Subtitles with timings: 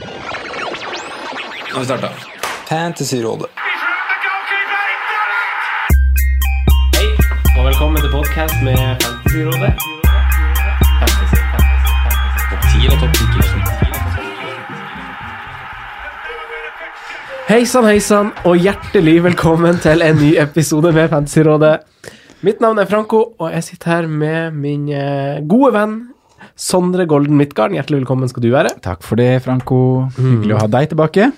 [1.72, 2.08] har vi starta.
[2.68, 3.46] Fantasyrådet.
[6.96, 7.08] Hei,
[7.58, 9.72] og velkommen til podkast med Fantasyrådet.
[10.98, 12.42] Fantasy, fantasy, fantasy.
[12.50, 13.22] Topp 10 eller topp 10
[17.48, 21.78] Hei sann, hei sann, og hjertelig velkommen til en ny episode med Fantasyrådet.
[22.42, 26.13] Mitt navn er Franco, og jeg sitter her med min eh, gode venn
[26.54, 27.74] Sondre Golden Midtgarden.
[27.74, 28.70] Hjertelig velkommen skal du være.
[28.84, 29.78] Takk for det, Franco.
[30.14, 31.30] Hyggelig å ha deg tilbake.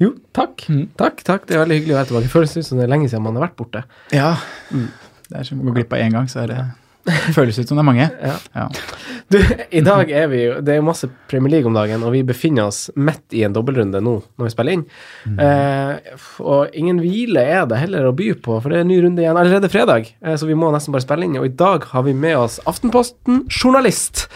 [0.00, 0.66] Jo, takk.
[1.00, 1.46] Takk, takk.
[1.48, 2.32] Det er veldig hyggelig å være tilbake.
[2.32, 3.82] Føles ut som det er lenge siden man har vært borte.
[4.12, 4.34] Ja.
[4.70, 6.60] Det er som å gå glipp av én gang, så er det
[7.36, 8.06] føles ut som det er mange.
[8.20, 8.36] Ja.
[8.54, 8.66] Ja.
[9.30, 9.38] Du,
[9.70, 12.22] I dag er vi jo Det er jo masse Premier League om dagen, og vi
[12.26, 14.84] befinner oss midt i en dobbeltrunde nå når vi spiller inn.
[15.40, 18.98] Eh, og ingen hvile er det heller å by på, for det er en ny
[19.04, 20.10] runde igjen allerede fredag.
[20.24, 21.38] Eh, så vi må nesten bare spille inn.
[21.40, 24.26] Og i dag har vi med oss Aftenposten-journalist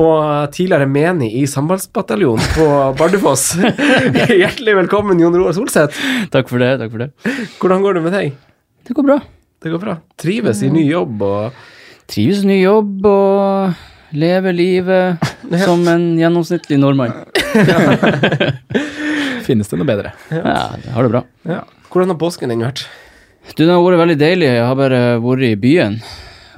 [0.00, 2.70] og tidligere menig i Sambandsbataljonen på
[3.00, 3.52] Bardufoss.
[4.42, 5.98] Hjertelig velkommen, Jon Roar Solseth.
[6.32, 6.74] Takk for det.
[6.82, 7.12] takk for det.
[7.58, 8.34] Hvordan går det med deg?
[8.86, 9.22] Det går bra.
[9.62, 10.00] Det går bra.
[10.18, 11.62] Trives i ny jobb og
[12.12, 15.22] Trives i ny jobb og lever livet
[15.64, 17.14] som en gjennomsnittlig nordmann.
[19.46, 20.12] Finnes det noe bedre?
[20.28, 21.22] Ja, jeg har det bra.
[21.48, 21.62] ja.
[21.92, 22.86] Hvordan har påsken din vært?
[23.52, 24.46] Du, Den har vært veldig deilig.
[24.48, 25.98] Jeg har bare vært i byen.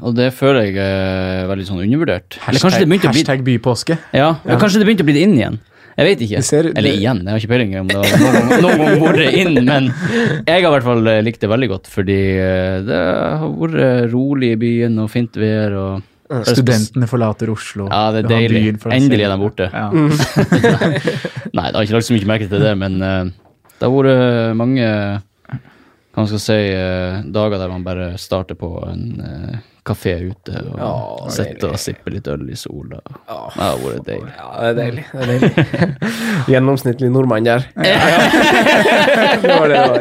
[0.04, 2.36] Og det føler jeg er veldig sånn undervurdert.
[2.46, 3.96] Eller kanskje det begynte å bli hashtag bypåske.
[4.14, 4.58] Ja, ja.
[4.60, 5.58] kanskje det begynte å bli det inn igjen.
[5.94, 6.40] Jeg vet ikke.
[6.42, 9.04] Ser- Eller det- igjen, jeg har ikke peiling om det har noen gang- noen gang
[9.04, 9.84] vært inn, men
[10.46, 14.10] jeg har i hvert fall eh, likt det veldig godt, fordi eh, det har vært
[14.12, 16.02] rolig i byen og fint vær og
[16.48, 17.84] Studentene forlater Oslo.
[17.92, 18.62] Ja, det er deilig.
[18.90, 19.66] Endelig er de borte.
[19.70, 19.90] Ja.
[21.54, 23.28] Nei, det har ikke lagt så mye merke til det, men uh,
[23.76, 24.88] det har vært mange
[26.14, 30.54] hva man skal si, uh, dager der man bare starter på en uh, kafé ute
[30.62, 30.92] og Ja,
[31.34, 33.00] sitter og sippe litt øl i sola.
[33.28, 33.40] Ja.
[33.54, 34.32] Det har vært deilig.
[34.38, 35.04] Ja, det er deilig.
[35.10, 35.50] Det er deilig.
[36.54, 37.66] Gjennomsnittlig nordmann der.
[39.44, 40.00] det var det det var.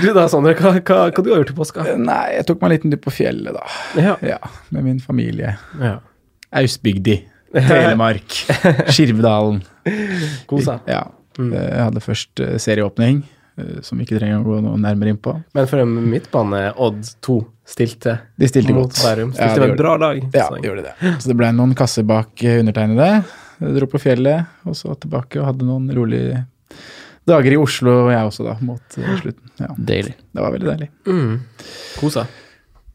[0.00, 0.54] Du da, Sondre.
[0.58, 1.88] Hva, hva, hva du har gjort i påska?
[2.00, 3.64] Nei, jeg tok meg en liten tur på fjellet, da.
[4.00, 4.14] Ja.
[4.24, 4.38] Ja,
[4.74, 5.56] Med min familie.
[5.80, 5.98] ja.
[6.50, 7.20] Austbygdi.
[7.54, 8.26] Telemark.
[8.94, 9.60] Skirvedalen.
[10.50, 10.80] Kosa.
[10.90, 11.04] Ja.
[11.38, 13.39] Jeg hadde først eh, serieåpning, eh,
[13.86, 15.34] som vi ikke trenger å gå noe nærmere inn på.
[15.56, 17.36] Men for en midtbane, Odd 2
[17.70, 19.00] stilte De stilte mot godt.
[19.04, 19.30] Bærum.
[19.36, 20.22] Ja, Stilte de med gjorde bra lag.
[20.34, 20.94] Ja, så- de gjorde det.
[21.22, 23.10] Så det ble noen kasser bak eh, undertegnede.
[23.60, 26.46] Jeg dro på fjellet, og så tilbake og hadde noen rolige
[27.28, 29.50] dager i Oslo, og jeg også, da, mot eh, slutten.
[29.60, 30.14] Ja, Deilig.
[30.34, 30.88] det var veldig deilig.
[31.06, 31.36] Mm.
[32.00, 32.24] Kosa.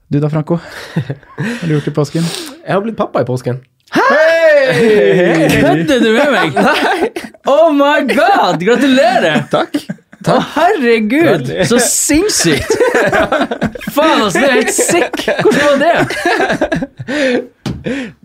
[0.09, 0.57] Du da, Franco?
[0.57, 2.25] Hva har du gjort i påsken?
[2.65, 3.61] Jeg har blitt pappa i påsken.
[3.93, 5.49] Hei!
[5.61, 6.57] Kødder du med meg?
[6.57, 7.09] Nei!
[7.49, 8.57] Oh my god!
[8.65, 9.43] Gratulerer!
[9.53, 9.75] Takk.
[10.25, 11.49] Å, herregud!
[11.69, 12.71] Så sinnssykt!
[13.93, 15.25] Faen, altså, det er helt sick!
[15.43, 15.95] Hvordan var det?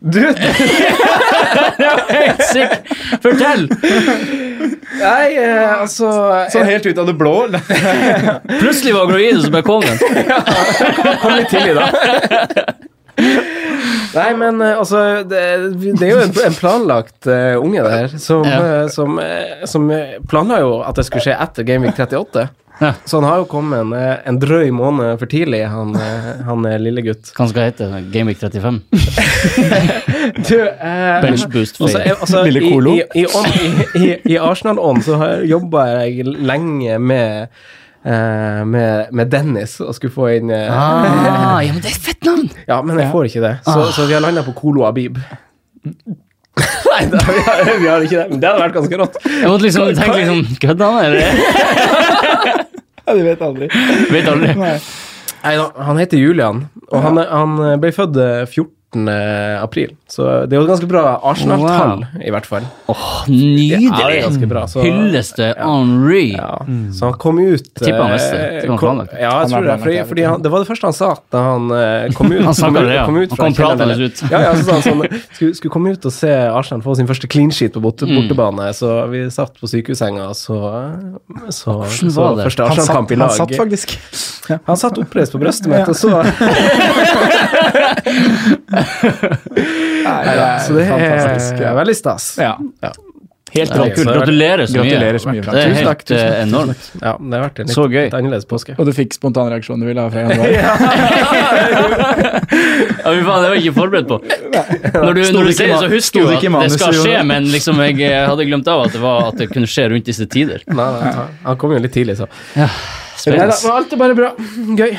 [0.00, 0.20] Du,
[1.80, 2.70] Det var helt sick!
[3.20, 3.66] Fortell!
[5.00, 6.08] nei, eh, altså
[6.52, 7.34] Sånn helt ut av det blå?
[8.60, 9.98] Plutselig var Groine som bare kom den.
[11.20, 11.84] Kom litt tidlig, da.
[14.14, 15.40] Nei, men eh, altså Det,
[16.00, 18.58] det er jo en, en planlagt uh, unge, det her, som, Ja.
[18.82, 19.20] eh, som,
[19.70, 19.90] som
[20.30, 22.48] planla jo at det skulle skje etter Gameweek 38.
[22.80, 22.94] Ja.
[23.04, 25.90] Så han har jo kommet en, en drøy måned for tidlig, han,
[26.46, 27.28] han lille gutt.
[27.36, 27.88] Hva skal hete?
[28.14, 28.80] Gameweek 35?
[30.48, 32.14] Du, eh, Bench boost for fail.
[32.20, 32.94] altså, Lille i, Colo.
[32.96, 35.18] i, i, i, i, i Arsenal-ånd så
[35.48, 37.48] jobba jeg lenge med
[38.04, 42.08] eh, med, med Dennis og skulle få inn uh, Ah, ja, men det er et
[42.10, 42.48] fett navn!
[42.68, 43.54] Ja, men jeg får ikke det.
[43.66, 45.20] Så, så vi har landa på Kolo Abib.
[45.84, 48.26] Nei, da, vi, har, vi har ikke det.
[48.32, 49.20] Men det hadde vært ganske rått.
[49.24, 51.22] Jeg måtte liksom tenke liksom Kødda han, eller?
[53.10, 53.66] Ja, du vet aldri.
[54.12, 54.52] Vet aldri.
[54.60, 54.74] Nei.
[55.40, 56.60] Nei, da, han heter Julian,
[56.92, 58.42] og han, han ble født eh,
[58.92, 59.08] 14.
[59.62, 59.90] april.
[60.10, 62.62] Så det er jo et ganske bra Arsenal-tall, i hvert fall.
[62.90, 62.96] Åh,
[63.30, 64.22] Ja, det er nydelig!
[64.24, 64.62] ganske bra.
[64.66, 66.32] Så, Hylleste Henri.
[66.34, 66.56] ja,
[66.92, 68.36] så han kom ut Tipper han visste.
[68.64, 69.76] eh, kom- Ja, jeg tror det.
[69.80, 72.40] Fordi, det, fordi han, det var det første han sa da han eh, kom ut.
[72.60, 73.04] Han ut- det, ja.
[73.06, 74.22] kom ut Han kom pratende ut.
[74.30, 77.06] Ja, ja, så sa han sånn skulle, skulle komme ut og se Arsenal få sin
[77.06, 78.16] første clean sheet på borte, Mm.
[78.26, 80.58] bortebane, så vi satt på sykehussenga, så,
[81.52, 83.94] så, så, så første Arsenal-kamp i han satt faktisk.
[84.66, 86.24] Han satt oppreist på brystet mitt, og så
[88.70, 91.76] Nei, Neida, Så det er fantastisk, er ja.
[91.78, 92.32] veldig stas.
[92.40, 92.56] Ja.
[93.50, 93.96] Helt rått.
[94.06, 94.84] Gratulerer så mye.
[94.84, 96.42] Gratulerer så mye, Det er helt tusen eh, takk.
[96.44, 96.84] enormt.
[97.00, 98.04] Ja, det har vært en litt, Så gøy.
[98.04, 98.76] litt annerledes påske.
[98.78, 100.46] Og du fikk spontanreaksjonen du ville ha fra januar.
[103.00, 104.16] Ja, faen, det var jeg ikke forberedt på.
[104.20, 107.14] Når du, når du det sier det, så husker det i at det skal skje,
[107.26, 110.06] men liksom jeg eh, hadde glemt av at det, var, at det kunne skje rundt
[110.10, 110.62] disse tider.
[110.70, 111.12] Nei, nei,
[111.46, 112.28] han kom jo litt tidlig, så.
[112.58, 112.68] Ja,
[113.18, 113.56] spennende.
[113.74, 114.32] alt er bare bra.
[114.78, 114.92] Gøy.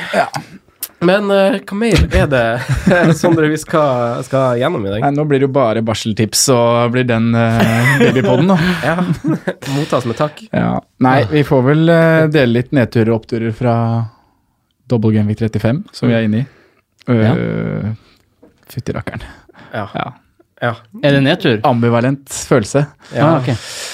[1.02, 2.44] Men uh, hva mer er det,
[3.20, 5.02] Sondre, vi skal, skal gjennom i dag?
[5.02, 8.58] Nei, nå blir det jo bare barseltips og blir den uh, babypoden, da.
[8.92, 8.96] Ja,
[9.74, 10.44] Mottas med takk.
[10.54, 10.76] Ja.
[11.02, 13.76] Nei, vi får vel uh, dele litt nedturer og oppturer fra
[14.90, 16.48] Double Genvik 35, som vi er inne i.
[17.10, 17.90] Uh,
[18.70, 19.26] Fytti rakkeren.
[19.72, 19.88] Ja.
[19.96, 20.10] Ja.
[20.62, 20.74] Ja.
[21.02, 21.60] Er det nedtur?
[21.66, 22.84] Ambivalent følelse.
[23.10, 23.26] ja.
[23.26, 23.48] Ah, ok.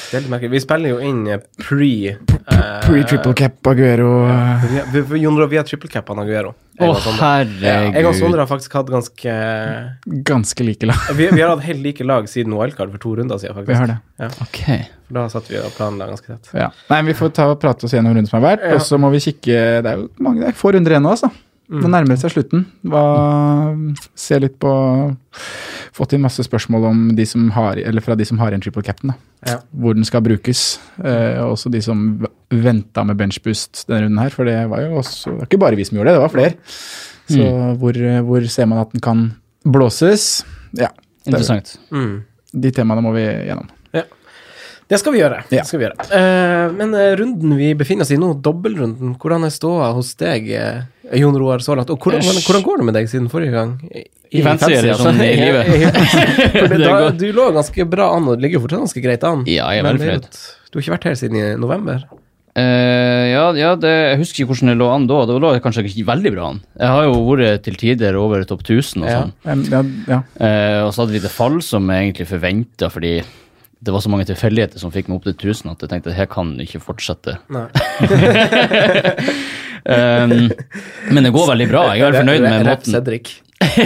[0.08, 0.50] Det er litt merkelig.
[0.52, 4.10] Vi spiller jo inn eh, pre eh, Pre-triple cap Aguero.
[4.28, 6.52] eh, Vi, Jon har triple cap av Aguero.
[6.78, 8.14] Å, Jeg og Jeg og herregud.
[8.20, 9.32] Sondre har faktisk hatt ganske
[10.28, 11.08] Ganske like lag.
[11.18, 13.72] vi, vi har hatt helt like lag siden wildcard for to runder siden, faktisk.
[13.72, 13.98] Vi har det.
[14.28, 14.46] Ok.
[14.48, 14.86] Okay.
[15.10, 16.52] da satt vi og planla ganske tett.
[16.52, 16.70] Ja.
[16.92, 18.76] Nei, vi får ta og prate oss gjennom runden som har vært, Ja.
[18.76, 21.16] og så må vi kikke Det er jo mange, det er få runder igjen nå,
[21.16, 21.32] altså.
[21.68, 21.82] Mm.
[21.84, 22.62] Nå nærmer seg slutten.
[22.88, 23.02] Hva,
[24.16, 24.70] se litt på
[25.98, 28.84] Fått inn masse spørsmål om de som har, eller fra de som har en triple
[28.86, 29.10] captain.
[29.46, 29.56] Ja.
[29.74, 30.78] Hvor den skal brukes.
[31.02, 32.04] Eh, også de som
[32.54, 35.76] venta med benchboost denne runden her, for det var jo også Det var ikke bare
[35.80, 36.54] vi som gjorde det, det var flere.
[37.28, 37.76] Så Mm.
[37.82, 37.92] hvor,
[38.24, 39.24] hvor ser man at den kan
[39.66, 40.44] blåses?
[40.72, 40.88] Ja.
[41.26, 41.76] Interessant.
[41.90, 42.22] Mm.
[42.54, 43.68] De temaene må vi gjennom.
[44.88, 45.43] Det skal vi gjøre.
[45.52, 45.64] Ja.
[45.69, 46.05] Skal vi gjøre.
[46.08, 50.46] Uh, men eh, runden vi befinner oss i nå, dobbeltrunden, hvordan er ståa hos deg,
[50.56, 51.90] eh, Jon Roar, så langt?
[51.93, 53.75] Og hvordan, hvordan, hvordan går det med deg siden forrige gang?
[53.93, 54.06] I,
[54.40, 55.11] I fancy, eller altså.
[55.11, 55.69] sånn i livet?
[56.79, 57.19] Da, går.
[57.20, 59.44] du lå ganske bra an, og det ligger jo fortsatt ganske greit an.
[59.49, 60.31] Ja, jeg er Men veldig det jo fornøyd.
[60.32, 62.02] et- Du har ikke vært her siden i november?
[62.58, 65.19] Uh, ja, ja det, jeg husker ikke hvordan det lå an da.
[65.29, 66.62] Det lå kanskje ikke veldig bra an.
[66.81, 69.35] Jeg har jo vært til tider over topp 1000 og sånn.
[69.69, 70.19] Ja, ja.
[70.40, 73.19] uh, og så hadde vi det fall som jeg egentlig forventa, fordi
[73.80, 76.26] det var så mange tilfeldigheter som fikk meg opp til 1000 at jeg tenkte her
[76.30, 77.36] kan ikke fortsette.
[79.88, 80.50] Um,
[81.14, 81.84] men det går veldig bra.
[81.94, 83.36] Jeg er veldig fornøyd med måten Cedric.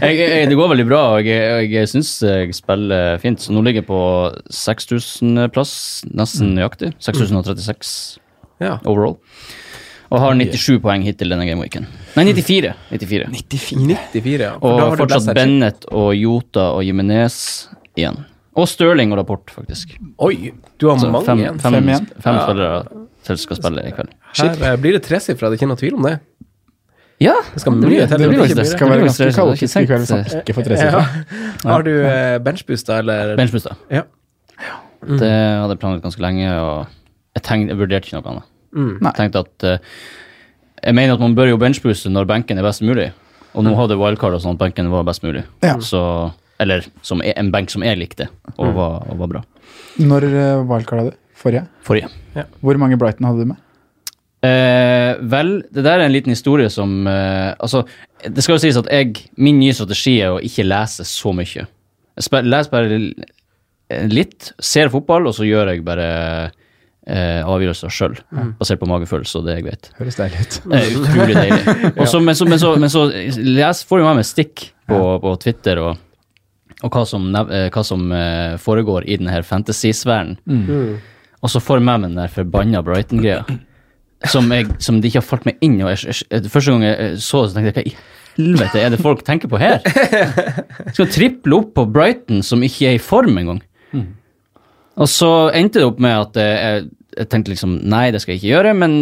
[0.00, 3.40] Det går veldig bra, og jeg, jeg syns jeg spiller fint.
[3.40, 4.00] Så nå ligger jeg på
[4.52, 5.72] 6000-plass,
[6.16, 6.92] nesten nøyaktig.
[7.00, 8.20] 6036
[8.60, 8.76] Ja.
[8.84, 9.16] overall.
[10.10, 11.86] Og har 97 poeng hittil denne gameweeken.
[12.18, 12.74] Nei, 94.
[12.90, 13.28] 94.
[13.30, 14.52] 94, ja.
[14.58, 18.18] For Og fortsatt Bennett og Jota og Jimenez igjen.
[18.58, 19.92] Og Stirling og Rapport, faktisk.
[20.18, 20.50] Oi,
[20.80, 21.60] du har mange fem, igjen.
[21.62, 22.06] fem, Fem igjen?
[22.20, 22.42] fem Ja.
[22.46, 24.10] spillere til skal spille i kveld.
[24.40, 26.18] Her eh, blir det tresifra, det er ikke noe tvil om det.
[27.20, 28.08] Ja, Det skal mye til.
[28.08, 30.64] Det blir blir det skal være ganske kaldt kaotisk i kveld hvis han ikke får
[30.70, 31.02] tresifra.
[31.04, 31.70] Ja.
[31.70, 33.36] Har du benchbooster, benchboosta, eller?
[33.36, 33.76] Benchbooster.
[33.92, 34.02] Ja.
[35.04, 35.18] Mm.
[35.20, 36.86] Det hadde jeg planlagt ganske lenge, og
[37.36, 38.48] jeg, tenkte, jeg vurderte ikke noe annet.
[38.72, 38.90] Mm.
[39.04, 39.78] Jeg tenkte at eh,
[40.84, 43.10] Jeg mener at man bør jo benchbooste når benken er best mulig,
[43.52, 45.44] og nå hadde wildcard og sånn at benken var best mulig.
[45.62, 45.76] Ja.
[45.84, 46.00] Så,
[46.60, 49.42] eller som er, en benk som jeg likte, og var, og var bra.
[50.00, 51.18] Når uh, wildcard du?
[51.40, 51.64] Forrige?
[51.86, 52.10] Forrige.
[52.60, 53.60] Hvor mange Brighton hadde du med?
[54.44, 57.82] Eh, vel, det der er en liten historie som eh, Altså,
[58.24, 61.66] det skal jo sies at jeg Min nye strategi er å ikke lese så mye.
[61.66, 66.06] Jeg leser bare eh, litt, ser fotball, og så gjør jeg bare
[67.04, 68.16] eh, avgjørelser sjøl,
[68.60, 69.90] basert på magefølelse og det jeg vet.
[70.00, 70.58] Høres deilig ut.
[70.72, 71.62] Det utrolig deilig.
[72.00, 73.04] Og så- men, så, men, så, men så
[73.44, 76.00] les, får med meg stikk på, på Twitter og,
[76.82, 80.36] og hva som, eh, hva som eh, foregår i denne fantasy-sfæren.
[80.46, 81.00] Mm.
[81.40, 83.44] Og så får jeg med meg den der forbanna Brighton-greia.
[84.28, 85.78] Som, jeg, som det ikke har falt meg inn.
[85.80, 87.94] Og jeg, jeg, første gang jeg så det, så tenkte jeg hva i
[88.40, 89.80] helvete er det folk tenker på her?
[90.94, 93.62] Skal triple opp på Brighton, som ikke er i form engang.
[95.00, 96.86] Og så endte det opp med at jeg,
[97.16, 98.96] jeg tenkte liksom nei, det skal jeg ikke gjøre, men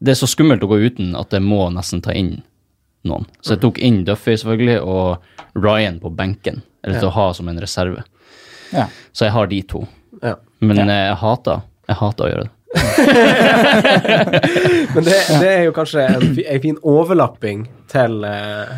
[0.00, 2.40] det er så skummelt å gå uten at jeg må nesten ta inn
[3.08, 3.24] noen.
[3.40, 7.48] Så jeg tok inn Duffy selvfølgelig, og Ryan på benken, eller til å ha som
[7.50, 8.00] en reserve.
[8.70, 8.86] Ja.
[9.12, 9.80] Så jeg har de to.
[10.22, 10.36] Ja.
[10.60, 12.50] Men eh, jeg hater jeg hater å gjøre det.
[14.94, 18.68] Men det, det er jo kanskje en, en fin overlapping til, eh,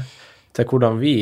[0.52, 1.12] til hvordan vi,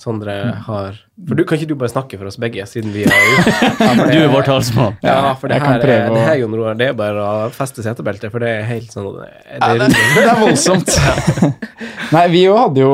[0.00, 0.34] Sondre,
[0.66, 0.96] har
[1.28, 4.16] For du, kan ikke du bare snakke for oss begge, siden vi har gjort Du
[4.18, 4.96] er vår talsmann.
[5.04, 8.32] Ja, for det her, er- det her, Jon Roar, det er bare å feste setebeltet,
[8.34, 9.30] for det er helt sånn det,
[9.60, 10.90] Ja, det, det, er voldsomt.
[12.16, 12.92] Nei, vi jo hadde jo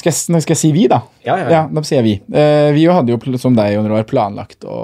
[0.00, 1.02] skal jeg, nå skal jeg si vi, da?
[1.26, 2.16] Ja, ja, Ja, da sier jeg vi.
[2.32, 4.78] Uh, vi jo hadde jo, som deg, Jon Roar, planlagt å,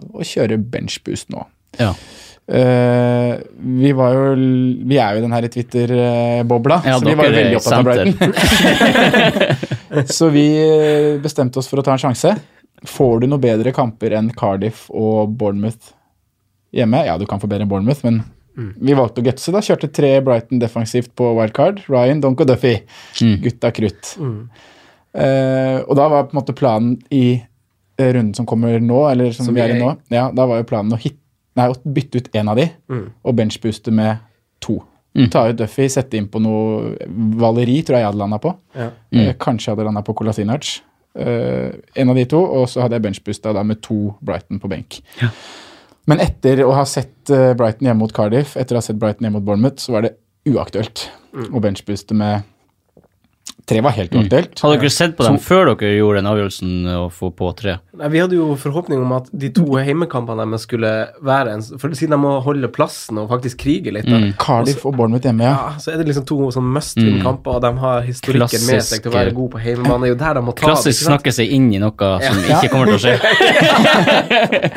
[0.00, 1.44] å kjøre benchboost nå.
[1.76, 1.92] Ja.
[2.46, 4.26] Uh, vi var jo
[4.86, 7.74] Vi er jo i den her Twitter-bobla, Ja, så vi var jo veldig er opptatt
[7.74, 9.74] av Brighton.
[10.10, 12.34] Så vi eh, bestemte oss for å ta en sjanse.
[12.86, 15.92] Får du noe bedre kamper enn Cardiff og Bournemouth
[16.76, 17.04] hjemme?
[17.06, 18.22] Ja, du kan få bedre enn Bournemouth, men
[18.56, 19.52] vi valgte å gutse.
[19.52, 21.82] da, Kjørte tre Brighton defensivt på wildcard.
[21.92, 22.78] Ryan, Donk og Duffy.
[23.20, 23.34] Mm.
[23.44, 24.14] Gutta krutt.
[25.16, 27.36] Eh, og da var på en måte planen i
[27.98, 29.84] eh, runden som kommer nå, eller som, Som vi er i er i.
[29.84, 31.16] nå, ja, da var jo planen å, hit,
[31.56, 33.06] nei, å bytte ut én av de Mm.
[33.24, 34.18] og benchbooste med
[34.60, 34.78] to.
[35.16, 35.28] Mm.
[35.32, 36.92] Ta ut Duffy, sette inn på noe
[37.40, 38.52] Valeri, tror jeg jeg hadde landa på.
[38.76, 38.90] Ja.
[39.14, 39.30] Mm.
[39.40, 40.74] kanskje jeg hadde landa på Colasinac.
[41.16, 44.68] Uh, en av de to, og så hadde jeg benchboosta da med to Brighton på
[44.68, 45.00] benk.
[46.06, 49.26] Men etter å ha sett eh, Brighton hjemme mot Cardiff, etter å ha sett Brighton
[49.26, 50.12] hjemme mot Bournemouth, så var det
[50.46, 52.44] uaktuelt å benchbooste med
[53.66, 54.60] Tre var helt uaktuelt.
[54.62, 57.72] Hadde dere sett på dem før dere gjorde den avgjørelsen å få på tre?
[57.98, 60.92] Nei, Vi hadde jo forhåpning om at de to heimekampene deres skulle
[61.26, 64.36] være en For siden de må holde plassen og faktisk krige litt, Mm.
[64.38, 65.56] Cardiff og Bournemouth hjemme, ja.
[65.56, 69.10] ja, så er det liksom to sånn must-win-kamper, og de har historikken med seg til
[69.10, 70.00] å være god gode på heimebane.
[70.06, 71.06] Det er jo der de må ta Klassisk det.
[71.10, 72.60] snakke seg inn i noe som Ja.
[72.60, 73.14] ikke kommer til å skje.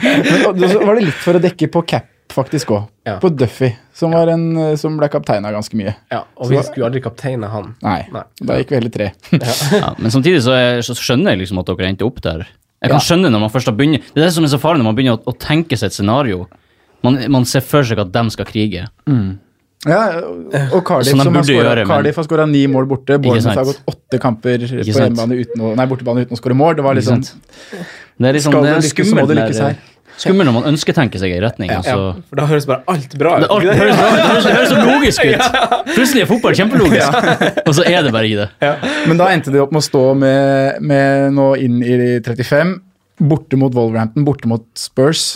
[0.03, 2.87] Men og så var det litt for å dekke på cap, faktisk òg.
[3.07, 3.15] Ja.
[3.21, 5.95] På Duffy, som, var en, eh, som ble kapteina ganske mye.
[6.11, 7.73] Ja, og vi skulle aldri kapteine han.
[7.85, 8.23] Nei, Nei.
[8.41, 9.11] da gikk vi heller tre.
[9.81, 12.45] Ja, men samtidig så, er, så skjønner jeg liksom at dere endte opp der.
[12.79, 13.03] Jeg kan Ja.
[13.03, 14.95] skjønne når man først har begynt Det er det som er så farlig når man
[14.95, 16.45] begynner å, å tenke seg et scenario.
[17.03, 18.87] Man, man ser for seg at de skal krige.
[19.87, 19.99] Ja,
[20.75, 23.17] og Cardiff, Som har men- Cardiff har skåra ni mål borte.
[23.17, 26.75] Bournemouth har gått åtte kamper på uten å, nei, bortebane uten å skåre mål.
[26.75, 27.21] Det var liksom?
[28.19, 29.77] Det er liksom Skal det det lykkes, så må det lykkes her.
[30.19, 31.71] Skummelt når man ønsketenker seg i retning.
[31.71, 31.79] Ja.
[31.79, 31.95] altså.
[31.95, 33.45] Ja, for da høres bare alt bra ut.
[33.45, 33.79] Det, alt, det, det?
[33.79, 35.59] høres, det, høres, det høres så logisk ut.
[35.95, 37.19] Plutselig er fotball kjempelogisk,
[37.65, 38.49] og så er det bare i det.
[39.09, 42.75] Men da endte de opp med å stå med, med nå inn i 35.
[43.29, 45.33] Borte mot Wolverhampton, borte mot Spurs.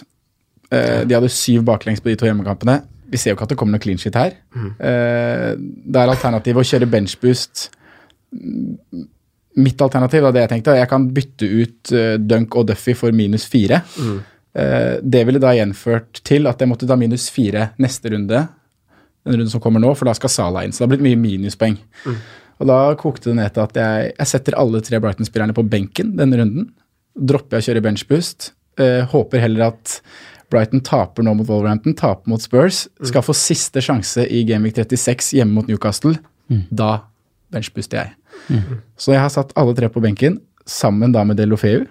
[0.74, 2.82] Eh, de hadde syv baklengs på de to hjemmekampene.
[3.14, 4.36] Vi ser jo ikke at det kommer noe clean shit her.
[4.58, 7.68] Eh, det er alternativet å kjøre benchboost.
[9.54, 13.14] Mitt alternativ, var det jeg tenkte, jeg kan bytte ut eh, Dunk og Duffy for
[13.14, 13.84] minus fire.
[14.02, 14.16] Eh,
[14.54, 18.44] det ville da gjenført til at jeg måtte ta minus fire neste runde,
[19.26, 20.74] den runden som kommer nå, for da skal Salah inn.
[20.76, 21.80] Så det har blitt mye minuspoeng.
[22.62, 26.14] Og da kokte det ned til at jeg, jeg setter alle tre Brighton-spillerne på benken
[26.20, 26.68] denne runden.
[27.18, 28.52] Dropper jeg å kjøre benchboost.
[28.82, 29.98] Eh, håper heller at
[30.54, 32.86] Brighton taper nå mot Wolverhampton, taper mot Spurs.
[33.02, 36.20] Skal få siste sjanse i Gameweek 36 hjemme mot Newcastle.
[36.70, 36.92] Da
[37.54, 38.14] benchbooster jeg.
[38.98, 41.84] Så jeg har satt alle tre på benken, sammen da med Delofeu.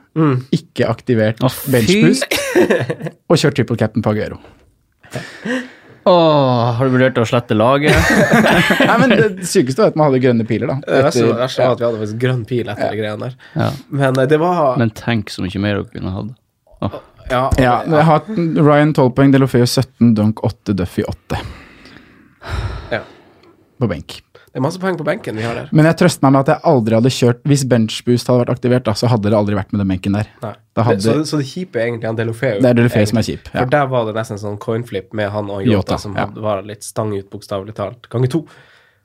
[0.54, 2.24] Ikke aktivert oh, benchboost.
[3.28, 4.40] og kjørt triple cap'n på Aguero.
[6.04, 7.94] Åh, har du vurdert å slette laget?
[8.88, 10.78] Nei, men Det sykeste var at man hadde grønne piler, da.
[10.82, 13.28] Det verste Etter- det verste var at vi hadde faktisk grønn pil etter de greiene
[13.28, 13.36] der.
[13.54, 13.68] Ja.
[14.02, 16.32] Men eh, det var Men tenk så mye mer dere kunne hatt.
[16.82, 16.96] Åh.
[17.30, 21.38] Ja, Ja, jeg har hatt Ryan 12 poeng, Delofeu 17, Dunk 8, Duffy 8
[22.90, 22.98] ja.
[23.78, 24.18] på benk.
[24.52, 25.68] Det er masse poeng på benken vi har der.
[25.72, 28.84] Men jeg trøster meg med at jeg aldri hadde kjørt Hvis benchboost hadde vært aktivert,
[28.84, 30.28] da, så hadde det aldri vært med den benken der.
[30.76, 32.58] Hadde- så, så det kjipe er egentlig han Delofeu.
[32.60, 33.48] Det er Delofeu som er kjip.
[33.48, 33.62] Ja.
[33.62, 36.26] For der var det nesten sånn coinflip med han og Yota, Jota, som ja.
[36.44, 38.08] var litt stang ut, bokstavelig talt.
[38.12, 38.42] Ganger to.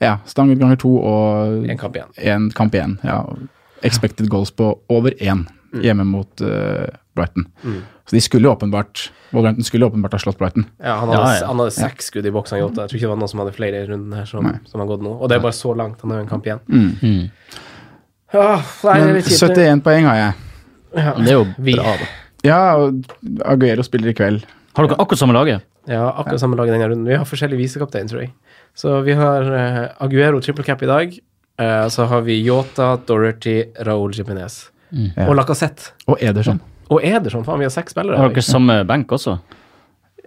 [0.04, 2.12] ja, Stang ut ganger to og En kamp igjen.
[2.36, 3.00] En kamp igjen.
[3.08, 3.22] Ja.
[3.88, 5.46] Expected goals på over én
[5.80, 7.48] hjemme mot uh, Brighton.
[8.08, 10.66] Så de skulle åpenbart Wolverhampton skulle åpenbart ha slått Brighton.
[10.80, 11.48] Ja, han hadde, Ja, ja.
[11.50, 12.86] Han hadde seks skudd i boks, han Jota.
[12.86, 14.88] Jeg tror ikke det var noen som hadde flere i runden her som, som har
[14.88, 15.12] gått nå.
[15.18, 16.00] Og det er bare så langt.
[16.06, 16.62] Han har jo en kamp igjen.
[16.72, 17.26] Mm.
[18.34, 18.46] Ja,
[18.84, 19.58] nei, det er Men litt kjipt.
[19.60, 20.38] 71 poeng har jeg.
[20.98, 21.14] Ja.
[21.18, 21.76] Det er jo Vi.
[21.76, 22.08] bra, da.
[22.48, 24.46] Ja, og Aguero spiller i kveld.
[24.78, 25.68] Har dere akkurat samme laget?
[25.90, 27.08] Ja, akkurat samme laget i denne runden.
[27.08, 28.32] Vi har forskjellig visekaptein, tror jeg.
[28.78, 31.20] Så vi har uh, Aguero triple cap i dag.
[31.60, 34.68] Uh, så har vi Yota, Dorothy, Raoul Jiminez.
[34.92, 35.12] Mm.
[35.28, 35.92] Og Lacassette.
[36.08, 36.62] Og Ederson.
[36.90, 38.18] Og Ederson, faen, vi har seks spillere.
[38.22, 39.38] Har dere samme benk også?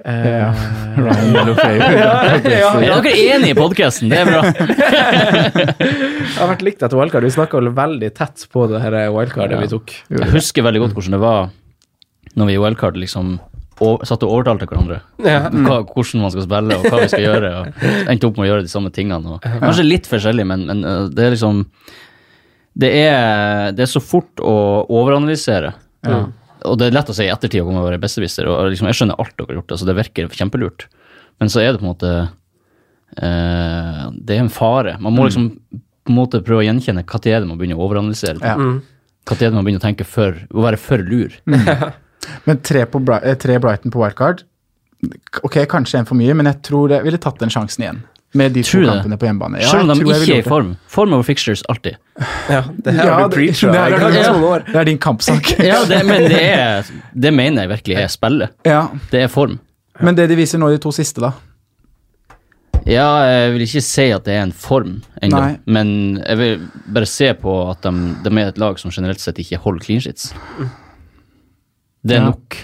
[0.04, 0.50] Eh, Ja.
[0.96, 1.76] Ryan Delofeu.
[1.76, 4.08] ja, Er dere enige i podkasten?
[4.12, 4.40] Det er bra.
[5.60, 7.26] Det har vært likt etter wildcard.
[7.26, 9.60] Vi snakka veldig tett på det her wildcardet Ja.
[9.64, 9.94] vi tok.
[10.08, 11.50] Jeg husker veldig godt hvordan det var
[12.38, 13.38] når vi i wildcard liksom
[13.80, 15.48] og, satt og overtalte hverandre Ja.
[15.48, 17.50] hva, hvordan man skal spille og hva vi skal gjøre.
[17.60, 19.36] og Endte opp med å gjøre de samme tingene.
[19.36, 21.62] Og, kanskje litt forskjellig, men, men uh, det er liksom
[22.80, 24.52] det er, det er så fort å
[24.86, 25.72] overanalysere.
[26.68, 28.48] Og det er lett å si i ettertid å komme og være besserwisser.
[28.50, 30.86] Og liksom, jeg skjønner alt dere har gjort, altså det virker kjempelurt.
[31.40, 32.10] Men så er det på en måte
[33.16, 34.98] eh, Det er en fare.
[35.00, 37.86] Man må liksom på en måte prøve å gjenkjenne når er det man begynner å
[37.86, 38.40] overanalysere.
[38.42, 38.56] Ja.
[38.58, 41.36] Når er det man begynner å tenke for, å være for lur.
[42.46, 44.44] Men tre, på eh, tre Brighton på wildcard
[45.46, 48.00] Ok, kanskje en for mye, men jeg tror jeg ville tatt den sjansen igjen.
[48.34, 49.58] Med de to Tror du kampene på hjemmebane.
[49.60, 50.76] Ja, Selv om de ikke er i form.
[50.86, 51.96] Form over fixtures alltid.
[52.48, 54.34] Ja, det her Ja, har du det- preacha det er- i ganske ja.
[54.52, 54.64] år.
[54.66, 55.50] Det er din kampsak.
[55.58, 56.82] Ja, det, men det, er,
[57.26, 58.48] det mener jeg virkelig er spillet.
[58.64, 58.86] ja.
[59.10, 59.58] Det er form.
[60.00, 61.32] Men det de viser nå i de to siste, da?
[62.86, 65.90] Ja, jeg vil ikke si at det er en form ennå, men
[66.26, 66.62] jeg vil
[66.94, 67.90] bare se på at de,
[68.24, 70.30] de er et lag som generelt sett ikke holder clean sheets.
[72.06, 72.30] Det er Ja.
[72.30, 72.56] nok.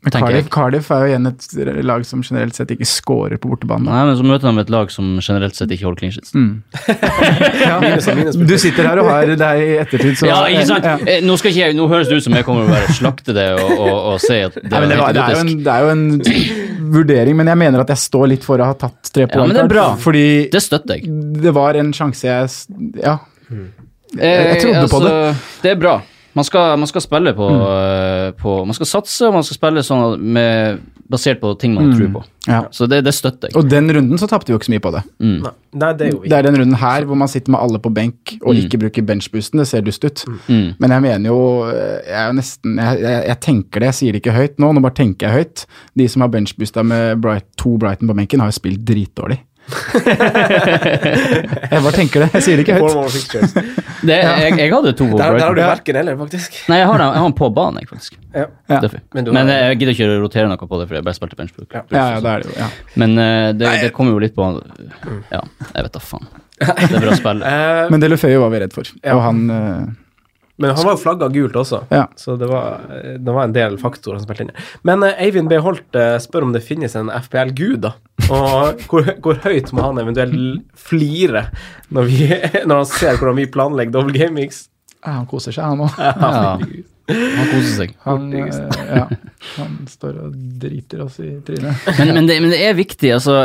[0.00, 0.52] Men tenker Cardiff, jeg.
[0.54, 3.84] Cardiff er jo igjen et lag som generelt sett ikke scorer på bortebane.
[3.84, 6.32] Nei, men så møter de et lag som generelt sett ikke holder clean sheets.
[6.32, 6.62] Mm.
[7.66, 7.74] ja.
[8.48, 10.88] Du sitter her og har det i ettertid, så Ja, ikke sant?
[10.88, 10.94] Ja.
[11.04, 12.96] Eh, Nå, skal ikke jeg, nå høres det ut som jeg kommer til å bare
[12.96, 15.42] slakte det og, og, og si at det Nei, det, var, helt det, er jo
[15.44, 18.70] en, det er jo en vurdering, men jeg mener at jeg står litt for å
[18.70, 19.84] ha tatt tre på Ja, men det er bra.
[20.00, 21.12] Fordi Det støtter jeg.
[21.44, 23.18] det var en sjanse jeg Ja.
[24.16, 25.12] Jeg, jeg trodde på det.
[25.60, 25.98] Det er bra.
[26.34, 27.60] Man skal, man skal spille på, Mm.
[27.66, 31.88] eh, på Man skal satse, og man skal spille sånn med basert på ting man
[31.96, 32.20] tror på.
[32.46, 32.60] Ja.
[32.70, 33.56] Så det, det støtter jeg.
[33.58, 35.00] Og den runden så tapte vi jo ikke så mye på det.
[35.18, 35.40] Mm.
[35.74, 37.90] nei, det er jo Det er den runden her hvor man sitter med alle på
[37.92, 39.58] benk og ikke bruker benchboosten.
[39.58, 40.22] Det ser dust ut.
[40.48, 44.12] Men jeg mener jo Jeg er jo nesten jeg, jeg, jeg tenker det, jeg sier
[44.12, 45.66] det ikke høyt nå, nå bare tenker jeg høyt.
[45.98, 49.40] De som har benchboosta med Bright, to Brighton på benken, har jo spilt dritdårlig.
[51.70, 53.26] jeg bare tenker det, jeg sier det ikke høyt.
[54.00, 56.50] Det, jeg, jeg hadde to Der, der har du verken eller, faktisk.
[56.72, 58.12] Nei, jeg har, jeg har den på banen, jeg, faktisk.
[58.34, 58.46] Ja.
[58.70, 58.78] Ja.
[58.80, 61.18] Men, Men Men, du jeg gidder ikke å rotere noe på det, for jeg bare
[61.18, 61.70] spilte benchbook.
[61.70, 61.82] Ja.
[61.92, 62.54] Ja, ja, det er det jo.
[63.02, 63.24] Men uh,
[63.56, 64.42] det, det kommer jo litt på
[65.30, 66.26] Ja, jeg vet da faen.
[66.60, 67.40] Det er bra spill.
[67.40, 69.84] Eh, Men Delefeu var vi redd for, og han eh,
[70.60, 72.02] Men han var jo flagga gult også, Ja.
[72.20, 72.82] så det var,
[73.16, 74.50] det var en del faktorer som spilte inn.
[74.84, 75.56] Men eh, Eivind B.
[75.64, 77.94] Holt eh, spør om det finnes en FPL-gud, da.
[78.28, 81.46] Og hvor, hvor høyt må han eventuelt flire
[81.88, 82.28] når, vi,
[82.68, 84.66] når han ser hvordan vi planlegger double gamings?
[85.00, 85.96] ja, Han koser seg, han òg.
[87.10, 87.94] Ja, han koser seg.
[88.04, 89.06] Han, eh, ja,
[89.56, 91.88] han står og driter oss i trynet.
[91.98, 93.40] Men, men, det, men det er viktig, altså.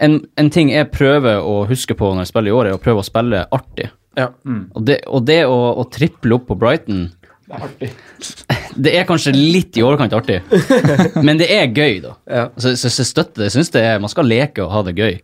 [0.00, 2.80] En, en ting jeg prøver å huske på når jeg spiller i år, er å
[2.80, 3.90] prøve å spille artig.
[4.18, 4.30] Ja.
[4.74, 7.08] Og det, og det å, å triple opp på Brighton
[7.44, 7.92] Det er artig.
[8.84, 10.40] Det er kanskje litt i overkant artig,
[11.26, 12.16] men det er gøy, da.
[12.26, 12.48] Ja.
[12.58, 13.46] Så, så, så støtter det.
[13.46, 15.20] Jeg synes det er, Man skal leke og ha det gøy,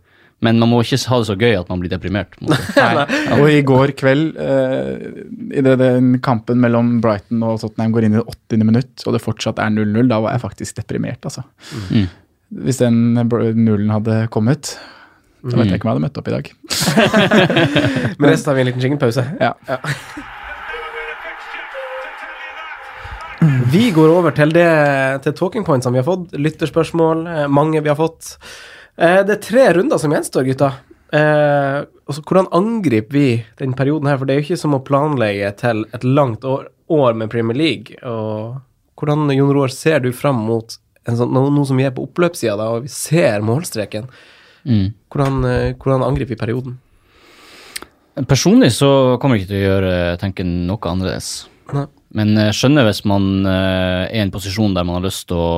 [0.46, 2.36] men man må ikke ha det så gøy at man blir deprimert.
[2.46, 2.60] Nei.
[2.78, 3.06] Nei.
[3.40, 5.02] Og i går kveld, uh,
[5.50, 8.64] i det, den kampen mellom Brighton og Tottenham går inn i det 80.
[8.68, 11.42] minutt, og det fortsatt er 0-0, da var jeg faktisk deprimert, altså.
[11.90, 12.06] Mm.
[12.68, 14.76] Hvis den nullen hadde kommet,
[15.42, 16.50] da vet jeg ikke om jeg hadde møtt opp i dag.
[18.20, 19.24] Men resten tar vi en liten jingelpause.
[19.40, 19.54] Ja.
[23.72, 24.68] Vi går over til, det,
[25.24, 26.34] til talking points som vi har fått.
[26.36, 28.34] Lytterspørsmål, eh, mange vi har fått.
[29.00, 30.72] Eh, det er tre runder som gjenstår, gutta.
[31.16, 33.28] Eh, og hvordan angriper vi
[33.58, 34.18] den perioden her?
[34.20, 37.56] For det er jo ikke som å planlegge til et langt år, år med Premier
[37.56, 37.96] League.
[38.04, 38.60] Og
[39.00, 40.76] hvordan, Jon Roar, ser du fram mot
[41.08, 44.10] en sånn, noe som vi er på oppløpssida, og vi ser målstreken?
[44.64, 44.92] Mm.
[45.12, 46.78] Hvordan, eh, hvordan angriper vi perioden?
[48.28, 51.48] Personlig så kommer jeg ikke til å gjøre tenke noe annerledes.
[51.72, 51.86] Nei.
[52.18, 55.38] Men jeg skjønner hvis man eh, er i en posisjon der man har lyst til
[55.38, 55.50] å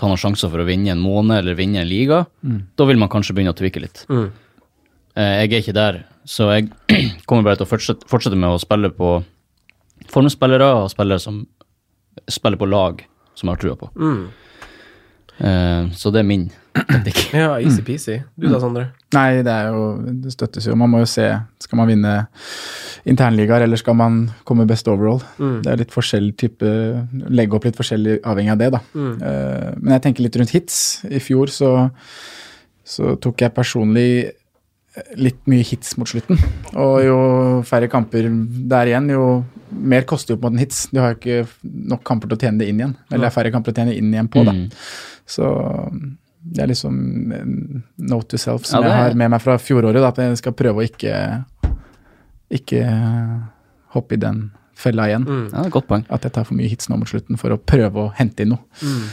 [0.00, 3.10] ta noen sjanser for å vinne en måned eller vinne en liga, da vil man
[3.12, 4.06] kanskje begynne å tvikke litt.
[4.08, 4.30] Mm.
[5.20, 6.70] Eh, jeg er ikke der, så jeg
[7.28, 9.18] kommer bare til å fortsette, fortsette med å spille på
[10.10, 11.42] formspillere og spillere som
[12.30, 13.04] spiller på lag
[13.36, 13.90] som jeg har trua på.
[14.00, 14.22] Mm.
[15.40, 16.48] Eh, så det er min.
[17.36, 18.18] Ja, easy-peasy.
[18.38, 18.88] Du da, Sondre?
[19.14, 19.84] Nei, det er jo
[20.22, 20.76] Det støttes jo.
[20.78, 21.26] Man må jo se.
[21.62, 22.14] Skal man vinne
[23.08, 25.22] internligaer, eller skal man komme best overall?
[25.38, 25.60] Mm.
[25.64, 26.74] Det er litt forskjellig type
[27.30, 28.82] Legge opp litt forskjellig avhengig av det, da.
[28.94, 29.14] Mm.
[29.22, 30.82] Uh, men jeg tenker litt rundt hits.
[31.08, 31.72] I fjor så,
[32.86, 34.10] så tok jeg personlig
[35.20, 36.38] litt mye hits mot slutten.
[36.74, 37.18] Og jo
[37.68, 38.26] færre kamper
[38.70, 39.26] der igjen, jo
[39.70, 40.80] mer koster jo på en måte en hits.
[40.90, 42.96] Du har jo ikke nok kamper til å tjene det inn igjen.
[43.10, 44.56] Eller det er færre kamper å tjene inn igjen på, da.
[44.56, 44.66] Mm.
[45.30, 45.50] Så
[46.42, 50.00] det er liksom en note to self som Ja, jeg har med meg fra fjoråret.
[50.00, 51.14] Da, at jeg skal prøve å ikke
[52.50, 52.84] ikke
[53.94, 54.48] hoppe i den
[54.80, 55.26] fella igjen.
[55.28, 55.48] Mm.
[55.52, 56.06] Ja, godt poeng.
[56.10, 58.54] At jeg tar for mye hits nå mot slutten for å prøve å hente inn
[58.54, 58.64] noe.
[58.80, 59.10] Mm.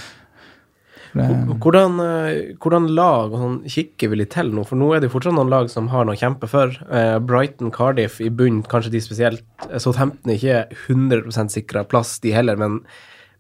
[1.18, 1.26] Det,
[1.64, 4.66] Hvordan, eh, hvordan lag og sånn kikker vi litt til nå?
[4.68, 6.74] For nå er det jo fortsatt noen lag som har noe å kjempe for.
[6.94, 9.46] Eh, Brighton, Cardiff i bunn, kanskje de spesielt.
[9.70, 12.82] Eh, Southampton er ikke 100 sikra plass, de heller, men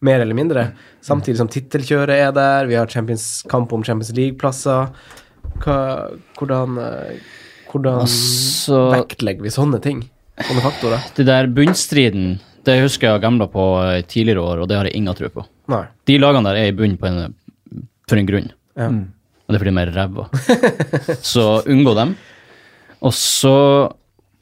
[0.01, 0.71] mer eller mindre.
[1.01, 4.89] Samtidig som tittelkjøret er der, vi har Champions, kamp om Champions League-plasser.
[5.63, 7.19] Hvordan, eh,
[7.71, 10.03] hvordan Altså- vektlegger vi sånne ting?
[10.37, 11.01] Sånne faktorer?
[11.15, 14.95] Det der bunnstriden, det husker jeg gamla på eh, tidligere år, og det har jeg
[14.95, 15.45] ingen tro på.
[15.67, 15.85] Nei.
[16.05, 17.33] De lagene der er i bunn på en,
[18.07, 18.89] for en grunn, Ja.
[18.89, 19.07] Mm.
[19.47, 20.29] og det er fordi de er ræva.
[21.33, 22.15] så unngå dem.
[23.01, 23.55] Og så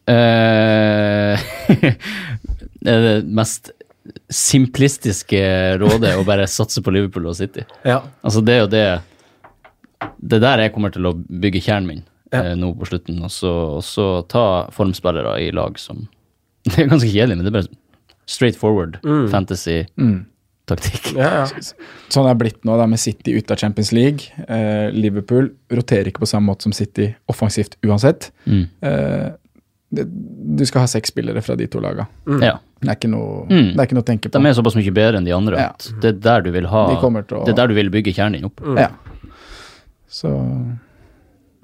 [0.08, 1.40] eh,
[2.86, 3.72] er det mest
[4.30, 5.40] simplistiske
[5.82, 7.64] rådet å bare satse på Liverpool og City.
[7.88, 8.02] Ja.
[8.26, 8.86] Altså, det er jo det
[10.22, 12.42] Det er der jeg kommer til å bygge kjernen min Ja.
[12.44, 16.08] eh, nå på slutten, og så, og så ta formspillere i lag som
[16.66, 17.76] Det er ganske kjedelig, men det er bare
[18.28, 19.28] straight forward Mm.
[19.30, 21.12] fantasy-taktikk.
[21.14, 21.18] mm.
[21.22, 21.46] ja, ja.
[22.10, 24.32] Sånn det er blitt nå, da, med City ute av Champions League.
[24.50, 28.32] Eh, Liverpool roterer ikke på samme måte som City offensivt uansett.
[28.50, 28.64] Mm.
[28.82, 29.30] Eh,
[29.96, 30.06] det,
[30.58, 32.08] du skal ha seks spillere fra de to laga.
[32.42, 32.58] Ja.
[32.82, 33.72] Det er ikke noe, Mm.
[33.74, 34.32] det er ikke noe å tenke på.
[34.42, 35.70] De er såpass mye bedre enn de andre Ja.
[35.74, 38.14] at det er der du vil ha De å- Det er der du vil bygge
[38.14, 38.62] kjernen din opp.
[38.62, 38.78] Mm.
[38.78, 38.90] Ja.
[40.10, 40.30] Så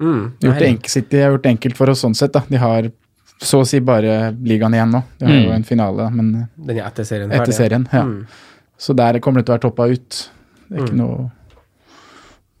[0.00, 0.32] Mm.
[0.40, 2.32] gjort enkelt, de har gjort det enkelt for oss sånn sett.
[2.32, 2.40] da.
[2.48, 2.90] De har
[3.40, 5.02] så å si bare ligaen igjen nå.
[5.18, 5.54] De har jo Mm.
[5.54, 7.54] en finale, men Den er etter serien etter ferdig.
[7.54, 7.88] serien.
[7.92, 8.02] ja.
[8.04, 8.26] Mm.
[8.78, 10.30] Så der kommer det til å være toppa ut.
[10.70, 10.96] Det er ikke Mm.
[10.96, 11.30] noe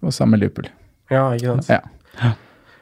[0.04, 0.66] Og samme Liverpool.
[1.10, 1.68] Ja, ikke sant.
[2.20, 2.32] Ja.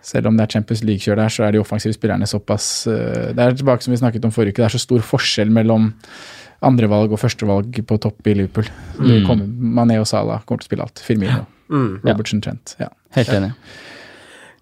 [0.02, 3.38] Selv om det er Champions League-kjør der, så er de offensive spillerne såpass eh, Det
[3.44, 5.90] er tilbake som vi snakket om forrige uke, det er så stor forskjell mellom
[6.64, 8.66] andrevalg og førstevalg på topp i Liverpool.
[9.00, 9.22] Mm.
[9.28, 9.46] kommer,
[9.80, 11.00] Mané og Salah kommer til å spille alt.
[11.04, 12.00] Firmino, Mm.
[12.02, 12.72] Robertson, Trent.
[12.80, 12.88] Ja.
[13.14, 13.52] Helt enig.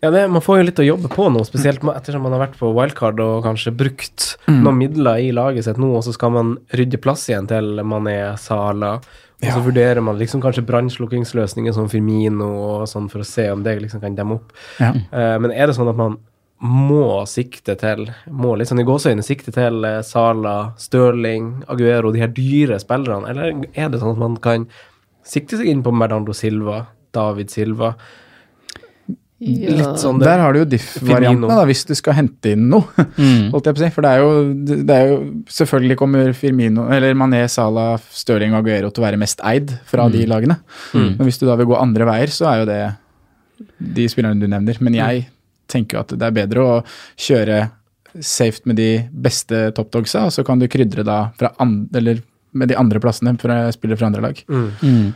[0.03, 2.59] Ja, det, man får jo litt å jobbe på nå, spesielt ettersom man har vært
[2.61, 4.61] på wildcard og kanskje brukt Mm.
[4.62, 8.37] noen midler i laget sitt nå, og så skal man rydde plass igjen til Mané,
[8.38, 9.01] Sala,
[9.38, 13.62] og så vurderer man liksom kanskje brannslukkingsløsninger som Firmino og sånn for å se om
[13.62, 14.51] det liksom kan demme opp.
[14.83, 14.90] Ja.
[14.90, 16.18] Eh, men er det sånn at man
[16.59, 22.24] må sikte til må litt sånn i gåseøyne sikte til eh, Sala, Stirling, Aguero, de
[22.24, 24.66] her dyre spillerne, eller er det sånn at man kan
[25.22, 27.94] sikte seg inn på Merdando Silva, David Silva?
[29.38, 30.18] Litt sånn.
[30.18, 32.90] Der har du jo diff-variantene, da, hvis du skal hente inn noe.
[33.18, 33.53] Mm.
[33.53, 33.90] holdt jeg på å si.
[33.94, 35.18] For det er, jo, det er jo
[35.59, 40.09] Selvfølgelig kommer Firmino, eller Mané, Salah, Stirling og Aguero til å være mest eid fra
[40.11, 40.59] de lagene.
[40.90, 41.11] Mm.
[41.20, 42.81] Men hvis du da vil gå andre veier, så er jo det
[43.98, 44.83] de spillerne du nevner.
[44.83, 45.29] Men jeg
[45.70, 46.74] tenker jo at det er bedre å
[47.20, 47.61] kjøre
[48.24, 52.24] safe med de beste toppdogsa, og så kan du krydre da fra an, eller
[52.59, 54.44] med de andre plassene fra spillere fra andre lag.
[54.48, 54.68] Mm.
[54.83, 55.09] Mm.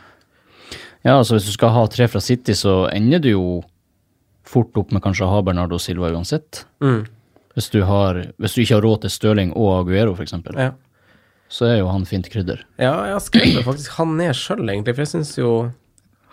[1.03, 3.47] Ja, altså hvis du skal ha tre fra City, så ender du jo
[4.53, 6.65] fort opp med kanskje å ha Bernardo Silva uansett.
[6.85, 7.03] Mm.
[7.57, 10.71] Hvis du, har, hvis du ikke har råd til Støling og Aguero, f.eks., Ja.
[11.53, 12.63] så er jo han fint krydder.
[12.81, 15.51] ja, jeg har skrevet faktisk han ned sjøl, egentlig, for jeg syns jo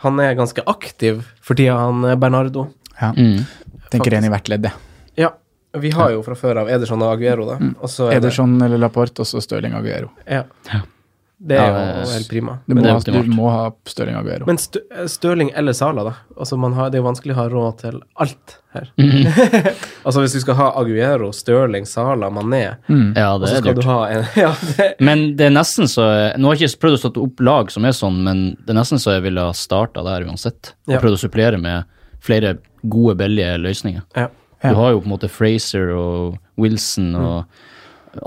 [0.03, 2.69] han er ganske aktiv for tida, han eh, Bernardo.
[3.01, 3.12] Ja.
[3.17, 3.43] Mm.
[3.91, 4.73] Tenker én i hvert ledd, jeg.
[5.25, 5.34] Ja.
[5.79, 7.58] Vi har jo fra før av Ederson og Aguero, da.
[7.84, 10.10] Og så er det- eller Laporte, og så Støling og Aguero.
[10.25, 10.43] Ja.
[10.71, 10.79] Ja.
[11.41, 12.58] Det er Ja, jo helt prima.
[12.67, 14.45] Du Men må, det er ha, du må ha Stirling Aguero.
[14.45, 16.13] Men Stø Stirling eller Sala, da?
[16.38, 18.89] Altså man har, det er jo vanskelig å ha råd til alt her.
[20.04, 23.13] altså hvis du skal ha Aguero, Stirling, Sala, Mané, Mm.
[23.15, 23.84] Ja, det er dyrt.
[23.88, 26.04] ha en Ja, det, Men det er nesten så
[26.38, 28.80] Nå har jeg ikke prøvd å stå opp lag som er sånn, men det er
[28.82, 30.73] nesten så jeg ville ha starta der uansett.
[30.88, 30.99] Og Ja.
[30.99, 31.86] prøvd å supplere med
[32.19, 34.04] flere gode, billige løsninger.
[34.15, 34.28] ja.
[34.62, 34.73] Ja.
[34.73, 37.45] Du har jo på en måte Fraser og Wilson og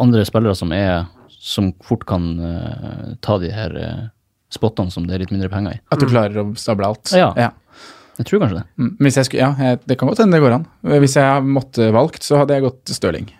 [0.00, 1.04] andre spillere som er
[1.42, 4.06] som fort kan uh, ta de her uh,
[4.52, 5.82] spottene som det er litt mindre penger i.
[5.90, 7.10] At du klarer å stable alt.
[7.16, 7.32] Ja.
[8.20, 8.66] Jeg tror kanskje det.
[8.78, 8.90] Mm.
[9.02, 10.66] Hvis jeg skulle, ja, det kan godt hende det går an.
[11.02, 13.30] Hvis jeg måtte valgt, så hadde jeg gått Stirling.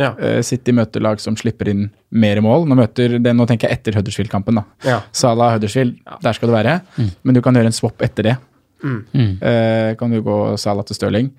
[0.00, 0.12] Ja.
[0.18, 2.64] Eh, City møter lag som slipper inn mer mål.
[2.68, 4.60] Nå, møter det, nå tenker jeg etter Huddersfield-kampen.
[4.60, 4.64] da.
[4.88, 5.00] ja.
[5.12, 6.78] Salah Huddersfield, der skal du være.
[7.22, 8.38] Men du kan gjøre en swap etter det.
[8.82, 9.36] Mm.
[9.38, 11.30] Eh, kan du gå Salah til Stirling.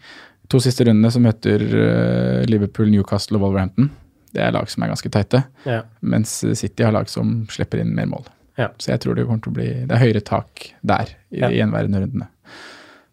[0.51, 3.89] To siste rundene så møter eh, Liverpool, Newcastle og Wolverhampton.
[4.33, 5.43] Det er lag som er ganske tighte.
[5.69, 5.81] ja.
[6.01, 8.25] Mens City har lag som slipper inn mer mål.
[8.57, 8.67] Ja.
[8.77, 11.47] Så jeg tror det kommer til å bli Det er høyere tak der i Ja.
[11.49, 12.27] de gjenværende rundene.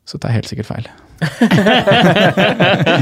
[0.09, 0.89] Så tar jeg helt sikkert feil.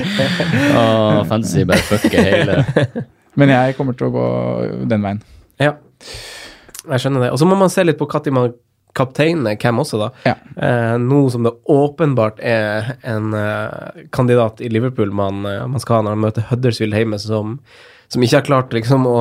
[0.76, 2.64] Åh, fantasy bare fucker hele
[3.38, 4.24] Men jeg kommer til å gå
[4.90, 5.20] den veien.
[5.62, 5.74] ja.
[6.88, 7.30] Jeg skjønner det.
[7.34, 8.52] Og så må man se litt på når man
[8.98, 10.08] kapteiner hvem også, da.
[10.28, 10.34] Ja.
[10.56, 16.00] Eh, nå som det åpenbart er en eh, kandidat i Liverpool man, eh, man skal
[16.00, 17.58] ha når man møter Huddersfield hjemme, som,
[18.12, 19.20] som ikke har klart liksom å,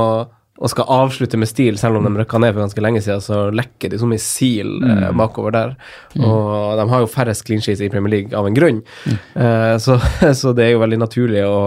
[0.57, 3.43] og skal avslutte med stil, selv om de røkka ned for ganske lenge siden, så
[3.53, 5.75] lekker de som en sil eh, bakover der.
[6.17, 9.99] Og de har jo færrest clean sheets i Premier League av en grunn, eh, så,
[10.41, 11.61] så det er jo veldig naturlig å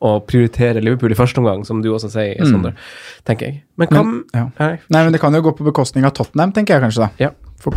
[0.00, 2.72] å prioritere Liverpool i første omgang, som du også sier, Sondre,
[3.28, 3.58] tenker jeg.
[3.76, 4.68] Men kan, Men, ja.
[4.88, 7.26] Nei, men det kan jo gå på bekostning av Tottenham, tenker jeg kanskje, da.
[7.28, 7.49] Ja.
[7.60, 7.76] For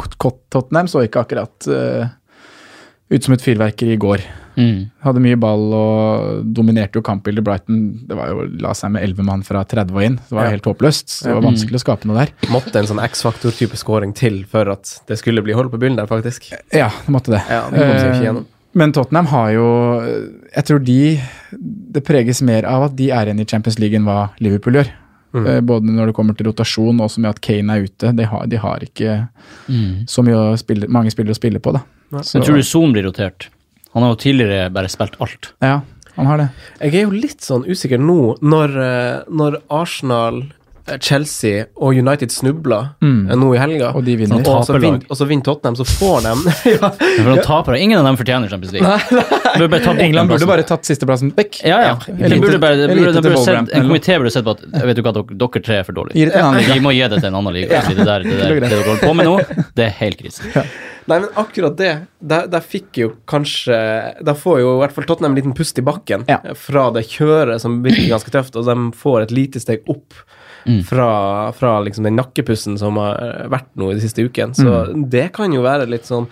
[0.50, 2.08] Tottenham så ikke akkurat uh,
[3.14, 4.22] ut som et fyrverkeri i går.
[4.56, 4.78] mm.
[5.04, 7.44] Hadde mye ball og dominerte jo kampbildet.
[7.46, 10.16] Brighton det var jo, la seg med elleve mann fra 30 og inn.
[10.30, 10.54] Det var Ja.
[10.56, 11.10] helt håpløst.
[11.20, 12.32] Så det var vanskelig å skape noe der.
[12.50, 16.08] måtte en sånn X-faktor-type scoring til for at det skulle bli hold på byllen der,
[16.08, 16.52] faktisk.
[16.72, 17.44] Ja, det måtte det.
[17.50, 18.46] Ja, det kom seg ikke Eh, gjennom.
[18.74, 19.68] Men Tottenham har jo
[20.56, 21.22] Jeg tror de
[21.94, 24.90] Det preges mer av at de er igjen i Champions League enn hva Liverpool gjør.
[25.34, 25.66] Mm.
[25.66, 28.12] Både når det kommer til rotasjon og også med at Kane er ute.
[28.16, 29.16] De har, de har ikke
[29.68, 30.06] Mm.
[30.08, 31.82] så mye å spille, mange spillere å spille på, da.
[32.22, 33.48] Så, Men tror du Son blir rotert?
[33.94, 35.54] Han har jo tidligere bare spilt alt.
[35.62, 35.82] Ja,
[36.16, 36.50] han har det.
[36.82, 40.44] Jeg er jo litt sånn usikker nå, når, eh, når Arsenal,
[41.00, 43.30] Chelsea og United snubler Mm.
[43.32, 44.42] eh, nå i helga, Og de vinner.
[44.44, 46.34] og, så vinner, og så vinner Tottenham, så får de
[46.76, 46.90] ja.
[47.24, 48.88] For de taper, Ingen av dem fortjener Champions League.
[48.88, 49.00] Nei,
[49.72, 50.04] nei.
[50.04, 51.62] England burde bare tatt sisteplassen vekk.
[51.64, 51.94] Ja, ja.
[52.12, 55.04] Elite- burde bare, burde, burde sett, en eller komité burde sett på at vet du
[55.06, 56.28] hva, dere, tre er for dårlige.
[56.28, 56.52] Liga.
[56.74, 57.80] Vi må gi det til en annen liga.
[57.80, 57.82] Ja.
[57.88, 59.38] Det, der, det, der, det dere holder på med nå,
[59.80, 60.44] det er helt krise.
[61.08, 61.92] Nei, men akkurat det,
[62.24, 63.76] der, der fikk jo kanskje
[64.24, 66.38] Der får jo i hvert fall Tottenham en liten pust i bakken Ja.
[66.48, 70.16] eh, fra det kjøret som virker ganske tøft, og de får et lite steg opp
[70.66, 70.82] Mm.
[70.88, 74.56] fra, fra liksom den nakkepussen som har eh, vært nå i de siste ukene.
[74.56, 75.10] Så Mm.
[75.10, 76.28] det kan jo være litt sånn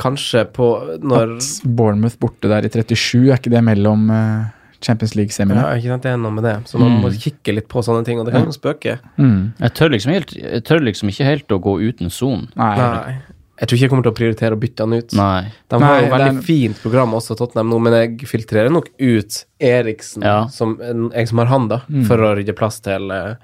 [0.00, 0.66] Kanskje på
[1.04, 4.46] når At Bournemouth borte der i 37, er ikke det mellom eh,
[4.80, 5.74] Champions League-seminar?
[5.74, 6.54] Ja, ikke sant, det er noe med det.
[6.70, 8.94] Så man må kikke litt på sånne ting, og det kan jo spøke.
[9.20, 9.52] Mm.
[9.60, 12.48] Jeg tør, liksom helt, jeg tør liksom ikke helt å gå uten sonen.
[12.56, 12.70] Nei.
[12.80, 13.18] Nei.
[13.60, 15.12] Jeg tror ikke jeg kommer til å prioritere å bytte han ut.
[15.18, 15.40] Nei.
[15.68, 18.86] De har Nei, jo veldig det fint program også, Tottenham nå, men jeg filtrerer nok
[18.98, 20.46] ut Eriksen, Ja.
[20.48, 23.34] som, en- jeg som har han, da, for å rydde plass til eh,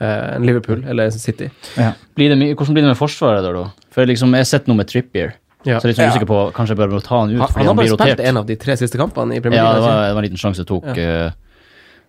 [0.00, 1.50] eh, Liverpool eller City.
[1.76, 1.92] Ja.
[2.14, 3.72] Blir det hvordan blir det med forsvaret der, da?
[3.90, 5.34] For liksom, jeg har sett noe med Trippier.
[5.64, 5.78] Ja.
[5.80, 6.10] Så jeg er litt Ja.
[6.12, 8.06] usikker på Kanskje jeg må ta han ut Han, fordi han han, har bare blir
[8.16, 9.80] spilt en av de tre siste kampene i Premier Ja, League.
[9.80, 10.98] det var, det var en liten sjanse jeg tok.
[10.98, 11.30] eh,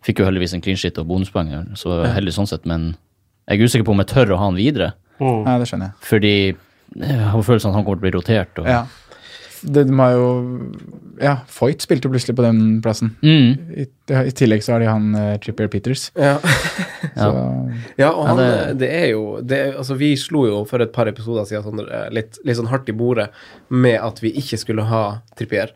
[0.04, 2.66] fikk jo heldigvis en clean shit og bonuspoeng, så heldig sånn sett.
[2.66, 2.96] Men
[3.50, 4.94] jeg er usikker på om jeg tør å ha han videre.
[5.20, 5.94] ja, det skjønner jeg.
[6.02, 6.56] Fordi
[6.96, 8.60] jeg har følelsen at han kommer til å bli rotert.
[8.62, 8.86] Og, Ja.
[9.66, 10.26] Det, de har jo
[11.18, 13.16] Ja, Foyt spilte jo plutselig på den plassen.
[13.24, 13.86] Mm, I,
[14.28, 16.12] I tillegg så har de han uh, Trippier Peters.
[16.14, 16.36] Ja.
[17.16, 17.30] Så
[17.98, 20.92] Ja, og Ja, han, det- det, er jo det, Altså, vi slo jo for et
[20.94, 23.30] par episoder siden sånn, eh, litt, litt sånn hardt i bordet
[23.72, 25.72] med at vi ikke skulle ha Trippier.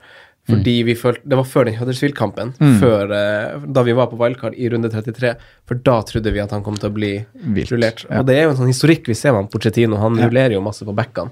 [0.50, 4.58] Fordi vi følte Det var før den Huddersfield-kampen, før, eh, da vi var på wildcard
[4.58, 5.34] i runde 33.
[5.70, 7.12] For da trodde vi at han kom til å bli
[7.56, 8.06] Vilt, rullert.
[8.10, 8.20] ja.
[8.20, 10.00] Og det er jo en sånn historikk vi ser med han ja.
[10.00, 11.32] Han rullerer jo masse på backene,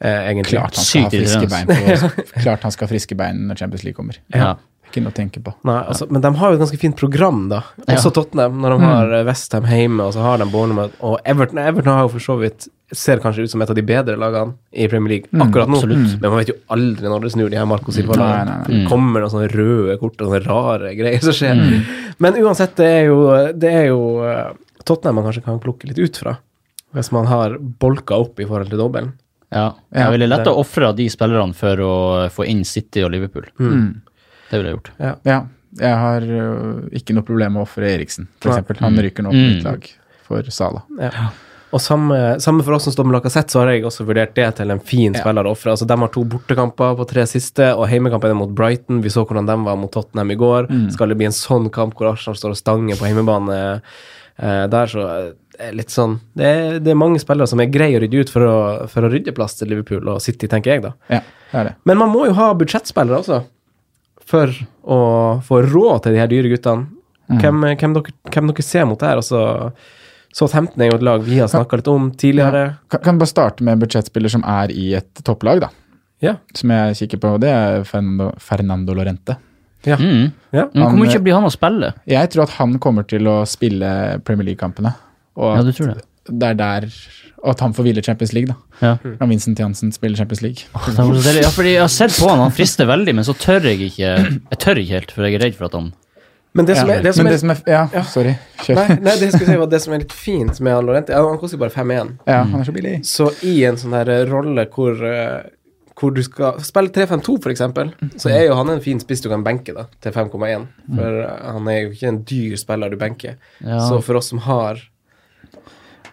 [0.00, 0.58] eh, egentlig.
[0.58, 1.66] klart han skal ha friske bein.
[1.66, 4.20] På, klart han skal ha friske bein når Champions League kommer.
[4.34, 4.56] ja.
[4.90, 5.54] Ikke noe å tenke på.
[5.68, 7.62] Nei, altså, Men de har jo et ganske fint program, da.
[7.84, 7.94] Ja.
[7.94, 9.28] Også Tottenham, når de har mm.
[9.28, 10.96] Westham hjemme, og så har de Bournemouth.
[11.06, 13.84] Og Everton, Everton har jo for så vidt ser kanskje ut som et av de
[13.86, 15.78] bedre lagene i Premier League akkurat nå.
[15.78, 16.16] absolutt.
[16.18, 18.56] Men man vet jo aldri når det snur, de her Marco Silva-lagene.
[18.66, 18.84] Mm.
[18.90, 21.62] Kommer noen sånne røde kort og sånne rare greier som skjer.
[22.18, 23.20] Men uansett, det er jo,
[23.54, 24.46] det er jo eh,
[24.82, 26.36] Tottenham man kanskje kan plukke litt ut fra.
[26.96, 29.14] Hvis man har bolka opp i forhold til dobbelen.
[29.54, 29.70] ja.
[29.90, 31.94] Ja, Jeg ville lett å ofre ofra de spillerne for å
[32.30, 33.46] få inn City og Liverpool.
[34.50, 34.90] Det ville jeg gjort.
[34.98, 35.14] Ja.
[35.30, 35.40] Ja,
[35.80, 38.80] jeg har øh, ikke noe problem med å ofre Eriksen, f.eks.
[38.82, 39.54] Han ryker nå på Mm.
[39.54, 39.86] mitt lag
[40.26, 40.82] for Sala.
[40.98, 41.28] Ja.
[41.70, 44.48] Og samme, samme for oss som står med Lacassette, så har jeg også vurdert det
[44.58, 45.70] til en fin spiller å ofre.
[45.70, 48.98] Altså, de har to bortekamper på tre siste, og heimekampen er mot Brighton.
[49.04, 50.66] Vi så hvordan de var mot Tottenham i går.
[50.66, 50.88] Mm.
[50.90, 54.90] Skal det bli en sånn kamp hvor Arsenal står og stanger på heimebane eh, der,
[54.90, 55.06] så
[55.60, 58.30] er litt sånn det er, det er mange spillere som er greie å rydde ut
[58.32, 58.58] for å,
[58.90, 60.94] for å rydde plass til Liverpool og City, tenker jeg, da.
[61.12, 61.20] Ja,
[61.52, 61.74] det er det.
[61.86, 63.42] Men man må jo ha budsjettspillere også,
[64.30, 65.00] for å
[65.46, 66.88] få råd til de her dyre guttene.
[67.30, 67.40] Mm.
[67.42, 69.20] Hvem, hvem, dere, hvem dere ser mot der?
[69.20, 69.72] Altså,
[70.34, 72.64] Southampton er jo et lag vi har snakka litt om tidligere.
[72.90, 75.70] Kan, kan bare starte med en budsjettspiller som er i et topplag, da.
[76.22, 76.36] Ja.
[76.54, 77.36] Som jeg kikker på.
[77.42, 79.38] Det er Fernando, Fernando Lorente.
[79.86, 79.96] Ja.
[79.96, 80.30] Mm.
[80.52, 80.66] ja.
[80.74, 81.94] Men hvor mye eh, blir han å spille?
[82.10, 84.92] Jeg tror at han kommer til å spille Premier League-kampene.
[85.40, 85.94] Og Ja, at du tror
[86.30, 86.48] det?
[86.52, 86.86] er der
[87.42, 88.56] Og at han får hvile Champions League, da.
[88.84, 88.96] Ja.
[89.20, 90.66] Når Vincent Jansen spiller Champions League.
[91.42, 94.10] Ja, fordi jeg har sett på han, han frister veldig, men så tør jeg ikke
[94.12, 95.86] Jeg tør ikke helt, for jeg er redd for at han
[96.52, 98.02] Men det som er, det som Men er det som er Ja, Ja.
[98.02, 98.34] sorry.
[98.64, 98.76] Kjør.
[98.76, 101.56] Nei, nei, det si var det som er litt fint med han Lorente Han koster
[101.56, 102.12] jo bare 5-1.
[102.28, 102.94] Ja, han er så billig.
[103.08, 105.48] Så i en sånn her rolle hvor, eh,
[106.00, 107.90] hvor du skal spille 3-5-2, for eksempel,
[108.20, 110.68] så er jo han en fin spiss du kan benke da, til 5,1.
[110.94, 113.36] For eh, han er jo ikke en dyr spiller du benker.
[113.64, 113.80] Ja.
[113.88, 114.80] Så for oss som har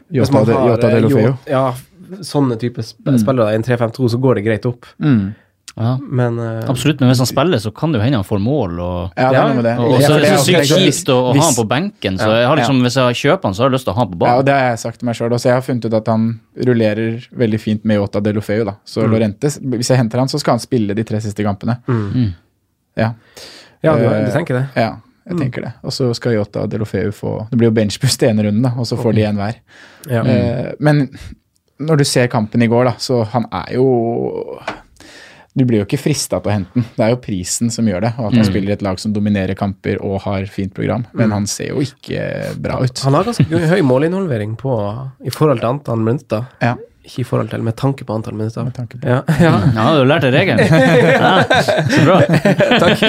[0.09, 1.33] Jota, har, Jota eh, de Lofeo.
[1.49, 1.65] Ja,
[2.23, 3.17] sånne type mm.
[3.19, 4.85] spillere i en 3-5-2, så går det greit opp.
[5.03, 5.33] Mm.
[5.75, 8.39] ja, Men uh, Absolutt, men hvis han spiller, så kan det jo hende han får
[8.39, 8.77] mål.
[8.79, 9.73] Og, Ja, det er med det.
[9.77, 12.19] og, og Ja, så er det så sykt kjipt å, å ha han på benken.
[12.21, 14.05] Så jeg har liksom, hvis jeg kjøper han, så har jeg lyst til å ha
[14.05, 14.31] han på banen.
[14.31, 15.49] Ja, og det har jeg sagt til meg sjøl også.
[15.51, 16.27] Jeg har funnet ut at han
[16.69, 18.63] rullerer veldig fint med Jota de Lofeu.
[18.71, 18.77] Da.
[18.87, 19.11] Så Mm.
[19.13, 21.77] Lorente, hvis jeg henter han, så skal han spille de tre siste kampene.
[21.87, 22.31] Mm.
[22.97, 23.11] Ja,
[23.83, 24.63] ja, du, Eh, du tenker det?
[24.79, 24.95] ja
[25.27, 25.73] jeg tenker det.
[25.83, 28.87] Og så skal Jota og Delofeu få Det blir jo benchbust i ene runden, og
[28.87, 29.61] så får de en hver.
[30.07, 30.23] Ja.
[30.23, 31.07] Eh, men
[31.83, 33.87] når du ser kampen i går, da, så han er jo
[35.57, 36.85] Du blir jo ikke frista til å hente den.
[36.93, 38.11] Det er jo prisen som gjør det.
[38.19, 41.07] Og at han spiller et lag som dominerer kamper og har fint program.
[41.17, 43.01] Men han ser jo ikke bra ut.
[43.01, 44.75] Han har ganske høy målinvolvering på,
[45.25, 46.45] i forhold til antall minutter.
[46.61, 46.75] Ja,
[47.07, 48.65] Ikke i forhold til, med tanke på antall minutter.
[48.67, 49.53] med tanke på Ja, ja.
[49.77, 50.59] Ja, du har lært deg regelen.
[51.17, 51.43] Ja,
[51.87, 52.17] så bra.
[52.83, 52.99] Takk.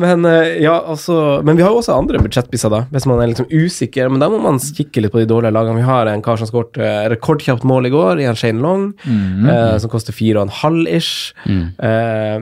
[0.00, 3.30] men eh, ja, altså Men vi har jo også andre budsjettpisser, da, hvis man er
[3.30, 4.10] liksom usikker.
[4.10, 5.78] Men da må man kikke litt på de dårlige lagene.
[5.78, 8.90] Vi har en kar som skåret eh, rekordkjapt mål i går, i en Shane Long,
[9.06, 11.30] eh, som koster fire og en halv ish.
[11.46, 11.64] Mm.
[11.78, 12.36] Eh,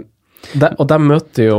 [0.59, 1.59] de, og de møter jo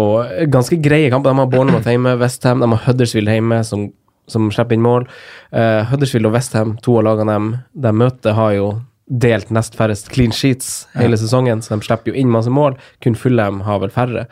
[0.52, 1.32] ganske greie kamper.
[1.32, 3.88] De har Bournemouth hjemme, Westham, de har Huddersfield hjemme, som,
[4.28, 5.06] som slipper inn mål.
[5.52, 7.52] Uh, Huddersfield og Westham, to av lagene dem,
[7.86, 8.74] de møter, har jo
[9.08, 12.78] delt nest færrest clean sheets hele sesongen, så de slipper jo inn masse mål.
[13.04, 14.26] Kun Fulham har vel færre.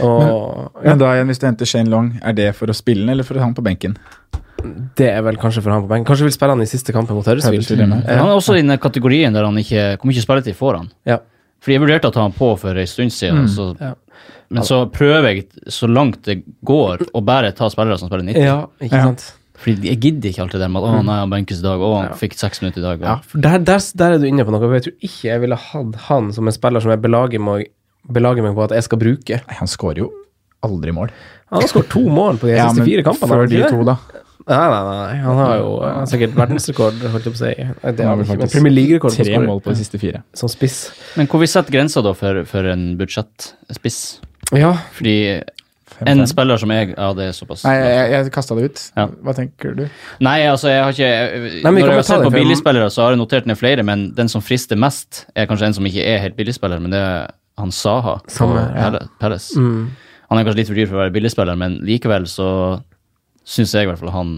[0.00, 0.24] Og
[0.80, 3.12] ja, Men da igjen, hvis du henter Shane Long, er det for å spille den,
[3.12, 3.98] eller for å ha han på benken?
[4.98, 6.06] det er vel kanskje for han på benken.
[6.08, 7.68] Kanskje vil spille han i siste kampen mot Huddersfield.
[7.78, 7.92] Mm.
[8.08, 10.88] Han er også i den kategorien der han ikke Hvor mye spilletid får han?
[11.06, 11.20] Ja.
[11.62, 13.94] Fordi jeg vurderte å ta han på for en stund siden, så, Ja.
[14.50, 18.42] Men så prøver jeg så langt det går å bare ta spillere som spiller 90.
[18.46, 19.26] ja, ikke sant?
[19.58, 21.80] Fordi jeg gidder ikke alt det der med at 'å nei, han benkes i dag',
[21.82, 23.00] 'å, han fikk seks minutter i dag'.
[23.02, 24.60] Ja, for der, der, der er du inne på noe.
[24.60, 27.66] for Jeg tror ikke jeg ville hatt han som en spiller som jeg belager meg,
[28.08, 29.40] belager meg på at jeg skal bruke.
[29.48, 30.12] Nei, han skårer jo
[30.62, 31.10] aldri mål.
[31.50, 33.28] Han har skåret to mål på de Ja, siste fire kampene.
[33.34, 33.96] før de to, da.
[34.48, 35.16] Nei, nei, nei.
[35.26, 37.92] Han har jo han har sikkert verdensrekord, holdt jeg på å si.
[37.98, 40.22] Det har vel faktisk Premier League-rekord på Tre mål på de siste fire.
[40.38, 40.90] Som spiss.
[41.18, 44.20] Men hvor vi setter grensa da for, for en budsjettspiss?
[44.56, 45.16] Ja, Fordi
[46.06, 47.64] en spiller som jeg Ja, det er såpass.
[47.66, 48.82] Nei, jeg, jeg kasta det ut.
[48.96, 49.06] Ja.
[49.24, 49.84] Hva tenker du?
[50.24, 53.20] Nei, altså, jeg har ikke Nei, Når jeg har sett på billigspillere, så har jeg
[53.22, 56.36] notert ned flere, men den som frister mest, er kanskje en som ikke er helt
[56.38, 58.92] billigspiller, men det er han Saha på Samme, ja.
[59.18, 59.58] Palace.
[59.58, 59.88] mm.
[60.28, 62.48] Han er kanskje litt for dyr for å være billigspiller, men likevel så
[63.48, 64.32] syns jeg i hvert fall han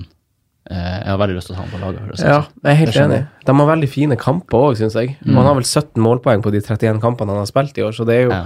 [0.70, 2.00] eh, Jeg har veldig lyst til å ta han på laget.
[2.00, 3.20] for det ja, jeg er helt jeg enig.
[3.44, 5.16] De har veldig fine kamper òg, syns jeg.
[5.26, 5.34] Mm.
[5.36, 8.06] Han har vel 17 målpoeng på de 31 kampene han har spilt i år, så
[8.08, 8.44] det er jo Ja.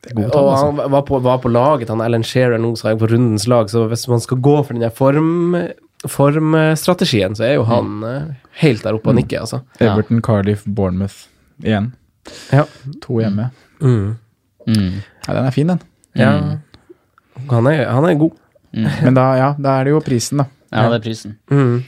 [0.00, 0.82] Det er gode tall, Og altså.
[0.82, 3.68] han var på, var på laget, han Alan Shearer nå, sa jeg, på rundens lag,
[3.72, 5.56] så hvis man skal gå for den der form,
[6.08, 8.30] formstrategien, så er jo han mm.
[8.62, 9.60] helt der oppe og nikker, altså.
[9.80, 9.92] Ja.
[9.92, 11.26] Everton, Cardiff, Bournemouth
[11.60, 11.92] igjen.
[12.52, 12.64] Ja.
[13.04, 13.50] To hjemme.
[13.80, 14.16] Mm.
[14.66, 15.00] Mm.
[15.26, 15.84] Ja, den er fin, den.
[16.16, 16.32] ja.
[17.50, 18.36] Han, er, han er god.
[18.72, 20.48] Men da, ja, da er det jo prisen, da.
[20.70, 21.38] ja, det er prisen.
[21.50, 21.84] Mm.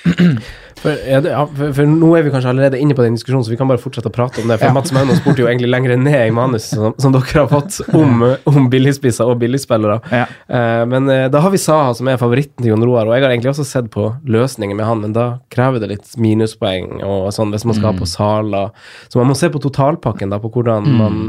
[0.80, 3.44] For, er det, ja, for, for nå er vi kanskje allerede inne på den diskusjonen,
[3.44, 4.56] så vi kan bare fortsette å prate om det.
[4.62, 4.74] For Ja.
[4.76, 8.24] Mats Mauno spurte jo egentlig lenger ned i manus som, som dere har fått om,
[8.48, 9.98] om billigspisser og billigspillere.
[10.14, 10.24] Ja.
[10.48, 13.26] Uh, men uh, da har vi Saha, som er favoritten til Jon Roar, og jeg
[13.26, 17.28] har egentlig også sett på løsninger med han, men da krever det litt minuspoeng og
[17.36, 18.72] sånn hvis man skal ha på saler.
[19.12, 21.22] Så man må se på totalpakken, da, på hvordan man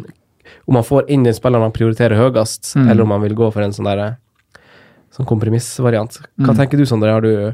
[0.67, 2.89] Om man får inn den spilleren man prioriterer høyest, Mm.
[2.91, 4.17] eller om man vil gå for en sånn derre
[5.11, 6.19] sånn kompromissvariant.
[6.39, 6.57] Hva Mm.
[6.57, 7.11] tenker du, Sondre?
[7.11, 7.53] Har du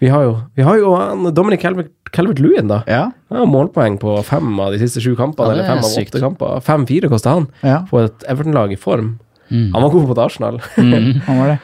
[0.00, 1.60] Vi har jo, vi har jo Dominic
[2.12, 2.82] Calvert-Lewin, da.
[2.86, 3.10] Ja.
[3.30, 6.20] Han har målpoeng på fem av de siste sju kampene, Ja, eller fem av åtte
[6.20, 6.60] kamper.
[6.62, 7.80] Fem-fire kosta han ja.
[7.90, 9.18] på et Everton-lag i form.
[9.50, 9.72] Mm.
[9.74, 10.60] Han var god mot Arsenal.
[10.76, 11.20] Mm.
[11.26, 11.58] Han var det.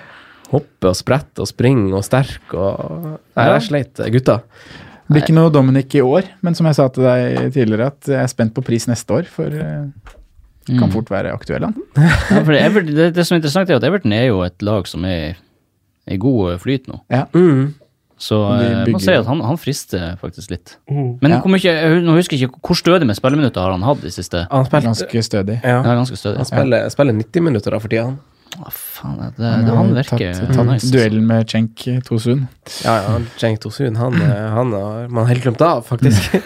[0.50, 4.38] Hoppe og sprette og springe og sterk og Nei, jeg sleit, gutta.
[5.08, 8.08] Det blir ikke noe Dominic i år, men som jeg sa til deg tidligere, at
[8.08, 9.86] jeg er spent på pris neste år, for eh,
[10.68, 10.92] kan Mm.
[10.92, 11.72] fort være aktuelle.
[11.96, 14.86] Ja, for Everton, det, det som er interessant, er at Everton er jo et lag
[14.86, 15.36] som er
[16.08, 17.00] i god flyt nå.
[17.34, 17.74] Mm.
[18.18, 20.72] Så jeg må si at han, han frister faktisk litt.
[20.90, 21.20] Mm.
[21.22, 21.40] Men Ja.
[21.46, 24.42] mye, jeg, nå husker jeg ikke hvor stødig med spilleminutter har han hatt i siste.
[24.50, 25.60] Han spiller Ganske stødig.
[25.62, 25.76] ja.
[25.84, 26.36] Ja, ganske stødig.
[26.42, 28.18] Han spiller, spiller 90 minutter da for tida, han.
[28.58, 30.88] Å, faen, det, det, det, han virker tatt, tatt nice.
[30.90, 32.46] duellen med Cenk Tosun.
[32.82, 36.32] Ja, ja, Cenk Tosun, han, eh, han har man helt glemt av, faktisk.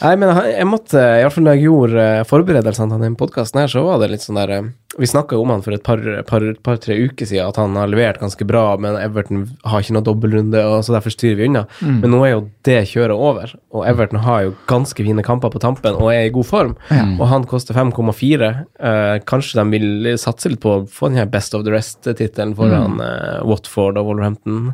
[0.00, 3.82] Nei, men jeg måtte, iallfall når jeg gjorde eh, forberedelsene til denne podkasten her, så
[3.84, 6.46] var det litt sånn der eh, Vi snakka jo om han for et par-tre par,
[6.64, 10.62] par, uker siden, at han har levert ganske bra, men Everton har ikke noe dobbeltrunde,
[10.66, 11.66] og så derfor styrer vi unna.
[11.78, 12.00] Mm.
[12.02, 15.62] Men nå er jo det kjøret over, og Everton har jo ganske fine kamper på
[15.62, 16.74] tampen og er i god form.
[16.90, 18.50] Og han koster 5,4.
[18.80, 22.56] Eh, kanskje de vil satse litt på å få den her Best of the Rest-tittelen
[22.58, 24.72] foran eh, Watford og Wolverhampton.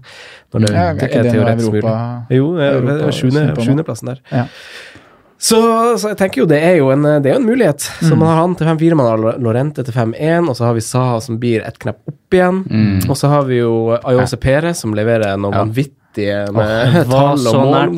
[0.54, 0.76] Når det, Mm.
[0.76, 1.82] Ja, er ikke det er teoretisk mulig.
[2.32, 4.22] Jo, eh, sjuendeplassen der.
[4.32, 4.46] Ja.
[5.46, 5.58] Så,
[6.00, 7.84] så jeg tenker jo det er jo en, det er jo en mulighet.
[8.00, 8.18] Så Mm.
[8.18, 11.20] man har han til 5-4, man har Lorente til 5-1, og så har vi Saha
[11.22, 12.62] som blir ett knepp opp igjen.
[12.66, 13.10] Mm.
[13.10, 15.62] Og så har vi jo Ayose Perez som leverer noe Ja.
[15.62, 17.94] vanvittige med oh, tall og mål.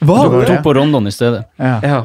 [0.00, 0.46] Var det?
[0.50, 1.80] tok på Rondon i stedet, Ja.
[1.82, 2.00] Ja.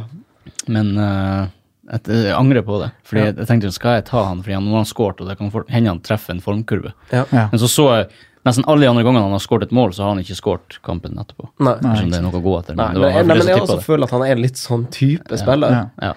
[0.68, 1.48] men uh,
[1.92, 2.92] jeg, jeg angrer på det.
[3.04, 3.32] Fordi Ja.
[3.34, 5.90] jeg, tenkte skal jeg ta han, fordi han, har han skåret, og det kan hende
[5.90, 6.94] han treffer en formkurve.
[7.12, 7.26] ja.
[7.34, 7.50] Ja.
[7.52, 8.08] Men så så jeg
[8.46, 10.78] nesten alle de andre gangene han har skåret et mål, så har han ikke skåret
[10.86, 11.50] kampen etterpå.
[11.66, 11.76] Nei.
[11.82, 11.96] Nei.
[12.12, 12.78] Det er noe å gå etter.
[12.78, 13.86] Nei, Men det men, jeg, nei, men jeg også det.
[13.90, 15.76] føler at han er litt sånn type spiller.
[15.80, 15.84] Ja.
[16.12, 16.14] Ja.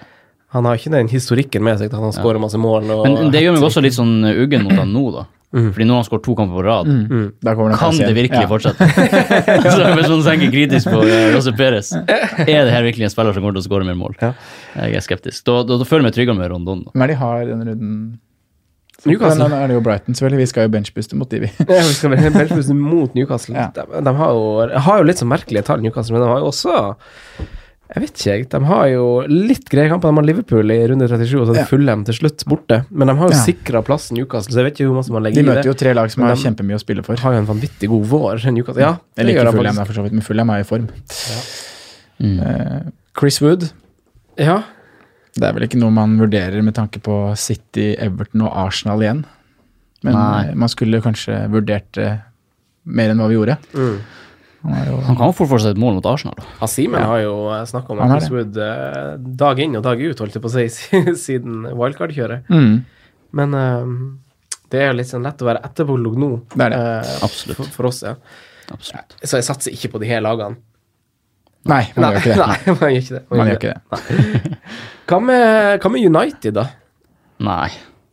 [0.55, 2.87] Han har ikke den historikken med seg at han skårer masse mål.
[2.89, 5.25] Og Men det gjør meg også litt sånn uggen mot han nå, da.
[5.49, 5.71] Mm.
[5.73, 6.85] Fordi nå har han skåret to kamper på rad.
[6.89, 7.05] Mm.
[7.09, 7.77] Mm.
[7.77, 8.49] Kan det virkelig Ja.
[8.49, 8.85] fortsette?
[9.73, 10.99] så hvis man tenker kritisk på
[11.33, 14.13] Rosse Perez, er det her virkelig en spiller som kommer til å skåre mer mål?
[14.21, 14.33] Ja.
[14.77, 15.41] Jeg er skeptisk.
[15.49, 16.83] Da, da, da føler jeg meg tryggere med Rondon.
[16.85, 16.93] da.
[17.01, 18.19] Er de har denne runden?
[19.05, 19.45] Newcastle.
[19.47, 20.39] Men Nå er det jo Brighton, selvfølgelig.
[20.43, 21.51] Vi skal jo benchbuste mot de, vi.
[21.69, 23.55] Ja, vi skal benchbuste mot Newcastle.
[23.55, 23.69] Ja.
[23.75, 26.49] De, de har, jo, har jo litt så merkelige tall, Newcastle, men de har jo
[26.51, 26.75] også
[27.89, 28.47] Jeg vet ikke, jeg.
[28.51, 30.11] De har jo litt greie kamper.
[30.11, 31.69] De har Liverpool i runde 37, og så er det Ja.
[31.71, 32.81] Fulham til slutt borte.
[32.91, 33.43] Men de har jo Ja.
[33.47, 35.47] sikra plassen Newcastle, så jeg vet ikke hvor masse man legger i det.
[35.49, 37.15] De møter jo tre lag som har kjempemye å spille for.
[37.17, 38.81] De har jo en vanvittig god vår, Newcastle.
[38.83, 40.85] Ja, Jeg det liker Fulham der for så vidt, men Fulham er i form.
[42.19, 42.39] Mm.
[42.45, 43.71] Eh, Chris Wood,
[44.37, 44.61] Ja.
[45.39, 49.23] Det er vel ikke noe man vurderer med tanke på City, Everton og Arsenal igjen.
[50.03, 50.47] Men Nei.
[50.49, 52.09] eh, man skulle kanskje vurdert det
[52.89, 53.57] mer enn hva vi gjorde.
[53.75, 53.97] Mm.
[54.59, 56.35] Han jo Han kan jo fort fortsette et mål mot Arsenal.
[56.67, 57.07] Simen Ja.
[57.07, 57.35] har jo
[57.71, 60.55] snakka om Han Chris Wood eh, dag inn og dag ut, holdt jeg på å
[60.57, 60.65] si,
[61.15, 62.49] siden wildcard-kjøret.
[62.51, 62.73] mm,
[63.39, 63.93] Men eh,
[64.69, 66.31] det er jo litt sånn lett å være etterpåklok nå.
[66.53, 66.79] Det er det.
[66.79, 67.57] Uh, Absolutt.
[67.57, 68.15] For, for oss, ja.
[68.69, 69.15] Absolutt.
[69.23, 70.59] Så jeg satser ikke på de her lagene.
[71.69, 72.45] Nei, man gjør ikke det.
[72.51, 73.23] Nei, man gjør ikke det.
[73.31, 74.59] Man gjør ikke det.
[75.09, 76.67] Hva med, hva med United, da?
[77.41, 77.69] Nei.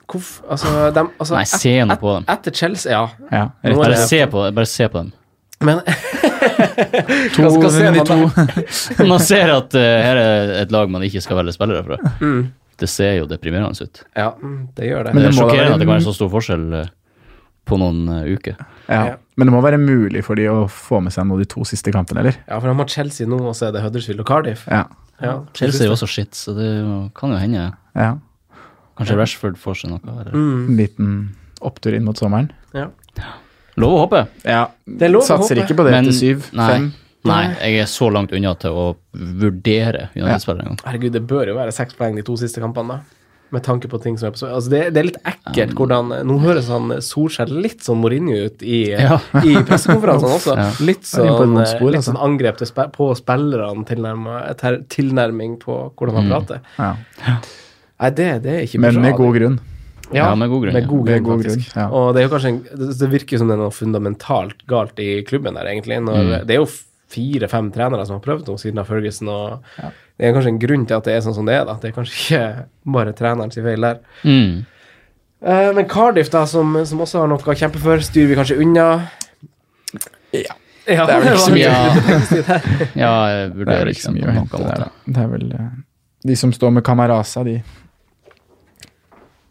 [0.06, 2.24] Hvorf, altså, dem- altså, Nei, se nå et- på dem.
[2.30, 3.08] Etter Chelsea, ja.
[3.32, 5.12] Ja, rett Bare se på, bare se på dem.
[5.66, 5.80] Men
[7.34, 10.90] To, hva skal se de man to, Man ser at uh, her er et lag
[10.92, 11.96] man ikke skal velge spillere fra.
[12.20, 12.42] mm,
[12.80, 14.02] Det ser jo deprimerende ut.
[14.16, 15.14] Ja, mm, det gjør det.
[15.16, 16.90] Men det det er sjokkerende være- at det kan være så stor forskjell uh,
[17.66, 18.56] på noen uh, uker.
[18.88, 19.00] Ja.
[19.10, 19.16] Ja.
[19.36, 21.90] Men det må være mulig for de å få med seg noe de to siste
[21.92, 22.36] kampene, eller?
[22.46, 24.68] Ja, for de har Chelsea nå, og så er det Huddersfield og Cardiff.
[24.70, 24.84] Ja.
[25.22, 26.68] Ja, Chelsea er jo også shit, så det
[27.14, 27.72] kan jo hende.
[27.94, 28.18] ja.
[28.96, 30.00] Kanskje Rashford får seg noe.
[30.08, 30.32] Eller.
[30.32, 31.08] Mm, liten
[31.60, 32.50] opptur inn mot sommeren.
[32.74, 32.88] ja.
[33.76, 34.22] Lov å håpe.
[34.44, 34.70] Ja.
[34.88, 35.66] Det er lov å Satser håpe.
[35.66, 36.68] ikke på det Men- til syv, nei.
[36.72, 36.86] fem.
[37.26, 40.78] Nei, jeg er så langt unna til å vurdere United-spillere en gang.
[40.86, 43.00] Herregud, det bør jo være seks poeng de to siste kampene, da.
[43.54, 46.08] Med tanke på ting som er på så altså det, det er litt ekkelt hvordan
[46.26, 49.20] Nå høres han Solskjær litt sånn Mourinho ut i, Ja.
[49.38, 50.56] i pressekonferansene også.
[50.58, 50.66] Ja.
[50.82, 52.10] Litt på sånn, spor, litt altså.
[52.10, 53.86] sånn angrep spe, på spillerne,
[54.90, 56.60] tilnærming på hvordan han prater.
[56.80, 56.90] Ja.
[57.96, 59.60] Nei, det, det er ikke Men med god grunn.
[60.14, 61.62] Ja, med god grunn, Med god grunn, god grunn.
[61.90, 62.60] Og det er jo kanskje en,
[62.98, 65.98] det, virker som det er noe fundamentalt galt i klubben der, egentlig.
[66.04, 66.68] Når, Det er jo
[67.12, 69.60] fire-fem trenere som har prøvd noe siden av Ferguson, og
[70.18, 71.76] det er kanskje en grunn til at det er sånn som det er, da.
[71.82, 74.00] Det er kanskje ikke bare trenerens feil der.
[74.26, 74.64] Mm.
[75.46, 78.56] Uh, men Cardiff, da, som, som også har noe å kjempe for, styrer vi kanskje
[78.64, 78.86] unna?
[80.34, 80.56] Ja.
[80.86, 81.70] Ja, Det er vel ikke så mye.
[83.02, 84.90] Ja, jeg Det er vurderer vel ikke så mye å hente der, da.
[85.06, 85.64] Det er vel uh,
[86.30, 87.56] De som står med Camarasa, de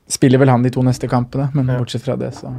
[0.08, 1.78] spiller vel han de to neste kampene, men Ja.
[1.82, 2.52] bortsett fra det, så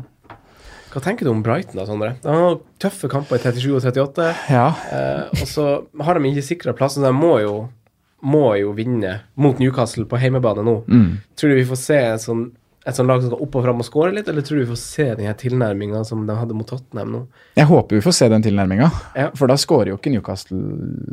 [0.96, 2.14] Hva tenker du om Brighton, da, Sondre?
[2.24, 4.66] De har tøffe kamper i 37 og 38, Ja.
[4.90, 5.66] eh, og så
[6.00, 7.56] har de ikke sikra plassen, så de må jo,
[8.24, 10.78] må jo vinne mot Newcastle på heimebane nå.
[10.88, 11.18] Mm.
[11.36, 12.46] Tror du vi får se et sånn,
[12.86, 14.70] et sånn lag som skal opp og fram og skåre litt, eller tror du vi
[14.72, 17.20] får se den tilnærminga som de hadde mot Tottenham nå?
[17.58, 19.28] Jeg håper vi får se den tilnærminga, Ja.
[19.34, 20.56] for da skårer jo ikke Newcastle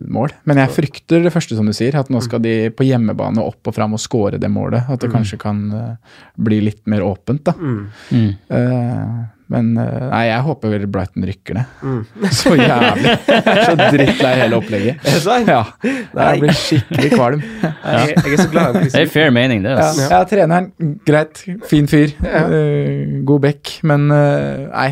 [0.08, 0.30] mål.
[0.46, 3.68] Men jeg frykter det første som du sier, at nå skal de på hjemmebane opp
[3.68, 4.88] og fram og skåre det målet.
[4.88, 5.96] At det kanskje kan eh,
[6.40, 7.54] bli litt mer åpent, da.
[7.58, 7.90] Mm.
[8.12, 9.28] Mm.
[9.44, 11.78] Eh, men eh, nei, jeg håper vel Brighton rykker ned.
[11.84, 12.02] Mm.
[12.40, 13.16] Så jævlig.
[13.28, 15.04] Så drittlei hele opplegget.
[15.04, 15.52] Er det sant?
[15.52, 15.64] Ja.
[15.84, 17.46] Jeg blir skikkelig kvalm.
[17.84, 19.74] Jeg, jeg er så glad Det er fair mening, det.
[19.78, 20.72] Ja, ja, treneren,
[21.06, 21.44] greit.
[21.70, 22.14] Fin fyr.
[22.26, 23.78] eh, god back.
[23.84, 24.70] Men nei.
[24.72, 24.92] nei.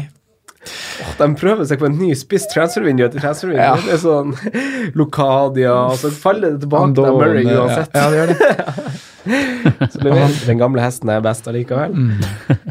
[1.17, 3.61] De prøver seg på en ny spiss transfervindu etter transfervindu.
[3.63, 3.77] Ja.
[3.81, 4.35] Det er sånn
[4.99, 7.95] Lokadia, og så faller det tilbake til Murray uansett.
[7.95, 8.99] Ja, ja, det gjør det.
[9.23, 11.93] Så leverer den gamle hesten er best allikevel.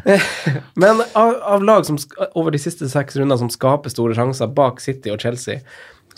[0.83, 1.99] Men av, av lag som
[2.35, 5.61] over de siste seks rundene som skaper store sjanser bak City og Chelsea,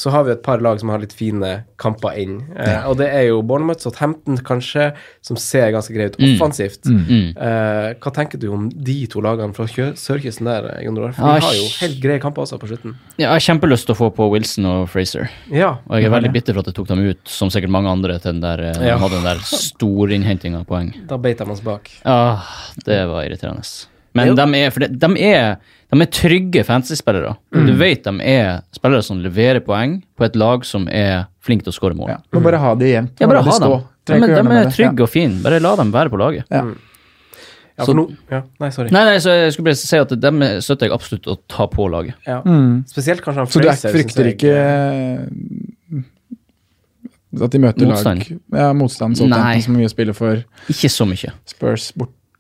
[0.03, 2.41] så har vi et par lag som har litt fine kamper inn.
[2.59, 4.89] Eh, og det er jo Bournemouth og Hampton kanskje,
[5.23, 6.89] som ser ganske greie ut offensivt.
[6.91, 7.29] Mm.
[7.37, 11.15] Eh, hva tenker du om de to lagene fra sørkysten der, Jon Roar?
[11.15, 12.97] For de har jo helt greie kamper også på slutten.
[13.17, 15.31] Ja, jeg har kjempelyst til å få på Wilson og Fraser.
[15.53, 15.77] Ja.
[15.87, 18.19] Og jeg er veldig bitter for at jeg tok dem ut, som sikkert mange andre,
[18.19, 18.97] til den der, eh, Ja.
[18.97, 20.93] de hadde den der storinnhentinga av poeng.
[21.09, 21.91] Da beit de oss bak.
[22.05, 22.43] Ah,
[22.85, 23.63] det var irriterende.
[24.15, 25.57] Men de er, for det- de er,
[25.93, 27.35] de er trygge fantasy-spillere.
[27.55, 27.67] Mm.
[27.69, 31.73] Du vet de er spillere som leverer poeng på et lag som er flink til
[31.73, 32.09] å skåre mål.
[32.15, 33.21] Ja, må bare ha det jevnt.
[33.21, 33.61] Ja, bare ha dem.
[33.61, 33.83] stå.
[34.09, 35.43] De, de med er trygge og fine.
[35.45, 36.49] Bare la dem være på laget.
[36.51, 36.65] Ja.
[37.79, 38.91] Ja, Så- for nå ja, Nei, sorry.
[38.93, 41.87] Nei, nei, så jeg skulle bare si at dem støtter jeg absolutt å ta på
[41.91, 42.15] laget.
[42.27, 42.43] Ja.
[42.45, 42.83] Mm.
[42.89, 46.03] Spesielt kanskje han Så du er, frykter jeg- ikke eh,
[47.45, 48.19] at de møter Motstand.
[48.29, 49.17] lag Ja, motstand.
[49.17, 49.29] Nei.
[49.29, 51.33] Southampton som mye spiller for Ikke så mye.
[51.49, 51.93] Spurs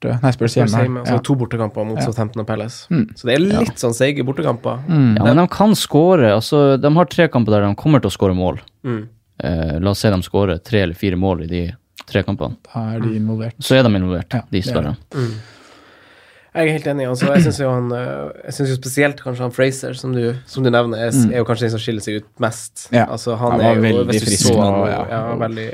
[0.03, 1.05] borte Nei, Spurs Spurs hjemme.
[1.07, 1.18] Ja.
[1.18, 2.07] to bortekamper mot Ja.
[2.07, 2.86] Southampton og Palace.
[2.90, 3.07] Mm.
[3.16, 4.82] Så det er litt sånn seige bortekamper.
[4.88, 5.16] Mm.
[5.16, 6.34] Ja, men de kan skåre.
[6.34, 8.61] Altså, de har tre kamper der de kommer til å skåre mål.
[8.84, 9.09] Mm.
[9.42, 11.62] Eh, la oss si de skårer tre eller fire mål i de
[12.07, 12.57] tre kampene.
[12.68, 13.57] Da er de involvert.
[13.62, 14.96] Så er de involvert, Ja, de er spillerne.
[16.53, 17.09] Jeg er helt enig.
[17.09, 17.70] Altså, jeg syns jo
[18.53, 21.64] synes jo spesielt kanskje han Fraser, som du, som du nevner, er, er jo kanskje
[21.64, 22.88] den som skiller seg ut mest.
[22.90, 22.98] Mm.
[22.98, 23.07] Ja.
[23.09, 25.07] Altså, han, Han var er jo veldig frisk så og, ja.
[25.09, 25.22] ja.
[25.40, 25.68] veldig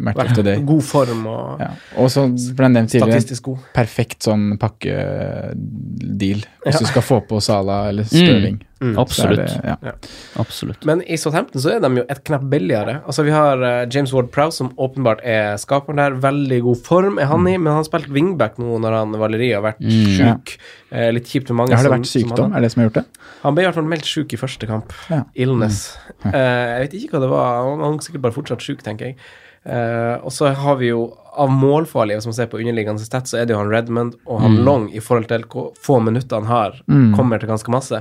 [0.00, 0.56] Match of the day.
[0.64, 1.70] God form og Ja.
[1.96, 2.24] Og så
[2.56, 3.58] ble nevnt tidligere statistisk god.
[3.74, 6.44] perfekt sånn pakkedeal.
[6.64, 6.78] Hvis Ja.
[6.78, 8.60] du skal få på Sala eller Stirling.
[8.80, 8.94] Mm.
[8.96, 9.36] er Absolutt.
[9.36, 9.92] det- ja.
[10.38, 10.84] Absolutt.
[10.86, 13.02] Men i Southampton så er de jo et knapp billigere.
[13.04, 16.12] Altså Vi har eh, James Ward Prowse, som åpenbart er skaperen der.
[16.12, 19.52] Veldig god form er han i, men han har spilt wingback nå når han Valeri
[19.52, 20.16] har vært Mm.
[20.16, 20.56] sjuk.
[20.92, 21.74] Eh, litt kjipt for mange.
[21.74, 22.36] Har det vært som sykdom?
[22.36, 23.04] Som Er det som har gjort det?
[23.42, 24.92] Han ble i hvert fall meldt sjuk i første kamp.
[25.10, 25.24] Ja.
[25.36, 25.96] Illness.
[26.24, 27.62] Eh, jeg vet ikke hva det var.
[27.68, 29.16] Han var sikkert bare fortsatt sjuk, tenker jeg.
[29.64, 33.40] Eh, og så har vi jo av målfarlige, hvis man ser på underliggende stat, så
[33.40, 36.48] er det jo han Redmond og han Long i forhold til hvor få minutter han
[36.50, 36.80] har,
[37.16, 38.00] kommer til ganske masse.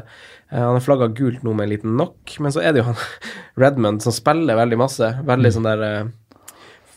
[0.49, 2.88] Uh, han har flagga gult nå med en liten knock, men så er det jo
[2.89, 2.97] han
[3.62, 5.12] Redmond som spiller veldig masse.
[5.28, 6.10] Veldig sånn der uh,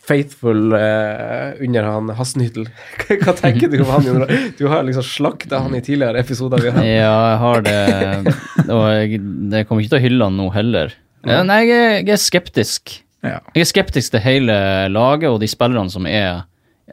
[0.08, 2.66] faithful under han Hasnytel.
[3.22, 4.24] Hva tenker du om han?
[4.58, 6.64] Du har liksom slakta han i tidligere episoder.
[6.64, 6.88] vi har.
[6.88, 8.34] Ja, jeg har det.
[8.78, 10.96] Og jeg, jeg kommer ikke til å hylle han nå heller.
[11.28, 12.96] Ja, Nei, jeg er, jeg er skeptisk.
[13.22, 13.38] Ja.
[13.54, 14.54] Jeg er skeptisk til hele
[14.90, 16.42] laget og de spillerne som er,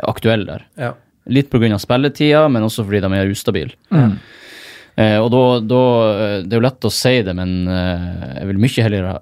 [0.06, 0.66] aktuelle der.
[0.80, 0.92] Ja.
[1.30, 1.78] Litt pga.
[1.82, 3.74] spilletida, men også fordi de er ustabile.
[3.92, 4.14] Mm.
[5.00, 8.08] Eh, og da, da eh, Det er jo lett å si det, men eh,
[8.42, 9.14] jeg vil mye heller ha,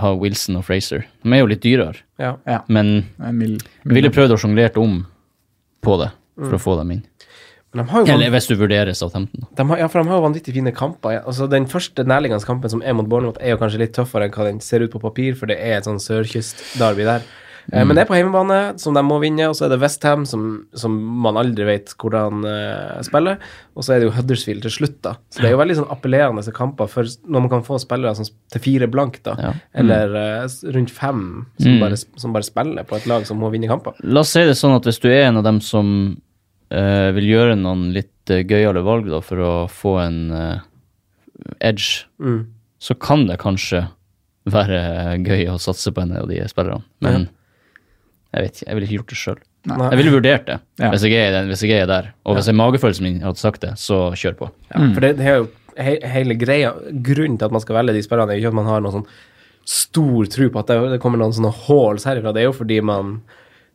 [0.00, 1.04] ha Wilson og Fraser.
[1.22, 2.34] De er jo litt dyrere, Ja.
[2.72, 5.02] men jeg ville prøvd å sjonglere om
[5.84, 7.04] på det for å få dem inn.
[7.76, 9.44] Men de har jo Eller hvis du vurderer Southampton.
[9.58, 11.20] har, ja, for de har jo vanvittig fine kamper.
[11.26, 14.32] Altså, den første nærliggende kampen som er mot Bournemouth, er jo kanskje litt tøffere enn
[14.36, 17.22] hva den ser ut på papir, for det er et sånn sørkyst-derby der.
[17.72, 20.22] Eh, Men det er på hjemmebane, som de må vinne, og så er det Westham,
[20.24, 20.92] som, som
[21.24, 23.40] man aldri vet hvordan eh, spiller.
[23.74, 25.16] Og så er det jo Huddersfield til slutt, da.
[25.34, 28.28] Så det er jo veldig sånn appellerende kamper for når man kan få spillere som,
[28.54, 29.34] til fire blank, da.
[29.42, 29.52] Ja.
[29.82, 30.46] Eller eh,
[30.76, 31.24] rundt fem
[31.58, 31.80] som, Mm.
[31.82, 33.98] bare, som bare spiller på et lag som må vinne kamper.
[34.06, 35.90] La oss si det sånn at hvis du er en av dem som
[36.70, 40.60] eh, vil gjøre noen litt uh, gøyale valg da, for å få en uh,
[41.60, 42.46] edge, Mm.
[42.80, 43.84] så kan det kanskje
[44.46, 46.82] være gøy å satse på en av de spillerne.
[47.02, 47.28] Men
[48.32, 49.38] jeg vet ikke, jeg ville ikke gjort det sjøl.
[49.66, 50.90] Jeg ville vurdert det Ja.
[50.92, 52.12] hvis, jeg er, den- hvis jeg er der.
[52.24, 54.50] Og hvis jeg magefølelsen min hadde sagt det, så kjør på.
[54.70, 56.70] Ja, For det, det er jo he, hele greia
[57.02, 59.06] Grunnen til at man skal velge de spillerne, er ikke at man har noen sånn
[59.66, 62.32] stor tro på at det, det kommer noen sånne halls herifra.
[62.32, 63.22] Det er jo fordi man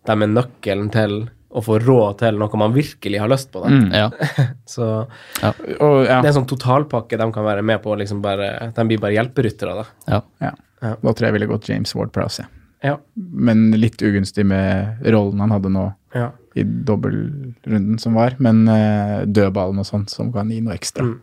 [0.08, 3.64] de er nøkkelen til å få råd til noe man virkelig har lyst på.
[3.68, 3.90] Mm.
[3.92, 4.08] Ja.
[4.74, 7.96] Så Og ja, det er en sånn totalpakke de kan være med på.
[8.00, 9.88] Liksom bare, de blir bare hjelperyttere, da.
[10.08, 10.22] ja.
[10.48, 10.56] ja.
[10.82, 10.96] Ja.
[10.98, 12.42] Da tror jeg jeg ville gått James Ward Prowse.
[12.42, 12.62] Ja.
[12.82, 12.96] Ja.
[13.14, 15.84] Men litt ugunstig med rollen han hadde nå
[16.18, 16.32] ja.
[16.58, 18.36] i dobbeltrunden som var.
[18.42, 21.06] Men uh, dødballen og sånt som kan gi noe ekstra.
[21.06, 21.20] Mm.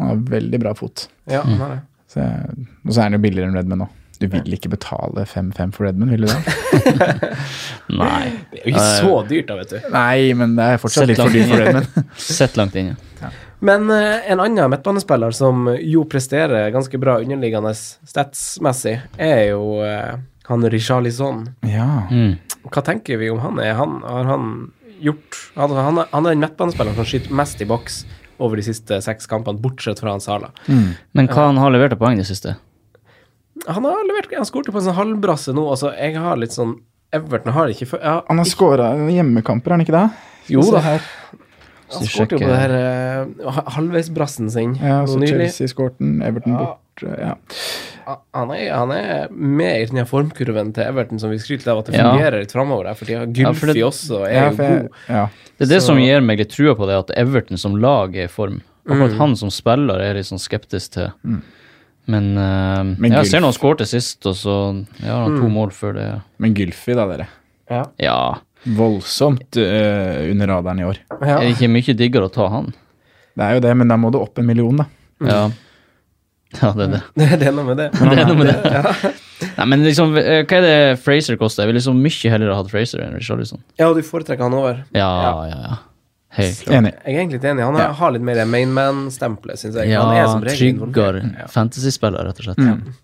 [0.00, 1.08] Han har veldig bra fot.
[1.28, 1.82] ja han har det.
[2.06, 3.90] Så, og så er han jo billigere enn Redman nå.
[4.20, 7.32] Du vil ikke betale 5-5 for Redmond, vil du det?
[8.02, 8.22] Nei.
[8.52, 9.90] Det er jo ikke så dyrt, da, vet du.
[9.92, 11.98] Nei, men det er fortsatt Sett litt for dyrt for Redmond.
[12.38, 12.96] Sett langt inne.
[13.64, 20.18] Men eh, en annen midtbanespiller som jo presterer ganske bra underliggende statsmessig, er jo uh,
[20.48, 21.46] han Richarlison.
[21.66, 22.06] Ja.
[22.10, 22.36] Mm.
[22.68, 23.60] Hva tenker vi om han?
[23.62, 24.50] Er han har han
[25.00, 28.04] gjort han, han er den midtbanespilleren som skyter mest i boks
[28.42, 30.52] over de siste seks kampene, bortsett fra han Sala.
[30.68, 30.88] Mm.
[31.16, 32.56] Men hva han har levert av poeng i det siste?
[33.66, 35.64] Han har levert Han skåret på en sånn halvbrasse nå.
[35.72, 36.76] Altså, jeg har litt sånn
[37.12, 40.10] Everton har ikke før har Han har skåra hjemmekamper, har han ikke det?
[40.52, 40.80] Jo da.
[40.84, 41.00] her.
[41.94, 42.74] Han skåret jo på det her
[43.46, 45.28] uh, halvveisbrassen sin Ja, så nylig.
[45.52, 46.58] Chelsea skåret den, Everton Ja.
[46.58, 47.04] bort.
[47.06, 47.34] Ja.
[48.34, 51.78] Han er, han er med i den her formkurven til Everton som vi skryter av
[51.82, 52.10] at det Ja.
[52.12, 54.88] fungerer litt framover for de har Ja, Gylfi det- også, er Ja, jo for god.
[55.08, 55.28] ja.
[55.58, 58.14] Det er det Så- som gir meg litt trua på det, at Everton som lag
[58.16, 58.62] er i form.
[58.88, 59.18] Akkurat Mm.
[59.18, 61.12] han som spiller er litt sånn skeptisk til.
[61.24, 61.42] Mm.
[62.06, 64.56] Men, uh, Men ja, jeg ser noen skår til skårte sist, og så
[65.02, 65.54] ja, han to Mm.
[65.58, 66.08] mål før det.
[66.38, 67.28] Men Gylfi, da, dere.
[67.70, 67.82] Ja.
[67.98, 68.18] Ja,
[68.66, 70.98] Voldsomt uh, under radaren i år.
[71.20, 71.38] Ja.
[71.38, 72.72] er det ikke mye diggere å ta han?
[73.36, 74.86] Det er jo det, men da må du opp en million, da.
[75.26, 75.40] Ja.
[76.56, 77.02] ja, det er det.
[77.42, 77.90] det er noe med det.
[78.00, 79.12] Det er noe med det.
[79.58, 81.64] Nei, men liksom, eh, hva er det Fraser koster?
[81.64, 83.60] Jeg vil liksom mye heller ha hatt Fraser enn Richarlison.
[83.76, 84.80] Ja, og du foretrekker han over.
[84.96, 85.10] Ja,
[85.50, 85.76] ja, ja.
[86.36, 86.66] Helt.
[86.68, 86.92] Enig.
[87.04, 87.64] Jeg er egentlig litt enig.
[87.64, 87.88] Han Ja.
[87.92, 89.88] har litt mer mainman-stempelet, syns jeg.
[89.94, 92.58] Ja, han er som regel fantasyspiller, rett og slett.
[92.58, 92.94] Mm.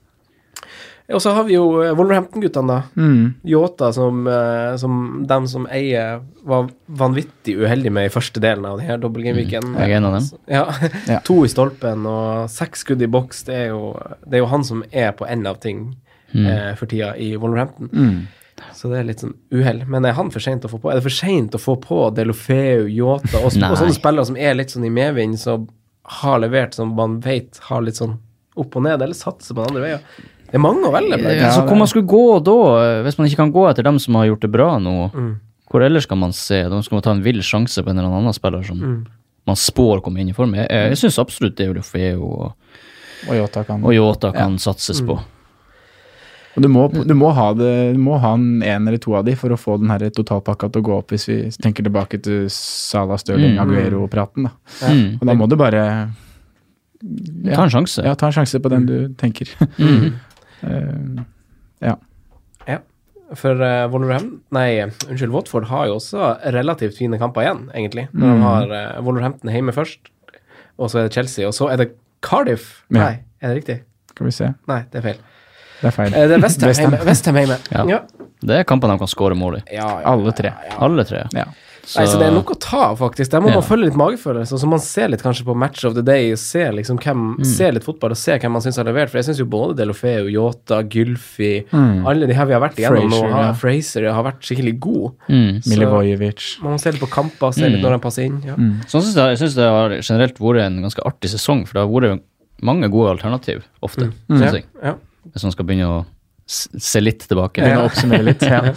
[1.12, 2.82] Og så har vi jo eh, Wolverhampton-guttene, da.
[2.96, 3.34] Mm.
[3.44, 8.78] Yota, som, eh, som dem som eier, var vanvittig uheldig med i første delen av
[8.80, 9.72] denne dobbeltgameweeken.
[9.74, 9.80] Mm.
[9.82, 10.28] Jeg er en av dem.
[10.48, 10.62] Ja.
[11.10, 11.18] Ja.
[11.26, 13.42] to i stolpen og seks skudd i boks.
[13.48, 13.92] Det er jo,
[14.24, 15.96] det er jo han som er på enden av ting
[16.32, 16.46] Mm.
[16.48, 17.90] eh, for tida i Wolverhampton.
[17.92, 18.20] Mm.
[18.74, 19.84] Så det er litt sånn uhell.
[19.86, 20.90] Men er han for seint å få på?
[20.90, 24.54] Er det for seint å få på Delofeu, Yota og, og sånne spillere som er
[24.58, 25.68] litt sånn i medvind, som
[26.22, 28.16] har levert som man vet har litt sånn
[28.58, 30.00] opp og ned, eller satser på den andre veien?
[30.52, 31.38] Det er mange å velge blant.
[31.40, 32.56] Ja, så hvor man skulle gå da,
[33.06, 35.30] hvis man ikke kan gå etter dem som har gjort det bra nå, Mm.
[35.70, 36.58] hvor ellers skal man se?
[36.68, 39.06] Da skal man ta en vill sjanse på en eller annen spiller som Mm.
[39.46, 40.52] man spår kommer inn i form.
[40.54, 42.52] Jeg, jeg, jeg syns absolutt det Olofeo og,
[43.30, 45.16] Og Yota kan og Jota kan satses på.
[46.56, 49.24] Og du må, du må ha det, du må ha en, en eller to av
[49.24, 52.18] de for å få den her totalpakka til å gå opp, hvis vi tenker tilbake
[52.22, 53.62] til Salah, Stirling, Mm.
[53.64, 54.44] Aguero-praten.
[54.44, 54.52] da.
[54.82, 54.92] Ja.
[55.20, 55.84] Og da må du bare
[57.02, 58.04] Ta en sjanse.
[58.04, 59.48] ja, ta en sjanse på den du tenker.
[59.78, 60.12] Mm.
[60.62, 61.96] Eh, ja.
[63.34, 68.04] For uh, Wolverhampton Nei, unnskyld, Watford har jo også relativt fine kamper igjen, egentlig.
[68.12, 68.42] Når de Mm.
[68.44, 70.10] har uh, Wolverhampton hjemme først,
[70.78, 71.88] og så er det Chelsea, og så er det
[72.22, 72.82] Cardiff.
[72.92, 72.98] Ja.
[73.08, 73.78] Nei, er det riktig?
[74.12, 74.50] Skal vi se.
[74.68, 75.22] Nei, det er feil.
[75.82, 76.14] Det er feil.
[76.14, 77.02] Eh, det er Westham West hjemme.
[77.10, 77.58] West hjemme.
[77.72, 77.84] Ja.
[77.96, 78.00] Ja.
[78.42, 79.62] Det er kampen de kan skåre mål i.
[79.74, 80.50] Ja, ja, Alle tre.
[80.54, 80.78] ja, ja.
[80.82, 81.26] Alle tre.
[81.34, 81.44] Ja.
[81.96, 83.28] Nei, så det er nok å ta av, faktisk.
[83.32, 83.54] Der må Ja.
[83.58, 86.70] man følge litt magefølelse, så man ser litt kanskje på Match of the Day, ser
[86.72, 87.44] liksom hvem Mm.
[87.44, 89.10] Ser litt fotball og ser hvem man syns har levert.
[89.10, 92.06] For jeg syns jo både Delofeu, Yota, Gylfi Mm.
[92.06, 93.52] Alle de her vi har vært igjennom nå, Fraser, har, ja.
[93.52, 95.12] Fraser har vært skikkelig god.
[95.28, 95.60] Mm.
[95.62, 96.62] Så- Milivojevic.
[96.62, 97.82] Man må se litt på kamper, se litt Mm.
[97.82, 98.42] når de passer inn.
[98.46, 98.54] Ja.
[98.54, 98.80] Mm.
[98.86, 101.82] Sånn synes jeg, jeg synes det har generelt vært en ganske artig sesong, for det
[101.82, 102.20] har vært
[102.62, 104.38] mange gode alternativ, ofte, Mm.
[104.38, 104.52] synes Ja.
[104.52, 104.64] jeg.
[104.84, 104.94] Ja.
[105.30, 105.98] Hvis man skal begynne å
[106.46, 107.62] se litt tilbake.
[107.62, 108.42] Begynne å oppsummere litt.
[108.52, 108.74] Ja.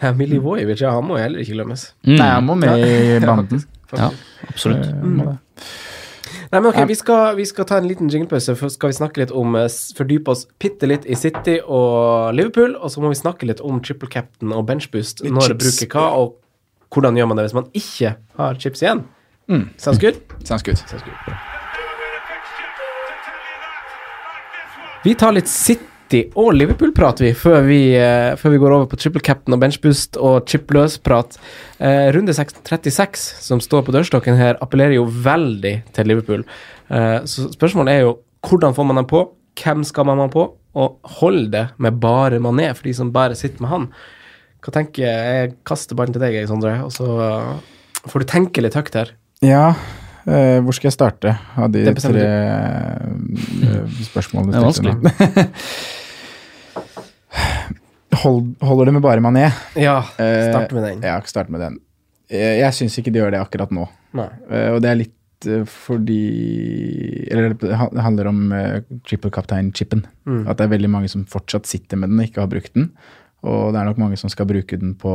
[0.00, 1.90] Ja, Milivojevic, ja, han må heller ikke glemmes.
[2.06, 2.14] Mm.
[2.16, 3.60] Nei, han må med i banden.
[3.92, 4.06] Ja,
[4.48, 4.86] absolutt.
[4.96, 5.18] Mm.
[5.26, 9.20] Nei, men ok, vi skal, vi skal ta en liten jinglepause, så skal vi snakke
[9.20, 13.20] litt om eh, Fordype oss bitte litt i City og Liverpool, og så må vi
[13.20, 15.20] snakke litt om triple captain og benchboost.
[15.26, 15.68] Litt Når chips.
[15.84, 19.04] bruker hva, og hvordan gjør man det hvis man ikke har chips igjen?
[19.76, 20.16] Sounds good?
[20.48, 20.80] Sounds good.
[25.00, 28.98] Vi tar litt City og Liverpool-prat, vi, før vi, uh, før vi går over på
[29.00, 31.38] triple captain og benchboost og chip-løs-prat.
[31.80, 36.44] Uh, runde 6 36, som står på dørstokken her, appellerer jo veldig til Liverpool.
[36.92, 39.24] Uh, så spørsmålet er jo hvordan får man dem på,
[39.60, 40.44] hvem skal man ha på,
[40.76, 43.88] og hold det med bare Mané for de som bare sitter med han.
[44.60, 45.40] Hva tenker jeg?
[45.40, 49.14] Jeg kaster ballen til deg, Sondre, og så eh, får du tenke litt høyt her.
[49.40, 49.72] Ja,
[50.26, 52.30] eh, hvor skal jeg starte av de tre uh,
[54.08, 54.52] spørsmålene?
[54.52, 54.94] Det er vanskelig.
[58.20, 59.46] Hold, holder det med bare Mané?
[59.78, 61.02] Ja, Eh, start med den.
[61.06, 61.78] Ja, start med den.
[62.30, 63.84] Jeg, jeg syns ikke de gjør det akkurat nå.
[64.18, 66.22] Og det er litt fordi
[67.32, 70.02] Eller det handler om uh, triple captain-chipen.
[70.28, 70.42] Mm.
[70.44, 72.90] At det er veldig mange som fortsatt sitter med den og ikke har brukt den.
[73.46, 75.12] Og det er nok mange som skal bruke den på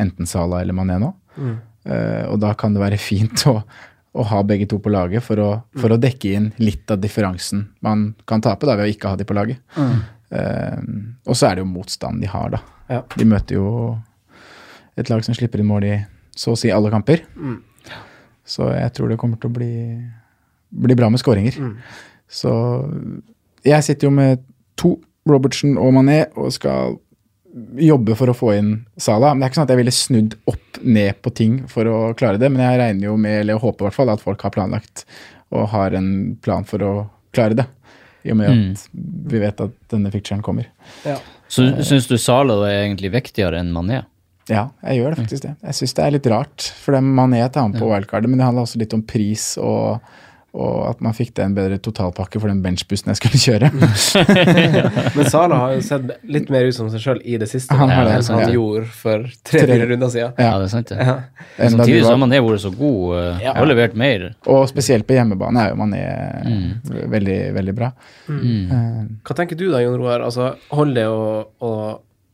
[0.00, 1.10] enten Sala eller Mané nå.
[1.36, 1.56] Mm.
[1.84, 3.58] Uh, og da kan det være fint å,
[4.14, 5.48] å ha begge to på laget for å,
[5.80, 9.18] for å dekke inn litt av differansen man kan tape da ved å ikke ha
[9.18, 9.58] de på laget.
[10.34, 10.82] Eh,
[11.26, 12.60] og så er det jo motstanden de har, da.
[12.90, 13.00] Ja.
[13.16, 13.68] De møter jo
[14.94, 15.94] et lag som slipper inn mål i
[16.34, 17.24] så å si alle kamper.
[17.34, 17.58] Mm.
[18.44, 19.72] Så jeg tror det kommer til å bli,
[20.84, 21.58] bli bra med skåringer.
[21.58, 21.74] Mm.
[22.28, 22.52] Så
[23.64, 24.44] jeg sitter jo med
[24.80, 26.98] to, Robertsen og Mané, og skal
[27.78, 29.32] jobbe for å få inn Sala.
[29.32, 31.98] Men det er ikke sånn at jeg ville snudd opp ned på ting for å
[32.18, 34.54] klare det, men jeg regner jo med, eller håper i hvert fall, at folk har
[34.54, 35.04] planlagt
[35.54, 36.08] og har en
[36.42, 36.92] plan for å
[37.34, 37.68] klare det.
[38.24, 38.84] I og med at
[39.30, 40.70] vi vet at denne ficturen kommer.
[41.04, 41.18] Ja.
[41.52, 44.02] Så syns du Sala er egentlig viktigere enn Mané?
[44.50, 45.54] Ja, jeg gjør det faktisk det.
[45.62, 48.40] Jeg syns det er litt rart, for det er Mané tar han på wildcardet, men
[48.40, 50.04] det handler også litt om pris og,
[50.54, 53.70] og at man fikk det en bedre totalpakke for den benchbussen jeg skulle kjøre.
[55.16, 57.74] Men Sala har jo sett litt mer ut som seg sjøl i det siste.
[57.74, 58.52] Han har det, enn han ja.
[58.54, 60.36] gjorde for tre-fire runder siden.
[60.38, 60.52] Ja, Ja.
[60.62, 61.16] det er sant, Ja.
[61.58, 61.68] Ja.
[61.74, 63.56] Samtidig har Mané vært så god eh, Ja.
[63.60, 64.28] og levert mer.
[64.46, 66.02] Og spesielt på hjemmebane er jo Mané
[66.44, 67.08] Mm.
[67.10, 67.90] veldig, veldig bra.
[68.28, 70.20] Eh, Hva tenker du da, Jon Roar?
[70.22, 71.46] Altså, Holder det å,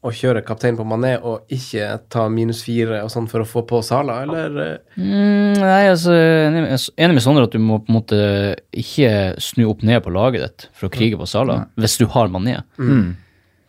[0.03, 3.63] å, kjøre kaptein på Mané og ikke ta minus fire og sånn for å få
[3.69, 4.57] på Sala, eller?
[4.65, 8.57] eh, Mm, nei, altså, jeg er enig med- Sondre at du må på en måte
[8.73, 12.29] ikke snu opp ned på laget ditt for å krige på Sala, hvis du har
[12.29, 12.63] Mané.
[12.79, 13.17] mm.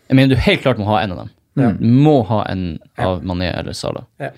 [0.10, 1.30] Jeg mener du helt klart må ha en av dem.
[1.56, 1.72] Ja.
[1.72, 4.06] Du må ha en av Mané eller Sala.
[4.20, 4.30] Ja.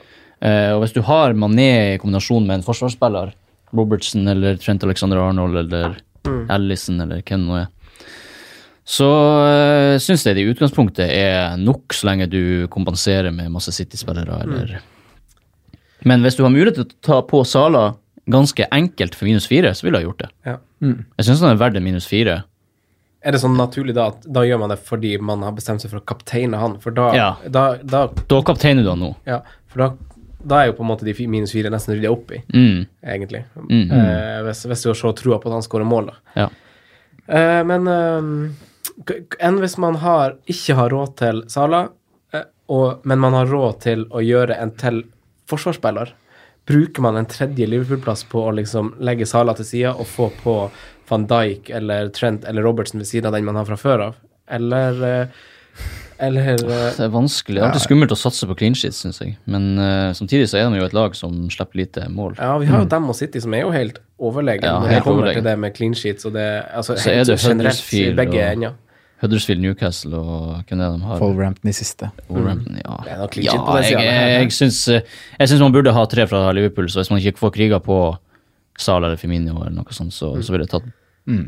[0.44, 3.34] Uh, og hvis du har Mané i kombinasjon med en forsvarsspiller,
[3.74, 5.96] Robertsen eller Trent Alexander Arnold eller
[6.50, 7.68] Allison eller hvem det nå er,
[8.86, 9.08] så
[9.48, 14.42] øh, syns jeg det i utgangspunktet er nok så lenge du kompenserer med masse City-spillere
[14.44, 14.80] eller
[16.04, 17.94] Men hvis du har mulighet til å ta på Sala
[18.30, 20.30] ganske enkelt for minus fire, så ville jeg gjort det.
[20.48, 20.58] Ja.
[20.84, 22.42] Jeg syns han er verdt en minus fire.
[23.24, 25.94] Er det sånn naturlig da at da gjør man det fordi man har bestemt seg
[25.94, 26.76] for å kapteine han?
[26.84, 27.30] For da, Ja.
[27.48, 29.14] da, da, Da kapteiner du han nå.
[29.26, 29.40] ja,
[29.72, 29.88] for da,
[30.44, 32.86] da er jo på en måte de minus fire nesten rydda opp i, Mm.
[33.06, 33.46] egentlig.
[33.56, 33.92] Mm.
[33.92, 36.14] Eh, hvis, hvis du har så trua på at han skårer mål, da.
[36.36, 36.50] Ja.
[37.30, 38.52] Eh, men eh,
[39.40, 41.86] enn hvis man har, ikke har råd til Sala,
[42.34, 45.04] eh, og, men man har råd til å gjøre en til
[45.50, 46.14] forsvarsspiller,
[46.68, 50.58] bruker man en tredje Liverpool-plass på å liksom legge Sala til sida og få på
[51.10, 54.22] van Dijk eller Trent eller Robertsen ved siden av den man har fra før av?
[54.48, 55.44] Eller eh,
[56.20, 56.58] Eller eh,
[56.98, 57.58] Det er vanskelig.
[57.58, 59.36] Det er alltid skummelt å satse på clean sheets, syns jeg.
[59.50, 62.38] Men uh, samtidig så er de jo et lag som slipper lite mål.
[62.40, 65.02] Ja, vi har jo dem og City som er jo helt overlegne Ja, når det
[65.04, 65.42] kommer overlegen.
[65.42, 68.80] til det med clean sheets og det altså, Så er det Huddersfield begge og- ender.
[69.24, 71.20] Huddersfield, Newcastle og hvem det er de har?
[71.22, 72.10] Wolverhampton i siste.
[72.30, 72.98] Wolverhampton, ja.
[73.06, 75.64] Det er noe clean ja på den jeg, siden, jeg, jeg, syns, eh, jeg syns
[75.64, 78.00] man burde ha tre fra Liverpool, så hvis man ikke får kriga på
[78.78, 80.90] Sala eller Feminio eller noe sånt, så, så ville jeg tatt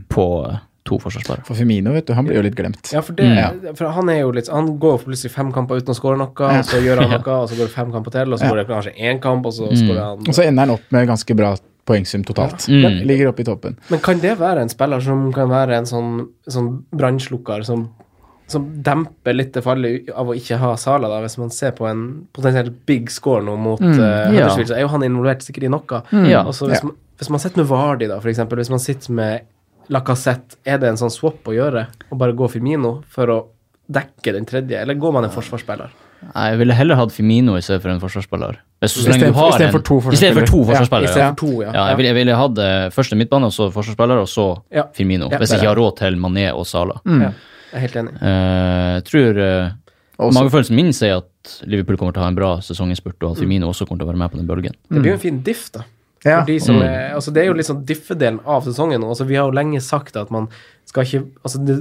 [0.07, 1.46] på eh, to forsvarsspillere.
[1.48, 2.92] For Femino, vet du, han blir jo litt glemt.
[2.94, 3.76] Ja, for, det, Mm.
[3.76, 6.66] for han er jo litt Han går plutselig fem kamper uten å skåre noe, og
[6.66, 8.52] så gjør han noe, og så går det fem kamper til, og så Ja.
[8.52, 9.76] går det kanskje én kamp, og så Mm.
[9.82, 11.56] skårer han Og så ender han opp med ganske bra
[11.86, 12.68] poengsum totalt.
[12.70, 13.06] Mm.
[13.06, 13.78] Ligger oppe i toppen.
[13.90, 17.90] Men kan det være en spiller som kan være en sånn, sånn brannslukker som,
[18.48, 21.88] som demper litt det fallet av å ikke ha Sala, da, hvis man ser på
[21.90, 24.30] en potensielt big score nå mot Mm, ja.
[24.30, 26.04] Huddersfield, så er jo han involvert sikkert i noe.
[26.30, 26.44] Ja.
[26.44, 26.86] Og så hvis, Ja.
[26.90, 29.42] man, hvis man sitter med Vardi, da, eksempel, hvis man sitter med
[29.90, 31.88] Lacassette, er det en sånn swap å gjøre?
[32.12, 33.38] Å bare gå Firmino for å
[33.92, 35.90] dekke den tredje, eller går man en forsvarsspiller?
[36.34, 38.58] Nei, Jeg ville heller hatt Firmino i stedet for en forsvarsspiller.
[38.82, 40.64] Hvis, så I lenge du stedet for- har i for to I stedet for to
[40.66, 41.18] forsvarsspillere.
[41.18, 41.72] Ja, for to, ja.
[41.72, 44.48] Ja, jeg ville, jeg ville hatt eh, først en midtbane, og så forsvarsspiller, og så
[44.72, 44.84] Ja.
[44.94, 45.30] Firmino.
[45.30, 46.98] Ja, hvis jeg ikke har råd til Mané og Sala.
[47.06, 48.14] Ja, jeg er helt enig.
[48.22, 49.72] Uh, tror uh,
[50.18, 53.38] Også- Magefølelsen min sier at Liverpool kommer til å ha en bra sesonginnspurt, og at
[53.44, 54.74] Firmino også kommer til å være med på den bølgen.
[54.90, 55.82] Det blir jo en fin diff, da.
[56.26, 56.40] Ja.
[56.40, 59.12] For de som er, altså det er jo litt sånn diffedelen av sesongen nå.
[59.14, 60.50] Altså vi har jo lenge sagt at man
[60.90, 61.76] skal ikke altså det,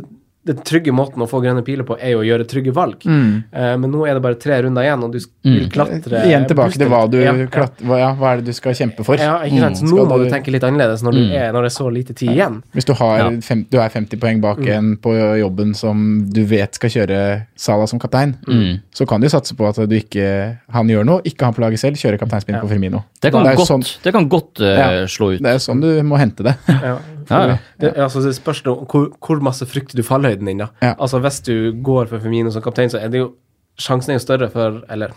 [0.46, 3.00] den trygge måten å få grønne piler på, er jo å gjøre trygge valg.
[3.08, 3.44] Mm.
[3.54, 6.44] Uh, men nå er det bare tre runder igjen, og du sk- vil klatre Igjen
[6.46, 9.16] tilbake til hva du Ja, klat- hva, ja, hva er det du skal kjempe for.
[9.16, 9.76] Ja, ikke sant.
[9.78, 9.94] Så Mm.
[9.96, 12.14] nå må du du- tenke litt annerledes når, du er, når det er så lite
[12.14, 12.62] tid igjen.
[12.74, 13.30] Hvis du, har Ja.
[13.40, 14.68] fem, du er 50 poeng bak Mm.
[14.76, 18.80] en på jobben som du vet skal kjøre Salah som kaptein, Mm.
[18.94, 21.78] så kan du satse på at du ikke han gjør noe, ikke han på laget
[21.78, 23.04] selv, kjører kapteinspinn på Firmino.
[23.20, 25.06] Det kan det, godt, sånn, det kan godt uh, Ja.
[25.06, 25.42] slå ut.
[25.42, 26.54] det er sånn du må hente det.
[26.68, 26.98] Ja.
[27.30, 27.58] Ja, ja.
[27.80, 30.02] Det, altså, det spørs da hvor, hvor masse frykter du
[30.34, 30.68] fallhøyden din, da.
[30.82, 30.94] Ja.
[30.98, 33.32] Altså, hvis du går for Femino som kaptein, så er det jo
[33.76, 35.10] Sjansen er jo større for Eller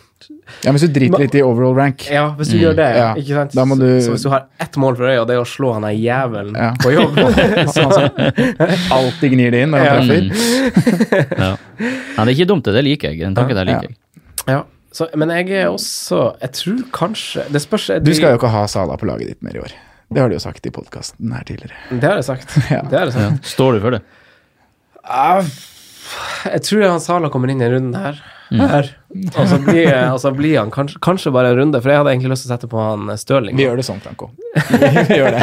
[0.65, 2.07] Ja, Hvis du driter litt i overall rank.
[2.09, 3.11] Ja, hvis du gjør det, Ja.
[3.13, 3.51] ikke sant.
[3.53, 5.41] Da må så, du- så hvis du har ett mål for øya, og det er
[5.41, 6.71] å slå han der jævelen Ja.
[6.81, 7.13] på jobb
[7.75, 8.09] så, altså,
[8.91, 9.93] Alltid gnir det inn når han Ja.
[10.09, 11.37] treffer.
[11.37, 11.51] Ja.
[12.17, 12.73] ja, det er ikke dumt, det.
[12.73, 13.19] Det liker jeg.
[13.19, 13.97] Den tanken der liker jeg.
[14.47, 14.63] Ja.
[14.91, 18.65] Så, men jeg er også Jeg tror kanskje Det spørs Du skal jo ikke ha
[18.65, 19.71] Sala på laget ditt mer i år.
[20.09, 21.75] Det har du jo sagt i podkasten her tidligere.
[21.91, 22.57] Det har jeg sagt.
[22.73, 22.81] Ja.
[22.81, 23.45] Det har jeg sagt.
[23.53, 24.01] Står du for det?
[25.07, 25.43] Ah,
[26.53, 28.19] Jeg tror han Sala kommer inn i en runde her.
[28.47, 28.61] Mm.
[28.71, 28.87] her.
[29.35, 32.13] Og så blir, og så blir han kanskje, kanskje bare en runde, for jeg hadde
[32.13, 33.57] egentlig lyst til å sette på han eh, Stirling.
[33.59, 34.29] Vi gjør det sånn, Franco.
[35.09, 35.41] Vi gjør det.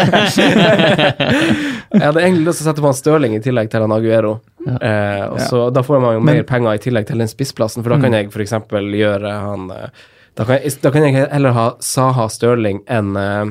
[1.95, 4.39] Jeg hadde egentlig lyst til å sette på han Stirling i tillegg til han Aguero.
[4.65, 7.93] Eh, og så, Da får man jo mer penger i tillegg til den spissplassen, for
[7.95, 8.07] da Mm.
[8.09, 8.57] kan jeg f.eks.
[8.73, 9.89] gjøre han eh,
[10.35, 13.45] da kan, jeg, da kan jeg heller ha Saha Stirling enn uh,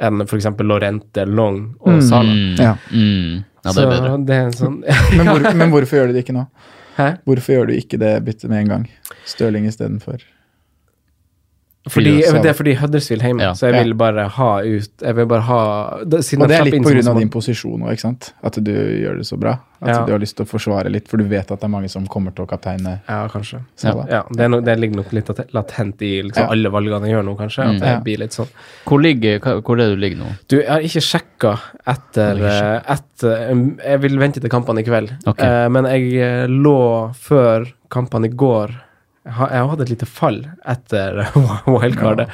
[0.00, 0.48] enn f.eks.
[0.64, 2.32] Lorente, Long og Sala.
[2.32, 2.60] Mm.
[2.60, 2.76] Ja.
[2.90, 3.42] Mm.
[3.64, 4.12] ja, det er bedre.
[4.12, 5.00] Så det er sånn, ja.
[5.18, 6.46] Men, hvor, men hvorfor gjør du det ikke nå?
[6.96, 7.08] Hæ?
[7.28, 8.86] Hvorfor gjør du ikke det byttet med en gang?
[9.28, 10.24] Stirling istedenfor.
[11.90, 13.52] Fordi, Fordi det er fordi Huddersfield hjemme, Ja.
[13.58, 16.64] så jeg vil bare ha ut Jeg vil bare ha da, siden Og det er
[16.64, 17.10] litt pga.
[17.10, 18.32] av din posisjon òg, ikke sant?
[18.40, 19.58] At du gjør det så bra.
[19.82, 20.04] At Ja.
[20.06, 22.06] du har lyst til å forsvare litt, for du vet at det er mange som
[22.06, 23.62] kommer til å kapteine Ja, kanskje.
[23.82, 26.50] Ja, det, er nok- det ligger nok litt latent i liksom, Ja.
[26.52, 27.64] alle valgene jeg gjør nå, kanskje.
[27.74, 27.98] At det Ja.
[27.98, 28.48] blir litt sånn.
[28.86, 30.26] Hvor, ligger, hvor er det du ligger nå?
[30.46, 34.84] Du, jeg har ikke sjekka etter, eh, etter um, Jeg vil vente til kampene i
[34.84, 35.10] kveld.
[35.26, 35.64] okay.
[35.64, 38.70] Eh, men jeg eh, lå før kampene i går
[39.22, 41.20] Jeg har, hatt hadde et lite fall etter
[41.70, 42.26] wildcardet,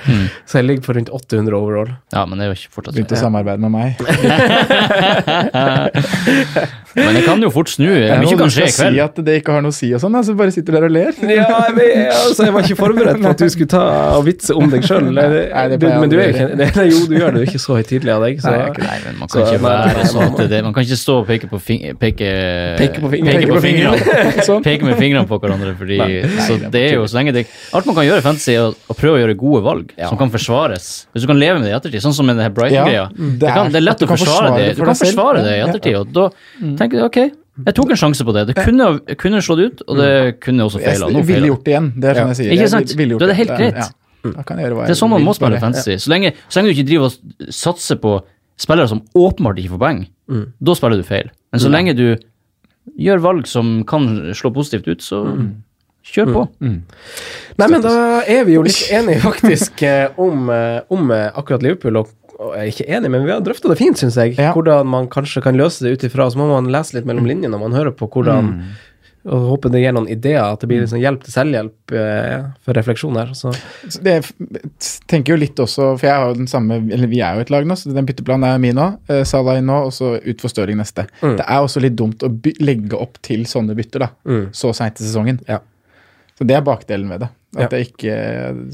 [0.48, 1.90] så jeg ligger på rundt 800 overall.
[2.14, 3.98] Ja, men det er jo ikke fortsatt Begynte å samarbeide med meg.
[6.98, 7.86] Men det kan jo fort snu.
[7.86, 8.96] Jeg Mye og kan skje i kveld.
[8.96, 10.92] si at det ikke har noe å si og sånn, så bare sitter der og
[10.94, 11.12] ler.
[11.28, 13.82] Ja, men, altså, jeg var ikke forberedt på at du skulle ta
[14.16, 15.10] og vitse om deg sjøl.
[15.14, 15.28] Nei,
[15.68, 18.24] Men du er aldri ikke Nei, Jo, du gjør det jo ikke så høytidelig av
[18.24, 18.40] deg.
[18.42, 18.52] Så.
[18.54, 21.00] Nei, ikke Nei, men man Så, kan ikke være så, sånn det, Man kan ikke
[21.02, 22.30] stå og peke på fing, peke,
[22.80, 23.44] Peke på fingrene.
[23.44, 23.98] Peke på fingrene.
[24.48, 24.64] Sånn.
[24.68, 25.98] Peke med fingrene på hverandre, fordi
[26.48, 27.42] Så det er jo så lenge det
[27.74, 30.18] Alt man kan gjøre i fantasy, er å, å prøve å gjøre gode valg som
[30.20, 30.88] kan forsvares.
[31.12, 33.04] Hvis du kan leve med det i ettertid, sånn som med denne Brighton-greia.
[33.04, 34.64] Ja, det, det er- det er lett å forsvare det.
[34.68, 36.28] det Du kan forsvare det i ettertid, og da
[36.80, 37.18] tenker du ok,
[37.66, 38.46] jeg tok en sjanse på det.
[38.46, 41.08] Det kunne, kunne slått ut, og det kunne også feila.
[41.18, 41.92] Jeg ville gjort det igjen.
[41.98, 42.52] Det er sånn jeg sier.
[42.54, 42.86] Ikke sant?
[43.18, 43.74] Da er det helt greit.
[43.82, 43.88] Ja.
[44.86, 45.94] Det er sånn man må spille fantasy.
[45.98, 48.22] Så lenge, så lenge du ikke driver og satser på
[48.58, 50.00] spillere som åpenbart ikke får poeng,
[50.60, 51.30] da spiller du feil.
[51.52, 52.16] Men så lenge du
[52.98, 55.24] gjør valg som kan slå positivt ut, så
[56.04, 56.42] kjør på.
[57.58, 61.62] Nei, men da er vi jo litt enige faktisk eh, om, eh, om eh, akkurat
[61.64, 62.00] Liverpool.
[62.02, 64.36] Og, og jeg er ikke enig, men vi har drøfta det fint, syns jeg.
[64.38, 64.52] Ja.
[64.54, 66.30] Hvordan man kanskje kan løse det ut ifra.
[66.30, 68.54] Så må man lese litt mellom linjene når man hører på hvordan
[69.28, 72.78] Og håper det gir noen ideer, at det blir liksom hjelp til selvhjelp eh, for
[72.78, 73.32] refleksjon her.
[73.36, 73.50] Så
[74.00, 74.14] Det
[75.10, 77.50] tenker jo litt også, for jeg har jo den samme Eller vi er jo et
[77.52, 78.96] lag nå, så den bytteplanen er min òg.
[79.10, 81.04] Eh, Salah inn nå, og så ut for Stirling neste.
[81.20, 84.08] Det er også litt dumt å by legge opp til sånne bytter da,
[84.54, 85.42] så seint i sesongen.
[85.50, 85.58] ja.
[86.38, 87.28] Så det er bakdelen ved det.
[87.58, 87.66] Ja.
[87.72, 88.14] ikke,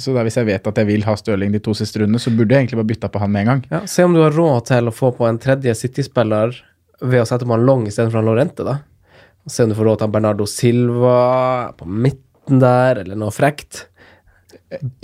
[0.02, 2.32] så da hvis jeg vet at jeg vil ha Stirling de to siste rundene, så
[2.34, 3.62] burde jeg egentlig bare bytta på han med en gang.
[3.70, 6.52] ja, Se om du har råd til å få på en tredje City-spiller
[7.00, 8.80] ved å sette på han Long istedenfor han Lorente, da.
[9.46, 11.16] Se om du får råd til han Bernardo Silva
[11.78, 13.86] på midten der, eller noe frekt.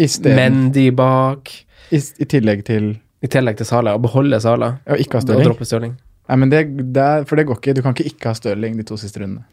[0.01, 1.53] Stedet, Mendy bak.
[1.95, 2.93] i, I tillegg til
[3.23, 4.75] I tillegg til Sala, Å beholde Sala.
[4.91, 5.95] Og ikke ha Og droppe Stirling.
[6.31, 7.75] Nei, men det, det for det går ikke.
[7.79, 9.47] Du kan ikke ikke ha Stirling de to siste rundene.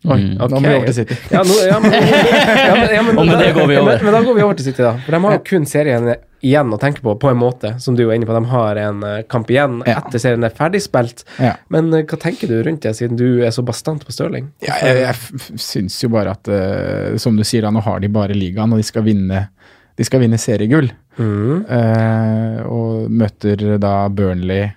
[0.00, 0.48] Oi, okay.
[0.48, 1.16] Nå må vi over til City.
[1.28, 3.98] Ja, nå, ja, men, ja, men, ja, men, Og med det går vi over.
[3.98, 4.94] Men, men da går vi over til City, da.
[5.04, 6.08] For de har jo kun serien
[6.40, 8.32] igjen å tenke på, på en måte, som du var inne på.
[8.32, 9.98] De har en eh, kamp igjen Ja.
[10.00, 11.26] etter serien er ferdigspilt.
[11.36, 11.52] Ja.
[11.68, 14.48] Men eh, hva tenker du rundt det, siden du er så bastant på Stirling?
[14.64, 18.08] Ja, jeg, jeg syns jo bare at uh, Som du sier, da, nå har de
[18.12, 19.44] bare ligaen, og de skal vinne
[20.00, 20.88] De skal vinne seriegull.
[21.20, 21.66] Mm.
[21.68, 24.70] Uh, og møter da Burnley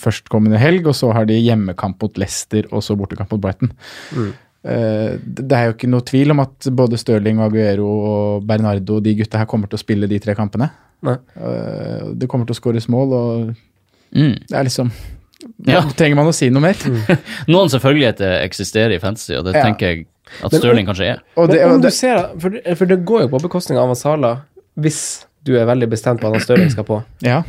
[0.00, 3.70] førstkommende helg, og så har de hjemmekamp mot Leicester og så bortekamp mot Brighton.
[4.16, 4.32] Mm.
[4.64, 9.12] det det er jo ikke noe tvil om at både Stirling, Aguero og Bernardo de
[9.18, 10.70] gutta her kommer til å spille de tre kampene.
[11.04, 11.18] Nei.
[11.36, 13.54] Eh, det kommer til å skåres mål, og
[14.14, 14.38] Mm.
[14.48, 14.90] det er liksom
[15.66, 15.82] Ja.
[15.92, 16.74] Trenger man å si noe mer?
[17.52, 19.64] Noen selvfølgeligheter eksisterer i fantasy, og det Ja.
[19.66, 20.06] tenker jeg
[20.42, 21.18] at Stirling kanskje er.
[21.36, 24.38] Og det, og du det, ser, for, for det går jo på bekostning av Sala
[24.80, 27.02] hvis du er veldig bestemt på at Stirling skal på.
[27.22, 27.42] ja.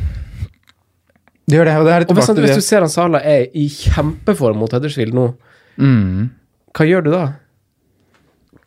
[1.46, 3.20] Det gjør det, og det er litt Og hvis, tilbake hvis du ser han Sala
[3.22, 5.26] er i kjempeform mot Huddersfield nå,
[5.78, 6.30] Mm.
[6.72, 7.24] Hva gjør du da?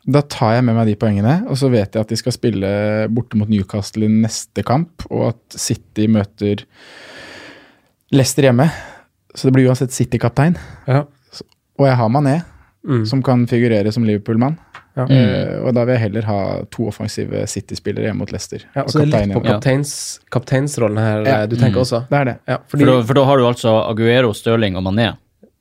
[0.10, 2.70] Da tar jeg med meg de poengene, og så vet jeg at de skal spille
[3.14, 6.64] borte mot Newcastle i neste kamp, og at City møter
[8.14, 8.70] Leicester hjemme.
[9.36, 10.56] Så det blir uansett City-kaptein.
[10.88, 11.04] Ja.
[11.80, 12.40] Og jeg har Mané,
[12.88, 13.06] Mm.
[13.06, 14.58] som kan figurere som Liverpool-mann.
[15.00, 15.06] Ja.
[15.08, 16.38] Uh, og da vil jeg heller ha
[16.76, 18.66] to offensive City-spillere hjemme mot Leicester.
[18.76, 19.94] Ja, og så det er litt på kapteins,
[20.36, 21.38] kapteinsrollen her Ja.
[21.42, 21.86] eh, du tenker Mm.
[21.86, 22.02] også?
[22.10, 22.38] Det er det.
[22.48, 25.06] Ja, For da, for da har du altså Aguero, Stirling og Mané.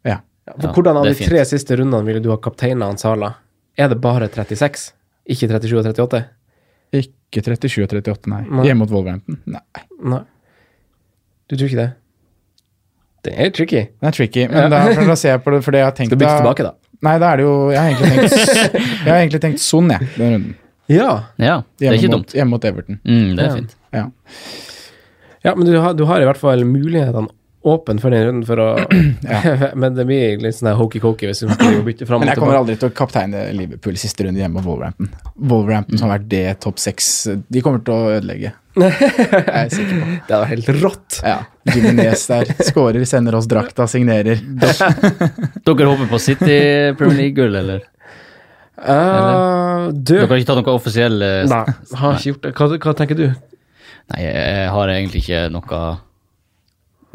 [0.04, 0.18] Ja.
[0.48, 3.34] ja, for Ja, hvordan av de tre siste rundene ville du ha kapteina han Sala?
[3.78, 4.92] Er det bare 36?
[5.28, 6.24] Ikke 37 og 38?
[6.98, 8.42] Ikke 37 og 38, nei.
[8.48, 8.64] Nei.
[8.66, 9.38] Hjemme mot Wolverhampton.
[9.46, 9.60] Nei.
[10.02, 10.22] Nei.
[11.48, 11.90] Du tror ikke det?
[13.28, 13.82] Det er tricky.
[14.00, 14.46] Det er tricky.
[14.48, 16.64] Men da, da ser jeg på det, for det jeg har tenkt Skal bytte tilbake,
[16.64, 16.72] da.
[17.06, 20.08] Nei, da er det jo Jeg har egentlig tenkt, jeg har egentlig tenkt Son, jeg,
[20.16, 20.54] den runden.
[20.88, 21.10] Ja.
[21.36, 22.32] Ja, det er ikke mot, dumt.
[22.38, 23.00] Hjemme mot Everton.
[23.04, 23.56] Mm, det er Ja.
[23.58, 23.74] fint.
[23.92, 24.04] Ja.
[25.44, 27.28] ja, men du har, du har i hvert fall mulighetene
[27.68, 28.68] åpne for den runden for å
[29.82, 32.76] Men det blir litt sånn hokey-cokey hvis du skal bytte fram Men jeg kommer aldri
[32.80, 35.10] til å kapteine Liverpool i siste runde hjemme på Wolverhampton.
[35.50, 37.10] Wolverhampton som har vært det topp seks
[37.50, 38.54] De kommer til å ødelegge.
[38.78, 40.10] Jeg er sikker på.
[40.28, 41.16] Det var helt rått.
[41.26, 41.38] Ja.
[41.74, 42.50] Jimenez der.
[42.70, 44.40] Skårer, sender oss drakta, signerer.
[44.58, 46.58] Dere håper på City
[46.98, 47.86] Premier League-gull, eller?
[48.78, 51.64] Uh, du Dere har ikke tatt noe offisiell eh, Nei,
[51.98, 52.52] har ikke gjort det.
[52.54, 53.24] Hva, hva tenker du?
[54.12, 55.80] Nei, jeg har egentlig ikke noe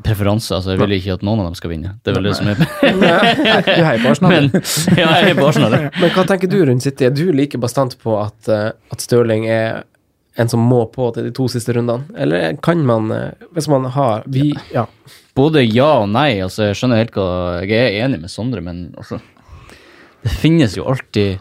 [0.03, 0.51] preferanse.
[0.57, 1.95] Altså, jeg vil ikke at noen av dem skal vinne.
[2.03, 4.33] Det er vel det som er Du heier på Arsenal.
[4.33, 5.77] Men ja, jeg heier på Arsenal.
[6.01, 7.07] Men hva tenker du rundt City?
[7.07, 9.83] Er du like bastant på at, eh, at Stirling er
[10.35, 12.07] en som må på til de to siste rundene?
[12.17, 14.87] Eller kan man, eh, hvis man har vi, Ja.
[15.35, 16.41] Både ja og nei.
[16.41, 19.19] Altså, jeg skjønner helt hva Jeg er enig med Sondre, men altså
[20.23, 21.39] Det finnes jo alltid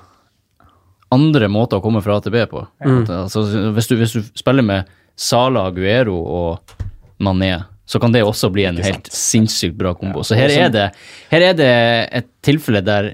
[1.12, 2.66] andre måter å komme fra AtB på.
[2.84, 3.04] Mm.
[3.04, 3.44] Altså,
[3.76, 6.74] hvis, du, hvis du spiller med Sala, Aguero og
[7.22, 10.24] Mané, så kan det også bli en helt sinnssykt bra kombo.
[10.24, 10.86] Så her er, det,
[11.30, 11.72] her er det
[12.22, 13.12] et tilfelle der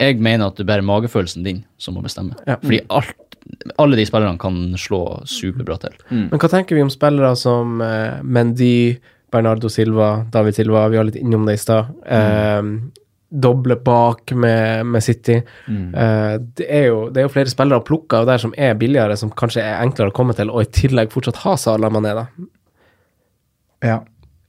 [0.00, 2.36] jeg mener at det bare er magefølelsen din som må bestemme.
[2.48, 2.58] Ja.
[2.60, 3.33] Fordi alt,
[3.80, 5.96] alle de spillerne kan slå superbra til.
[6.10, 8.96] Men hva tenker vi om spillere som uh, Mendy,
[9.34, 11.88] Bernardo Silva, David Silva, vi var litt innom det i stad.
[12.06, 12.60] Eh,
[13.34, 15.40] doble bak med, med City.
[15.66, 18.76] Eh, det, er jo, det er jo flere spillere å plukke av der som er
[18.78, 22.14] billigere, som kanskje er enklere å komme til, og i tillegg fortsatt ha Salah Mané,
[22.14, 22.28] da.
[23.82, 23.98] Ja.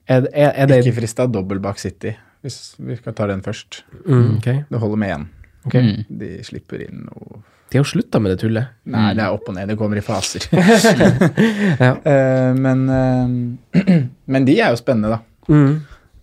[0.06, 2.14] Er, er, er det Ikke frista dobbel bak City,
[2.46, 3.82] hvis vi skal ta den først.
[4.06, 4.52] mm, Ok.
[4.70, 5.28] Det holder med én.
[5.66, 5.82] Okay.
[5.82, 6.20] Mm.
[6.22, 7.42] De slipper inn noe
[7.76, 8.70] De har jo slutta med det tullet.
[8.88, 9.68] Nei, det er opp og ned.
[9.68, 10.46] Det kommer i faser.
[11.84, 11.90] Ja.
[12.08, 15.52] Eh, men, eh, men de er jo spennende, da.
[15.52, 15.82] Mm.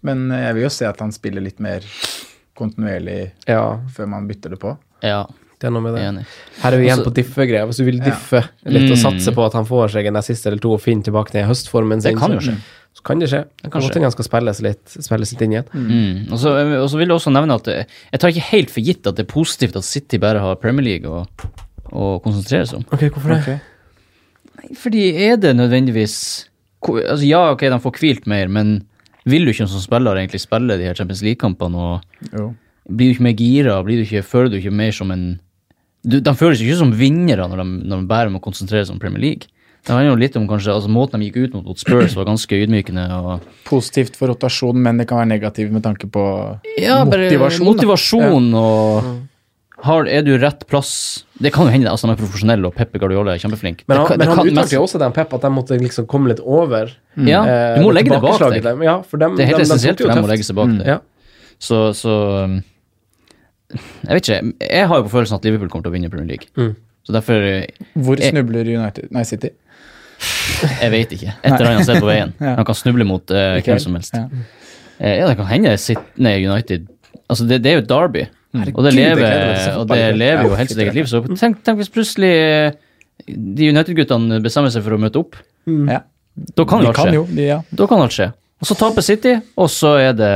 [0.08, 1.84] Men jeg vil jo se at han spiller litt mer
[2.58, 4.72] kontinuerlig Ja, før man bytter det på.
[5.04, 5.26] Ja,
[5.60, 6.02] det er noe med det.
[6.08, 6.24] enig.
[6.62, 7.66] Her er vi igjen Også, på diffe-greia.
[7.68, 8.04] Hvis du vil Ja.
[8.10, 9.02] diffe litt og Mm.
[9.04, 12.00] satse på at han får seg en assist eller to og finner tilbake til høstformen
[12.02, 12.56] Det kan jo skje.
[12.92, 13.42] Så kan det skje.
[13.62, 15.68] Det kan godt hende han skal spilles litt, spilles litt inn igjen.
[15.72, 16.32] Mm.
[16.32, 18.84] Og, så, og så vil jeg også nevne at eh, jeg tar ikke helt for
[18.88, 21.24] gitt at det er positivt at City bare har Premier League å,
[21.88, 22.86] å konsentrere seg om.
[22.92, 23.40] Ok, hvorfor det?
[23.42, 23.60] Okay.
[24.60, 26.16] Nei, fordi er det nødvendigvis
[26.82, 28.80] altså Ja, ok, de får hvilt mer, men
[29.28, 32.48] vil du ikke som spiller egentlig spille de her Champions League-kampene, og Jo.
[32.90, 35.40] blir du ikke mer gira, blir du ikke, føler du ikke mer som en
[36.02, 39.02] du, De føles ikke som vinnere når de, når de bare må konsentrere seg om
[39.02, 39.51] Premier League.
[39.82, 42.24] Det handler jo litt om kanskje, altså Måten de gikk ut mot, mot Spurs var
[42.28, 43.02] ganske ydmykende.
[43.18, 46.22] og Positivt for rotasjon, men det kan være negativt med tanke på
[46.78, 47.66] Ja, motivasjon.
[47.66, 48.58] Motivasjon, ja.
[48.62, 52.76] og har, Er du rett plass Det kan jo hende altså, de er profesjonelle, og
[52.76, 53.82] Peppe Guardiola er kjempeflink.
[53.88, 56.06] Men Det han, men han kan uttalte jo også den Pep at de måtte liksom
[56.06, 56.92] komme litt over.
[57.18, 58.62] Ja, eh, du må legge det bak deg.
[58.62, 58.82] dem.
[58.86, 60.70] Ja, for dem, Det er helt dem- essensielt det for dem å legge seg bak
[60.78, 60.86] det.
[60.86, 60.98] Ja.
[61.58, 62.14] Så, så
[62.44, 62.62] um,
[64.06, 64.52] Jeg vet ikke.
[64.70, 66.46] Jeg har jo på følelsen at Liverpool kommer til å vinne Premier League.
[66.54, 66.76] Mm.
[67.02, 67.66] Så derfor eh,
[67.98, 69.50] Hvor Jeg- snubler United Nei, City.
[70.82, 71.32] Jeg vet ikke.
[71.42, 72.34] Et eller annet sted på veien.
[72.42, 72.56] Ja.
[72.58, 74.14] Han kan snuble mot uh, hvem som helst.
[74.16, 74.26] Ja.
[74.98, 75.74] Eh, ja, det kan hende
[76.22, 76.88] nei, United
[77.30, 78.24] Altså, det, det er jo et derby.
[78.52, 81.06] Herregud, Og det lever, og det lever jo helt sitt eget liv.
[81.08, 82.74] Så tenk, tenk hvis plutselig eh,
[83.26, 85.38] de United-guttene bestemmer seg for å møte opp.
[85.64, 86.02] Ja.
[86.58, 87.16] Da kan jo alt kan skje.
[87.16, 87.58] jo, de, ja.
[87.72, 88.28] Da kan alt skje.
[88.60, 90.34] Og så taper City, og så er det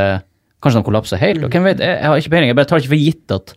[0.64, 1.44] Kanskje de kollapser helt.
[1.44, 2.48] Og hvem vet, jeg, jeg har ikke peiling.
[2.48, 3.52] Jeg bare tar ikke for gitt at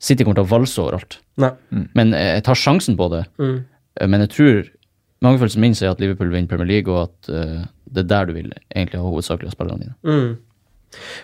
[0.00, 1.16] City kommer til å valse overalt.
[1.42, 1.50] Nei.
[1.98, 3.24] Men jeg tar sjansen på det.
[3.42, 3.56] Mm.
[4.14, 4.60] Men jeg tror
[5.24, 8.32] magefølelsen min sier at Liverpool vinner Premier League, og at uh, det er der du
[8.38, 9.96] vil egentlig ha hovedsakelig av spillerne dine.
[10.06, 10.30] Mm.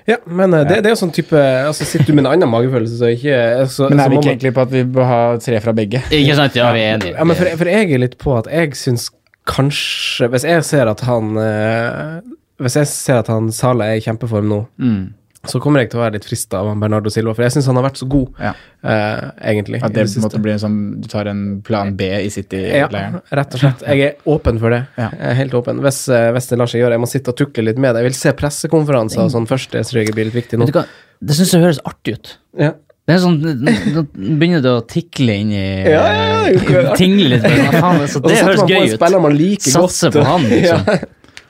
[0.06, 1.34] Ja, men eh, det, det er jo sånn type
[1.66, 3.38] altså Sitter du med en annen magefølelse, så ikke
[3.72, 6.04] så, Men er vi ikke egentlig på at vi bør ha tre fra begge?
[6.14, 6.54] Ikke sant?
[6.58, 7.16] Ja, vi er enige.
[7.16, 9.08] Ja, men for, for jeg er litt på at jeg syns
[9.50, 12.20] kanskje Hvis jeg ser at han eh,
[12.62, 15.00] Hvis jeg ser at han Sala er i kjempeform nå, Mm.
[15.48, 17.76] Så kommer jeg til å være litt frista av Bernardo Silva, for jeg syns han
[17.80, 18.52] har vært så god, Ja.
[18.84, 19.80] uh, egentlig.
[19.82, 23.20] At det, det måtte bli som Du tar en plan B i City-leiren?
[23.30, 23.82] rett og slett.
[23.86, 24.82] Jeg er åpen for det.
[24.98, 25.10] Ja.
[25.12, 25.80] Jeg er helt åpen.
[25.84, 26.96] Hvis, eh, hvis det lar seg gjøre.
[26.98, 28.02] Jeg må sitte og tukle litt med det.
[28.04, 29.70] Jeg vil se pressekonferanser og sånn først.
[29.76, 30.66] Det tror jeg blir litt viktig nå.
[30.66, 30.86] Vet du hva?
[31.22, 32.36] Det syns jeg høres artig ut.
[32.58, 32.72] Ja.
[33.06, 35.60] Det er sånn, Nå begynner det å tikle inn i
[35.94, 37.44] Ja, ja, ja, Tingle litt.
[37.46, 38.96] Faen, altså, så det høres gøy ut.
[38.98, 40.16] Satser man liker Satse godt.
[40.18, 40.80] på han, liksom.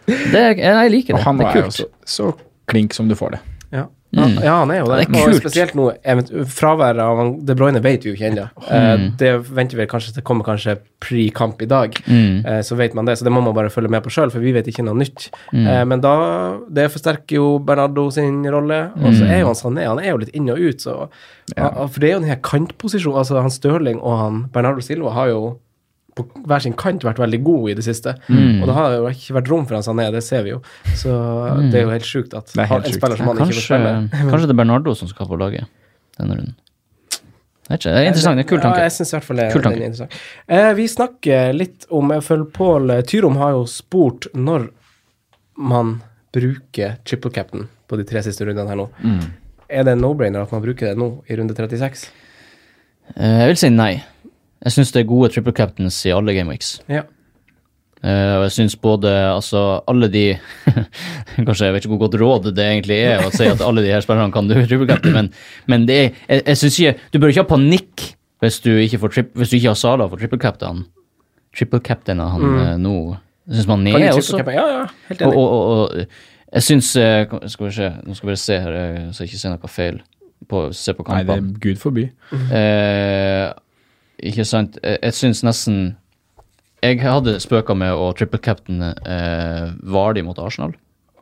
[0.06, 1.24] Det, jeg liker Og det.
[1.24, 2.28] han Det er er jo så, så
[2.68, 3.40] klink som du får det.
[4.16, 4.26] Ja.
[4.42, 5.06] Ja, han er jo det.
[5.12, 5.90] Det er Og spesielt nå,
[6.48, 8.46] fraværet av De Bruyne vet vi jo ikke ennå.
[8.66, 9.16] Mm.
[9.20, 12.44] Det venter vi kanskje til kommer kanskje pre-kamp i dag, Mm.
[12.46, 13.18] Eh, så vet man det.
[13.18, 15.30] Så det må man bare følge med på sjøl, for vi vet ikke noe nytt.
[15.52, 15.66] Mm.
[15.66, 19.30] Eh, Men da Det forsterker jo Bernardo sin rolle, og så Mm.
[19.30, 21.08] er jo han Sané Han er jo litt inn og ut, så
[21.56, 25.10] ja, For det er jo den her kantposisjonen Altså, han Stirling og han Bernardo Silva
[25.12, 25.58] har jo
[26.16, 28.14] på hver sin kant vært veldig god i det siste.
[28.32, 28.62] Mm.
[28.62, 30.60] Og det har jo ikke vært rom for han Sané, det ser vi jo.
[30.96, 31.12] Så
[31.68, 33.92] det er jo helt sjukt at helt en spiller som han ikke får spille
[34.30, 35.68] kanskje det er Bernardo som skal på laget
[36.16, 36.54] denne runden.
[37.66, 38.38] Det er, ikke, det er interessant.
[38.38, 38.82] Det er en kul Ja, tanke.
[38.86, 40.18] jeg synes i hvert fall det, er interessant.
[40.46, 44.68] Eh, vi snakker litt om Jeg følger Pål Tyrom har jo spurt når
[45.58, 45.96] man
[46.36, 48.86] bruker triple captain på de tre siste rundene her nå.
[49.02, 49.18] Mm.
[49.66, 52.06] Er det en no-brainer at man bruker det nå, i runde 36?
[53.16, 53.92] Eh, Jeg vil si nei.
[54.66, 56.80] Jeg syns det er gode triple captains i alle game weeks.
[56.90, 57.04] Ja.
[58.04, 60.24] Uh, og jeg syns både altså alle de
[61.46, 63.88] Kanskje jeg vet ikke hvor godt råd det egentlig er å si at alle de
[63.88, 65.30] her spillerne kan du triple captain, men,
[65.64, 68.04] men det er, jeg, jeg synes ikke Du bør ikke ha panikk
[68.44, 70.82] hvis du ikke, får trip, hvis du ikke har Sala for triple captain.
[71.56, 72.96] Triple captain er han eh, nå.
[73.48, 73.92] Jeg syns man Mm.
[73.94, 74.42] Kan er også.
[74.44, 75.38] Ja, ja, helt enig.
[75.40, 78.76] og, og, og jeg syns eh, Skal vi se, nå skal vi bare se her,
[79.08, 80.02] så jeg ikke ser noe feil.
[80.46, 82.10] På, se på Nei, det er Gud forby.
[82.52, 83.46] Eh,
[84.22, 84.78] ikke sant.
[84.82, 85.78] Jeg, jeg syns nesten
[86.84, 90.74] Jeg hadde spøka med å triple captain eh, Vardi mot Arsenal.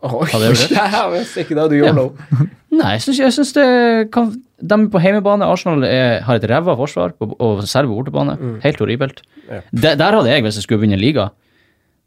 [0.05, 2.11] Oi, Hadde jeg ja, hvis ikke det du yolo.
[2.79, 3.69] Nei, jeg syns, jeg syns det
[4.13, 5.47] kan De på hjemmebane.
[5.47, 8.37] Arsenal er, har et ræva forsvar, på, og særlig bortebane.
[8.37, 8.61] bortebane.
[8.65, 9.23] Helt horribelt.
[9.49, 9.63] Ja.
[9.73, 11.31] Der, der hadde jeg, hvis jeg skulle begynne liga,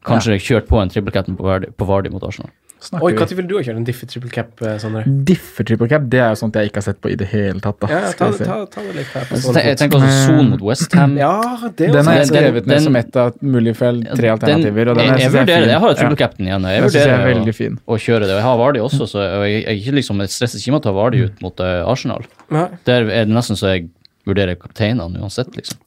[0.07, 2.51] kanskje kjørt på en triple cap på Vardy, på Vardy mot Arsenal.
[2.77, 3.17] Snakker Oi, vi.
[3.17, 5.01] når vil du ha kjørt en diffy triple cap, eh, Sondre?
[5.25, 7.57] Differ triple cap, det er jo sånt jeg ikke har sett på i det hele
[7.63, 7.79] tatt.
[7.81, 7.89] da.
[7.89, 9.25] Ja, ja, ta, ta, ta det litt her.
[9.25, 11.15] på Så Jeg tenker også Son mot Westham.
[11.17, 11.31] Ja,
[11.73, 14.93] det Den har jeg skrevet ned som ett av mulige feil, tre alternativer.
[14.93, 15.73] Og den jeg, jeg er vurderer det.
[15.73, 16.21] Jeg har jo triple Ja.
[16.21, 16.69] captain igjen.
[16.69, 18.31] Jeg er vurderer å, å kjøre det.
[18.35, 20.85] Og jeg har Vardy også, så jeg, jeg, jeg, liksom, jeg stresser ikke med å
[20.85, 22.29] ta Vardy ut mot uh, Arsenal.
[22.85, 23.89] Der er det nesten så jeg
[24.27, 25.79] vurderer kapteinene uansett, liksom.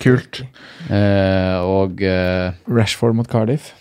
[0.00, 0.42] Kult.
[0.88, 3.72] Eh, og eh, Rashford mot Cardiff.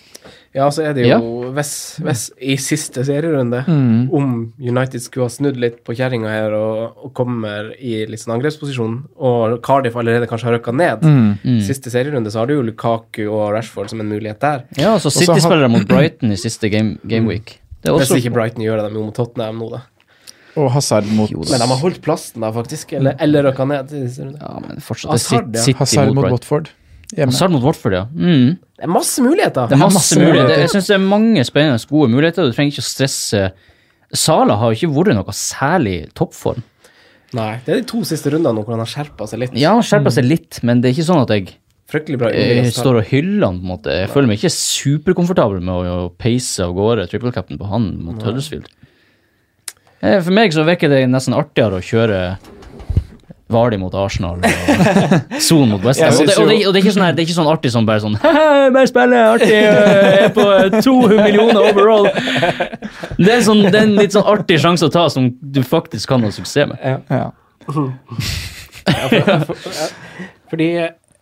[0.52, 1.70] Ja, så er det jo hvis,
[2.04, 4.10] hvis i siste serierunde Mm.
[4.12, 8.34] om United skulle ha snudd litt på kjerringa her og, og kommer i litt sånn
[8.36, 11.62] angrepsposisjon, og Cardiff allerede kanskje har røkka ned Mm.
[11.64, 14.66] Siste serierunde så har du jo Lukaku og Rashford som en mulighet der.
[14.76, 17.60] ja, så så City-spillere mot Brighton i siste game, gameweek.
[17.82, 19.80] Det er Hvis ikke Brighton gjør det de jo mot Tottenham nå, da.
[20.60, 22.94] Og Hazard mot Jo, Men de har holdt plassen da, faktisk.
[22.98, 23.94] Eller, eller røkka ned.
[24.20, 25.14] Ja, men fortsatt.
[25.14, 25.78] Hazard, det ja.
[25.80, 26.72] Hazard mot mot Watford.
[27.12, 27.32] Hjemme.
[27.32, 28.06] Hazard mot Watford, ja.
[28.12, 28.58] Mm.
[28.60, 29.70] Det er masse muligheter.
[29.70, 30.42] Det er masse, masse muligheter.
[30.42, 30.66] muligheter.
[30.66, 32.50] Jeg syns det er mange spennende, gode muligheter.
[32.50, 33.46] Du trenger ikke å stresse.
[34.12, 36.64] Sala har jo ikke vært noe særlig toppform.
[37.38, 39.54] Nei, det er de to siste rundene hvor han har skjerpa seg litt.
[39.60, 41.54] Ja, han skjerpa seg litt, men det er ikke sånn at jeg,
[41.92, 42.32] Fryktelig bra.
[42.32, 43.96] jeg står og hyller han på en måte.
[44.04, 48.20] Jeg føler meg ikke superkomfortabel med å, peise av gårde triple captain på han mot
[48.24, 48.68] Huddersfield.
[50.02, 52.22] Eh, For meg så virker det nesten artigere å kjøre
[53.52, 54.46] Vardi mot Arsenal og
[55.44, 56.14] Son mot West Ham.
[56.16, 57.72] Og, det- og, det- og det er ikke sånn her, det er ikke sånn artig
[57.74, 60.46] som bare sånn «Haha, Bare spille, artig, jeg er på
[60.78, 62.08] 200 millioner overall.
[63.20, 66.08] Det er, sånn, det er en litt sånn artig sjanse å ta som du faktisk
[66.14, 66.80] kan ha suksess med.
[67.12, 67.28] Ja.
[70.52, 70.68] Fordi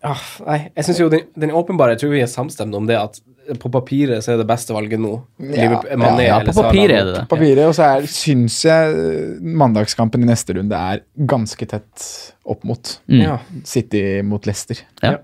[0.05, 2.97] ah, Nei, jeg syns jo den, den åpenbare Jeg tror vi er samstemte om det
[2.99, 3.19] at
[3.59, 5.15] på papiret så er det beste valget nå.
[5.41, 7.23] Ja, Mané Ja, ja på papiret er det det.
[7.31, 12.05] Papiret, og så er, syns jeg eh, mandagskampen i neste runde er ganske tett
[12.45, 13.63] opp mot Mm.
[13.65, 14.83] City mot Leicester.
[15.01, 15.15] Ja.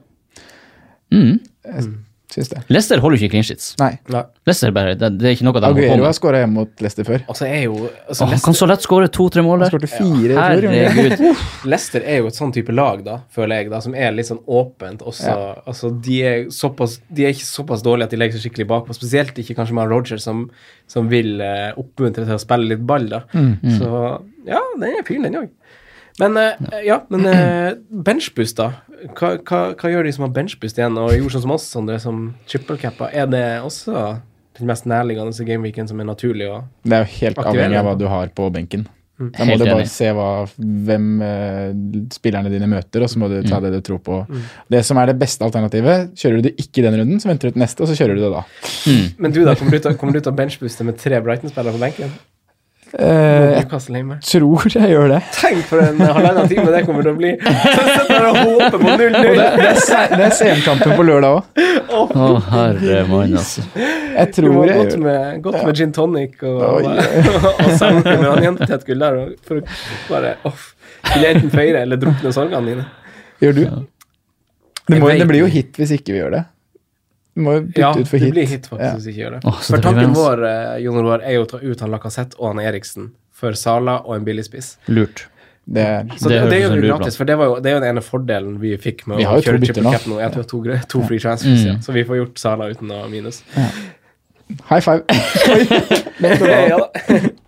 [1.14, 1.38] Mm.
[1.70, 1.86] Jeg
[2.34, 2.62] syns det.
[2.74, 3.74] Leicester holder jo ikke clean sheets.
[3.80, 3.92] Nei.
[4.12, 4.22] Nei.
[4.48, 6.18] Leicester bare, det, det er ikke noe de holder på Aguero har med.
[6.18, 7.24] skåra hjemme mot Leicester før.
[7.32, 9.74] Altså er jo altså, Åh, Han Leicester, kan så lett skåre to-tre mål Han der.
[9.74, 10.66] skårte fire i fjor.
[10.66, 11.20] gjorde han ikke?
[11.20, 11.70] Herregud.
[11.76, 14.42] Leicester er jo et sånn type lag, da, føler jeg, da, som er litt sånn
[14.46, 15.28] åpent også.
[15.32, 15.54] Ja.
[15.66, 18.98] Altså, de er, såpass, de er ikke såpass dårlige at de legger seg skikkelig bakpå.
[18.98, 20.46] Spesielt ikke kanskje med Roger, som,
[20.92, 23.24] som vil eh, oppmuntre til å spille litt ball, da.
[23.34, 23.92] Så
[24.46, 25.50] ja, den er fin, den òg.
[26.22, 27.76] Men eh, ja, men uh,
[28.08, 28.70] benchboost, da.
[29.18, 32.00] Hva, hva, hva gjør de som har benchboost igjen, og gjorde sånn som oss, Sondre,
[32.00, 33.10] som trippelcappa?
[33.12, 34.18] Er det også
[34.56, 37.98] den mest nærliggende gameweeken som er naturlig å Det er jo helt avhengig av hva
[38.00, 38.86] du har på benken.
[39.16, 41.76] Da må du bare se hva, hvem uh,
[42.12, 43.64] spillerne dine møter, og så må du ta Mm.
[43.64, 44.18] det du tror på.
[44.72, 47.56] Det som er det beste alternativet, kjører du det ikke den runden, så venter du
[47.56, 48.42] til neste, og så kjører du det da.
[49.20, 49.56] Men du, da?
[49.56, 52.12] Kommer du til, kommer du til å benchbooste med tre Brighton-spillere på benken?
[52.96, 53.66] Eh, jeg
[54.24, 55.18] tror jeg gjør det.
[55.36, 57.32] Tenk for en halvannen time det kommer til å bli.
[57.44, 59.36] Så sitter jeg og håper på det, 0-0.
[59.36, 62.14] det er, se- det er CM-kampen på lørdag òg.
[62.16, 63.66] Å, herre mann, altså.
[63.76, 65.04] Jeg Du tror må jeg godt gjør det.
[65.10, 66.96] med, godt med gin tonic og, Oi.
[66.96, 69.68] og senke med han jentetett gull der, og for å
[70.14, 70.72] bare off.
[71.12, 72.88] Vil enten feire eller drukne sorgene dine.
[73.44, 73.64] Gjør du?
[74.88, 76.46] Det, må, det blir jo hit hvis ikke vi gjør det.
[77.36, 78.34] Du må jo bytte Ja, ut for hit det hit.
[78.34, 78.94] blir hit faktisk Ja.
[78.96, 79.40] hvis vi ikke gjør det.
[79.52, 82.54] Oh, For tanken vår eh, Jon Roar, er jo å ta ut han Lacassette og
[82.54, 84.78] han Eriksen for Sala og en billigspiss.
[84.88, 85.26] Lurt.
[85.68, 87.74] Det er Så Det det, det, en lur gratis, for det, var jo, det er
[87.76, 90.20] jo den ene fordelen vi fikk med Vi å jo kjøre Chip triple cap nå.
[90.22, 91.68] Jeg tror to, to free transfers, Mm.
[91.68, 91.76] ja.
[91.82, 93.42] så vi får gjort Sala uten å minus.
[94.70, 95.02] High five.
[96.22, 96.78] ja.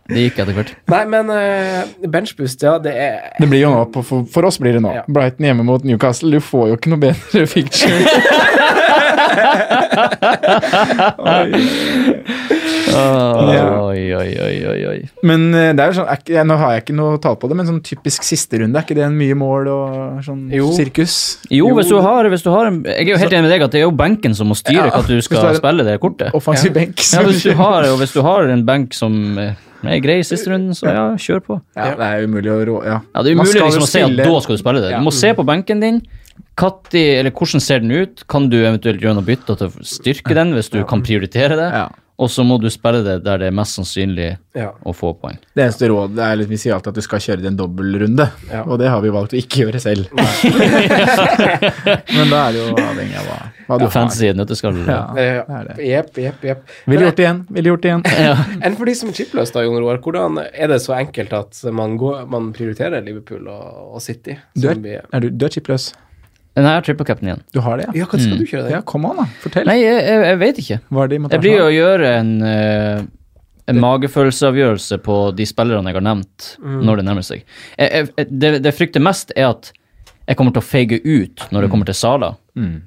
[0.07, 0.71] Det gikk etter hvert.
[0.89, 4.73] Nei, men uh, benchboost, ja, det er Det blir jo nå, for, for oss blir
[4.77, 4.93] det nå.
[4.95, 5.03] Ja.
[5.07, 6.31] Brighton hjemme mot Newcastle.
[6.31, 7.99] Du får jo ikke noe bedre picture.
[12.97, 14.29] Oi, oi,
[14.71, 14.97] oi, oi.
[15.27, 17.67] Men eh, det er jo sånn, nå har jeg ikke noe tall på det, men
[17.69, 20.45] sånn typisk siste runde, er ikke det en mye mål og sånn
[20.77, 21.17] sirkus?
[21.53, 23.67] Jo, hvis du har, hvis du har en, Jeg er jo helt enig med deg
[23.67, 26.33] at det er jo benken som må styre hva du skal spille det kortet.
[26.37, 27.01] Offensiv benk.
[27.13, 27.43] Ja, hvis
[28.15, 29.53] du har, en benk som eh,
[29.85, 31.59] er grei i siste runden, så ja, kjør på.
[31.77, 32.77] Ja, det er umulig å rå...
[32.87, 34.93] Ja, Ja, Det er umulig liksom å si at da skal du spille det.
[34.95, 36.01] Du må se på benken din.
[36.57, 38.25] Katti, eller Hvordan ser den ut?
[38.31, 41.69] Kan du eventuelt gjøre noe bytte til å styrke den, hvis du kan prioritere det?
[41.75, 41.87] Ja.
[42.17, 44.71] Og så må du spille det der det er mest sannsynlig Ja.
[44.81, 45.35] å få poeng.
[45.53, 48.25] Det eneste rådet er litt, vi sier alltid at du skal kjøre det en dobbeltrunde,
[48.49, 48.63] Ja.
[48.65, 50.09] og det har vi valgt å ikke gjøre selv.
[52.17, 53.37] Men da er det jo avhengig av hva,
[53.67, 53.91] hva du har.
[53.93, 54.79] Fancy nøtteskall.
[54.87, 55.77] Ja, det.
[55.85, 56.65] Jepp, jepp, jepp.
[56.89, 57.43] Ville gjort det igjen.
[57.53, 58.03] Ville gjort det igjen.
[58.65, 61.61] Enn for de som er chipløse, da, Jon Roar, hvordan er det så enkelt at
[61.69, 64.39] man, går, man prioriterer Liverpool og, og City?
[64.57, 65.91] Du er, er du, du er chipløs.
[66.57, 67.41] Den har triple cap'n igjen.
[67.53, 67.93] Du har det, ja?
[68.01, 69.25] Ja, hva skal du kjøre Ja, kom an, da.
[69.43, 69.67] Fortell.
[69.69, 70.77] Nei, jeg, jeg, jeg vet ikke.
[70.89, 73.01] Hva er det i Jeg blir jo å gjøre en, eh,
[73.69, 77.43] en magefølelseavgjørelse på de spillerne jeg har nevnt, når det nærmer seg.
[77.77, 79.71] Jeg, jeg, jeg- det, det jeg frykter mest, er at
[80.27, 82.33] jeg kommer til å feige ut når det kommer til Sala.
[82.57, 82.81] Mm.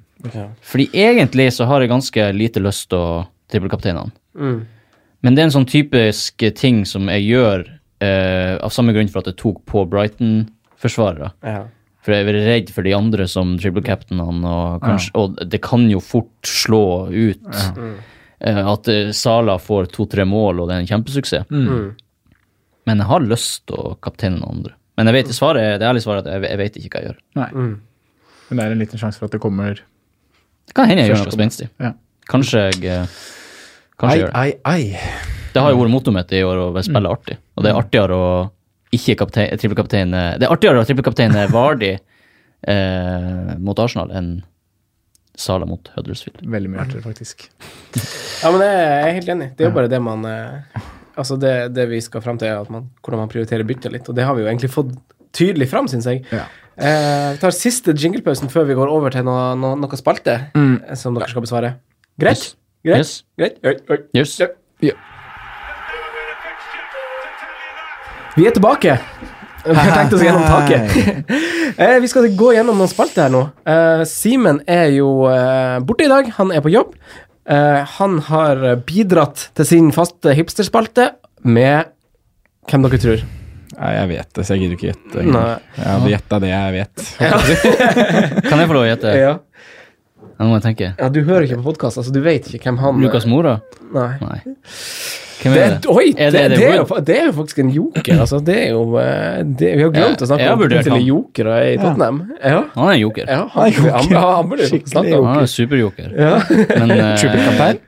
[0.67, 3.13] Fordi egentlig så har jeg ganske lite lyst til å
[3.53, 4.11] trippelkapteine han.
[4.37, 4.59] Mm.
[5.23, 7.65] Men det er en sånn typisk ting som jeg gjør
[8.05, 11.31] eh, av samme grunn for at jeg tok på Brighton-forsvarere.
[11.45, 11.63] Ja.
[12.01, 15.85] For jeg er redd for de andre som triple captainene, og, kanskje, og det kan
[15.93, 16.83] jo fort slå
[17.13, 17.51] ut.
[18.41, 21.51] eh, at eh, Sala får to-tre mål, og det er en kjempesuksess.
[21.53, 21.91] Mm.
[22.89, 24.75] Men jeg har lyst til å kapteine noen andre.
[24.97, 27.11] Men jeg vet, svaret, det ærlige svaret er at jeg, jeg vet ikke hva jeg
[27.11, 27.19] gjør.
[27.41, 27.51] Nei.
[27.53, 27.75] Mm.
[28.51, 29.77] Men det er en liten sjanse for at det kommer
[30.67, 31.69] Det kan hende jeg gjør noe spenstig.
[31.81, 31.93] Ja.
[32.31, 33.19] Kanskje jeg eh,
[34.01, 34.41] Kanskje jeg gjør det.
[34.41, 35.13] Ai, ai,
[35.55, 37.37] Det har jo vært mottoet mitt i år å spille artig.
[37.55, 38.33] Og det er artigere å
[38.95, 44.31] ikke kaptein, trippelkapteine Det er artigere å ha trippelkaptein Vardi eh, mot Arsenal enn
[45.41, 46.43] Sala mot Huddersfield.
[46.53, 47.47] Veldig mye artigere, faktisk.
[48.43, 49.53] ja, men jeg er helt enig.
[49.57, 50.81] Det er jo bare det man eh,
[51.21, 54.07] Altså, det, det vi skal fram til, er at man, hvordan man prioriterer byttet litt,
[54.09, 54.93] og det har vi jo egentlig fått
[55.37, 56.23] tydelig fram, syns jeg.
[56.33, 56.47] Ja.
[56.81, 60.97] Eh, vi tar siste jinglepausen før vi går over til noe, noe, noe spalte mm.
[60.97, 61.75] som dere skal besvare.
[62.21, 62.55] Greit?
[62.87, 63.21] Yes.
[63.37, 63.61] Greit?
[63.61, 63.83] Yes.
[63.85, 64.09] Greit?
[64.17, 64.39] Yes.
[64.41, 64.57] Yes.
[64.87, 64.97] Ja.
[68.37, 68.99] Vi er tilbake.
[69.65, 71.31] Vi har tenkt oss gjennom taket.
[71.77, 73.43] Eh, vi skal gå gjennom noen spalter her nå.
[73.69, 76.31] Eh, Simen er jo eh, borte i dag.
[76.39, 76.95] Han er på jobb.
[77.51, 81.11] Eh, han har bidratt til sin faste hipsterspalte
[81.45, 81.91] med
[82.71, 83.23] hvem dere tror.
[83.81, 85.23] Nei, jeg vet det, så jeg gidder ikke gjette.
[85.25, 87.05] Jeg hadde gjetta det jeg vet.
[88.51, 89.15] Kan jeg få lov å gjette?
[89.17, 89.37] Ja.
[90.41, 90.91] Ja, Nå må jeg tenke.
[90.97, 93.59] ja, Du hører ikke på podkast, altså du vet ikke hvem han Lukas Mora?
[93.93, 94.13] Nei.
[94.25, 94.39] Nei.
[95.41, 95.89] Hvem Det er det?
[95.89, 98.19] oi, Er det, det- det, er jo, det er jo faktisk en joker.
[98.21, 101.05] Altså, det er jo eh, det, Vi har glemt Ja, å snakke jeg om potensielle
[101.07, 102.19] jokere i Tottenham.
[102.45, 103.25] Ja, Han er en joker.
[103.31, 103.91] ja Han han, joker.
[103.97, 106.11] han, han, han burde Skikkelig snakke om Han er en superjoker.
[106.21, 106.35] ja.
[106.77, 106.91] Men
[107.71, 107.79] eh,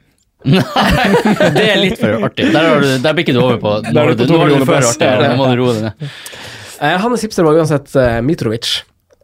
[0.53, 2.49] Nei, det er litt for artig.
[2.51, 4.25] Der, har du, der bikker du over på Nå er du
[4.67, 5.07] for artig.
[5.07, 5.29] Ja.
[5.31, 6.09] Nå må du roe deg ned.
[6.83, 8.81] Eh, Hannes Hipster var uansett uh, Mitrovic.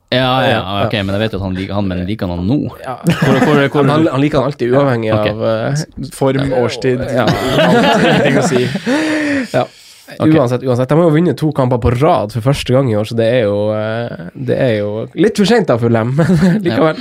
[0.09, 2.46] Ja, ja, ok, men jeg vet jo at han liker han, men liker han han
[2.48, 2.61] nå?
[2.80, 2.94] Ja.
[3.04, 5.34] Hvor, hvor, hvor, Han, han liker han alltid, uavhengig okay.
[5.34, 7.26] av uh, Form, årstid, Ja.
[7.28, 8.64] Ingenting å si.
[9.52, 9.66] ja.
[10.18, 10.88] Uansett, uansett.
[10.88, 13.26] De har jo vunnet to kamper på rad for første gang i år, så det
[13.28, 17.00] er jo, eh, det er jo litt for seint, da, for dem, men likevel.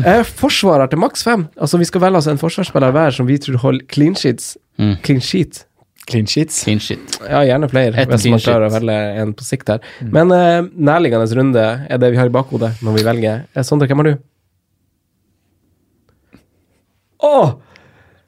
[0.00, 1.46] Eh, forsvarer til maks fem.
[1.60, 4.54] Altså, vi skal velge oss en forsvarsspiller hver som vi tror holder clean sheets.
[4.80, 4.96] Mm.
[5.04, 5.64] Clean sheet.
[6.10, 6.62] Clean sheets.
[6.66, 7.16] Clean shit.
[7.22, 9.80] Ja, gjerne flere, Et hvis man klarer å velge en på sikt her.
[10.02, 13.44] Men uh, nærliggende runde er det vi har i bakhodet når vi velger.
[13.54, 14.16] Eh, Sondre, hvem har du?
[17.22, 17.50] Åh!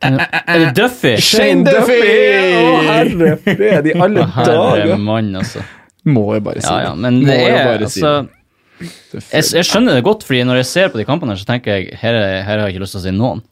[0.03, 1.15] Er det Duffy?
[1.23, 1.99] Shane Duffy!
[2.03, 4.97] Å, herre fred i alle Herre dager!
[4.99, 5.63] mann, altså.
[6.11, 9.21] Må jeg bare si Ja, ja, men Må det er si altså det.
[9.31, 11.77] jeg, jeg skjønner det godt, fordi når jeg ser på de kampene, her, så tenker
[11.79, 13.45] jeg her, er- her har jeg ikke lyst til å si noen.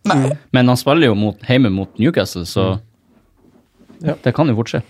[0.50, 2.72] Men han spiller jo mot, hjemme mot Newcastle, så
[4.04, 4.16] Ja.
[4.24, 4.82] det kan jo fort skje.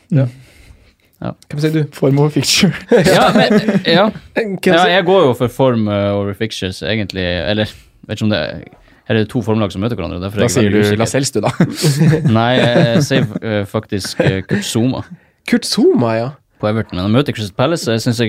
[1.20, 1.80] Hvem sier du?
[1.92, 2.72] Form over fixture.
[3.16, 4.06] Ja, men, ja.
[4.66, 7.24] Ja, jeg går jo for form uh, over fixtures, egentlig.
[7.24, 7.68] Eller
[8.08, 8.62] vet ikke om det er
[9.10, 10.22] Her er det to formlag som møter hverandre.
[10.22, 10.80] Er Da sier du.
[10.96, 11.50] Lascelles, du, da.
[12.38, 15.02] Nei, jeg sier uh, faktisk uh, Kurt Zuma
[15.50, 16.28] Kurt Zuma, ja.
[16.62, 16.96] på Everton.
[16.96, 18.22] Men han møter Crystal Palace, så jeg syns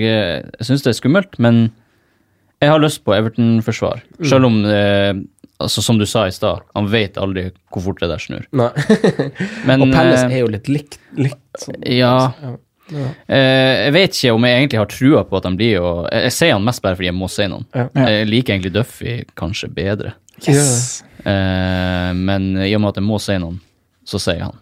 [0.66, 1.38] synes det er skummelt.
[1.38, 1.68] Men
[2.62, 4.02] jeg har lyst på Everton-forsvar.
[4.18, 4.26] Mm.
[4.28, 5.14] Selv om, eh,
[5.58, 8.48] altså, som du sa i stad, han vet aldri hvor fort det der snur.
[8.56, 8.70] Nei.
[9.68, 10.98] Men, og Palace eh, er jo litt likt.
[11.18, 11.80] likt sånn.
[11.88, 12.32] Ja.
[12.42, 12.56] Ja.
[13.26, 16.32] Eh, jeg vet ikke om jeg egentlig har trua på at han blir å Jeg,
[16.34, 17.64] sier han mest bare fordi jeg må si noen.
[17.72, 17.86] Ja.
[17.96, 18.08] Ja.
[18.16, 20.16] Jeg liker egentlig Duffy kanskje bedre.
[20.42, 21.02] Yes.
[21.24, 23.60] Eh, men i og med at jeg må si noen,
[24.08, 24.60] så sier jeg han.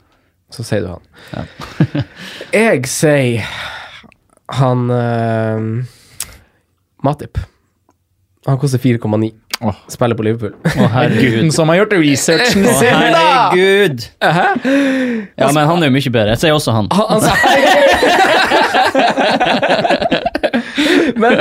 [0.51, 1.51] Så sier du han.
[2.63, 3.47] jeg sier
[4.51, 5.85] han uh,
[7.07, 7.39] Matip.
[8.49, 9.31] Han koster 4,9.
[9.61, 9.77] Åh.
[9.93, 10.55] Spiller på Liverpool.
[10.65, 11.21] Å, herregud.
[11.35, 13.25] Gutten som har gjort researchen Å, sin, da!
[13.53, 14.07] herregud!
[15.37, 16.33] Ja, men han er jo mye bedre.
[16.33, 16.89] Jeg sier også han.
[16.97, 17.21] Han,
[21.21, 21.33] men,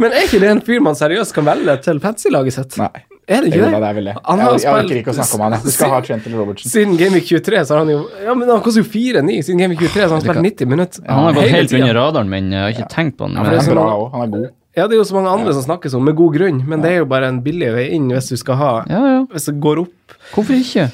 [0.00, 2.78] men er ikke det en fyr man seriøst kan velge til fantasy-laget sitt?
[2.80, 2.90] Nei.
[3.28, 3.76] Er det ikke det?
[3.76, 4.14] det det.
[4.24, 5.52] Han Jeg, har jeg spilt- orker ikke å snakke om han.
[5.58, 5.62] jeg.
[5.68, 6.70] Du skal ha Trent eller Robertson.
[6.72, 9.42] Siden Gameweek 23 så har han jo Ja, men han koster jo 4-9.
[9.44, 11.04] Siden Gameweek 23 så har han spilt 90 minutter.
[11.10, 12.48] Han har gått helt under radaren min.
[12.56, 13.36] Jeg har ikke tenkt på han.
[13.36, 14.06] Han Men, er bra òg.
[14.14, 14.48] Han er god.
[14.78, 16.92] Ja, det er jo så mange andre som snakkes om, med god grunn, men det
[16.94, 19.22] er jo bare en billig vei inn hvis du skal ha ja, ja.
[19.32, 20.18] Hvis det går opp.
[20.30, 20.84] Hvorfor ikke?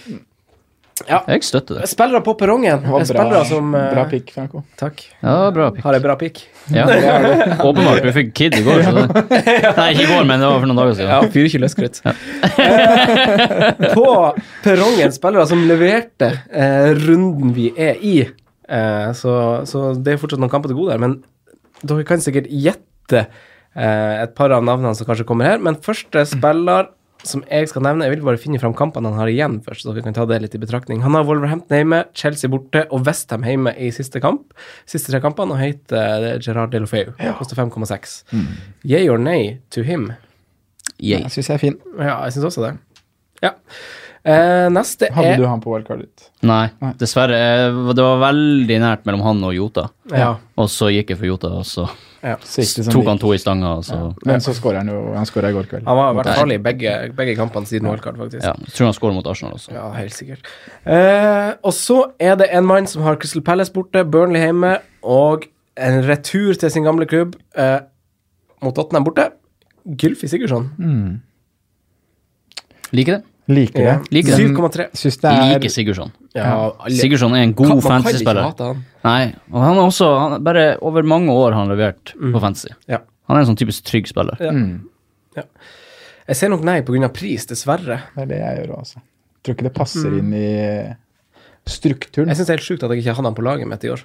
[1.08, 1.18] Ja.
[1.26, 1.88] Jeg støtter det.
[1.90, 2.84] Spillere på perrongen.
[3.04, 4.62] Spillere bra, som eh, bra pick, Franco.
[4.80, 5.02] Takk.
[5.18, 5.82] Ja, bra pick.
[5.84, 6.40] Har jeg bra pick?
[6.72, 6.84] Ja.
[7.68, 8.00] Åpenbart.
[8.06, 8.84] Vi fikk Kid i går.
[8.86, 9.24] Så det.
[9.80, 11.10] Nei, ikke i går, men det var for noen dager siden.
[11.10, 12.00] Ja, fyrer ikke løskrutt.
[13.98, 14.06] på
[14.64, 18.16] perrongen spillere som leverte eh, runden vi er i.
[18.64, 19.34] Eh, så,
[19.68, 21.18] så det er fortsatt noen kamper til gode her, men
[21.84, 23.42] dere kan sikkert gjette eh,
[23.74, 25.62] et par av navnene som kanskje kommer her.
[25.62, 26.92] Men første spiller
[27.28, 29.94] som jeg skal nevne, jeg vil bare finne fram kampene han har igjen først, så
[29.96, 31.02] vi kan ta det litt i betraktning.
[31.04, 34.52] Han har Wolverhampton hjemme, Chelsea borte og Westham hjemme i siste kamp.
[34.90, 37.14] Siste tre kampene, og heter eh, Gerard Delofeu.
[37.38, 38.16] Koster 5,6.
[38.84, 40.10] Yay or nay to him?
[41.00, 41.24] Yeah.
[41.24, 41.78] Jeg syns jeg er fin.
[41.98, 42.74] Ja, jeg syns også det.
[43.42, 43.54] Ja.
[44.24, 46.30] Eh, neste Hadde er du han på wildcardet ditt?
[46.48, 47.36] Nei, dessverre.
[47.36, 49.90] eh, Det var veldig nært mellom han og Jota.
[50.10, 50.36] Ja.
[50.56, 51.84] Og så gikk jeg for Jota, og så
[52.24, 55.50] som tok han to i stanga, og så Men så skårer han jo Han skåra
[55.50, 55.84] i går kveld.
[55.84, 58.40] Han har vært hvert farlig i begge, begge kampene siden wildcard, faktisk.
[58.46, 59.74] Ja, jeg tror han skårer mot Arsenal også.
[59.74, 60.48] Ja, helt sikkert.
[60.86, 65.44] Eh, og så er det en mann som har Crystal Palace borte, Burnley hjemme, og
[65.76, 67.80] en retur til sin gamle klubb eh,
[68.62, 69.28] mot Tottenham borte.
[69.84, 70.70] Gylfi Sigurdsson.
[72.94, 73.22] Liker det.
[73.48, 73.94] Liker Ja.
[74.00, 74.10] det.
[74.12, 74.48] Liker det.
[74.56, 74.86] 7,3.
[74.96, 76.12] Syns det er Liker Sigurdsson.
[76.34, 78.42] Ja, alle- Sigurdsson er en god man kan ikke fantasyspiller.
[78.42, 78.84] hate han.
[79.04, 82.68] Nei, og han er også han, Bare over mange år har han levert på fantasy.
[82.88, 82.98] Ja.
[83.28, 84.36] Han er en sånn typisk trygg spiller.
[84.40, 84.52] Ja.
[85.36, 85.42] ja.
[86.28, 87.08] Jeg ser nok nei pga.
[87.12, 88.00] pris, dessverre.
[88.16, 89.02] Det er det jeg gjør òg, altså.
[89.44, 90.96] Tror ikke det passer inn i
[91.66, 92.28] strukturen.
[92.28, 93.90] Jeg syns det er helt sjukt at jeg ikke hadde han på laget mitt i
[93.92, 94.02] år.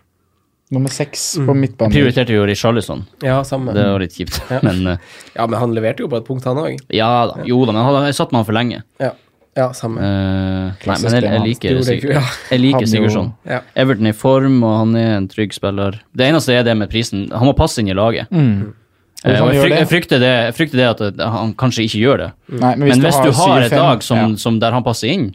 [0.71, 1.91] Nummer seks på midtbanen.
[1.95, 3.07] Prioriterte jo Richarlison.
[3.25, 3.73] Ja, samme.
[3.73, 4.37] Det var litt kjipt.
[4.51, 4.59] Ja.
[4.61, 4.97] Men eh,
[5.35, 6.77] Ja, men han leverte jo på et punkt, han òg.
[6.93, 7.41] ja da.
[7.47, 8.83] Jo da, men han- jeg satt med han for lenge.
[8.99, 9.11] Ja.
[9.59, 10.01] Ja, samme.
[10.01, 12.23] Uh, nei, men jeg, jeg liker, Sig ja.
[12.49, 13.31] jeg liker Sigurdsson.
[13.47, 13.61] Ja.
[13.79, 15.99] Everton er i form, og han er en trygg spiller.
[16.15, 17.27] Det eneste er det med prisen.
[17.35, 18.31] Han må passe inn i laget.
[18.31, 18.71] Mm.
[19.19, 22.03] Uh, jeg, gjør fryk, jeg, frykter det, jeg frykter det at eh, han kanskje ikke
[22.05, 22.29] gjør det.
[22.53, 24.31] Nei, men hvis, Men hvis du har et 7-5 lag som, ja.
[24.45, 25.27] som der han passer inn,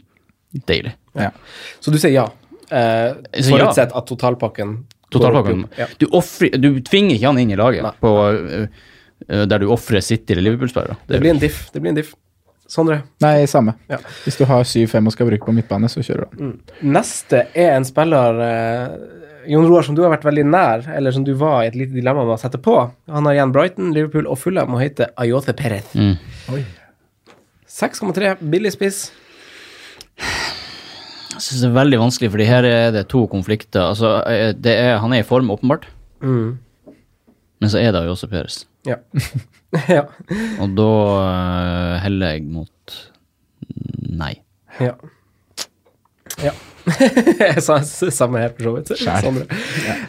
[0.65, 0.95] deilig.
[1.15, 1.29] Ja.
[1.79, 2.25] Så du sier ja?
[2.65, 3.13] Uh,
[3.45, 4.79] forutsett at totalpakken
[5.15, 5.67] Totalpakken.
[5.77, 5.87] Ja.
[5.97, 8.67] Du, offrer- du tvinger ikke han inn i laget på, eh,
[9.29, 10.97] eh, der du ofrer City eller Liverpool-spillere.
[11.07, 11.67] Det blir en diff.
[11.73, 12.13] Det blir en diff.
[12.67, 13.01] Sondre.
[13.21, 13.75] Nei, samme.
[13.91, 13.99] Ja.
[14.23, 16.53] Hvis du har 7-5 og skal bruke på midtbane, så kjører du den.
[16.95, 18.95] Neste er en spiller eh,
[19.51, 21.93] Jon Roar, som du har vært veldig nær, eller som du var i et lite
[21.93, 22.73] dilemma med å sette på.
[23.13, 25.91] Han har igjen Brighton, Liverpool og Fulham og heter Ayote Perez.
[25.93, 26.17] Mm.
[27.69, 29.03] 6,3 billig spiss.
[31.35, 33.91] Jeg synes det er veldig vanskelig, fordi her er det to konflikter.
[33.91, 35.85] Altså, eh, det er, han er i form, åpenbart,
[36.23, 36.57] Mm.
[37.61, 38.63] men så er det Ayote Perez.
[38.85, 38.99] Ja.
[39.97, 40.05] ja.
[40.61, 42.95] Og da uh, heller jeg mot
[44.15, 44.35] nei.
[44.79, 44.95] Ja.
[46.43, 46.55] ja.
[47.39, 48.91] Jeg sa samme her, for så vidt.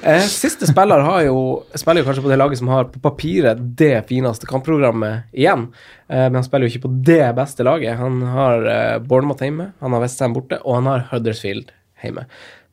[0.04, 1.38] Eh, siste spiller har jo,
[1.78, 5.70] spiller jo kanskje på det laget som har på papiret det fineste kampprogrammet igjen.
[6.10, 7.96] Eh, men han spiller jo ikke på det beste laget.
[8.00, 11.72] Han har eh, Bournemouth hjemme, han har Westham borte, og han har Huddersfield
[12.04, 12.26] hjemme.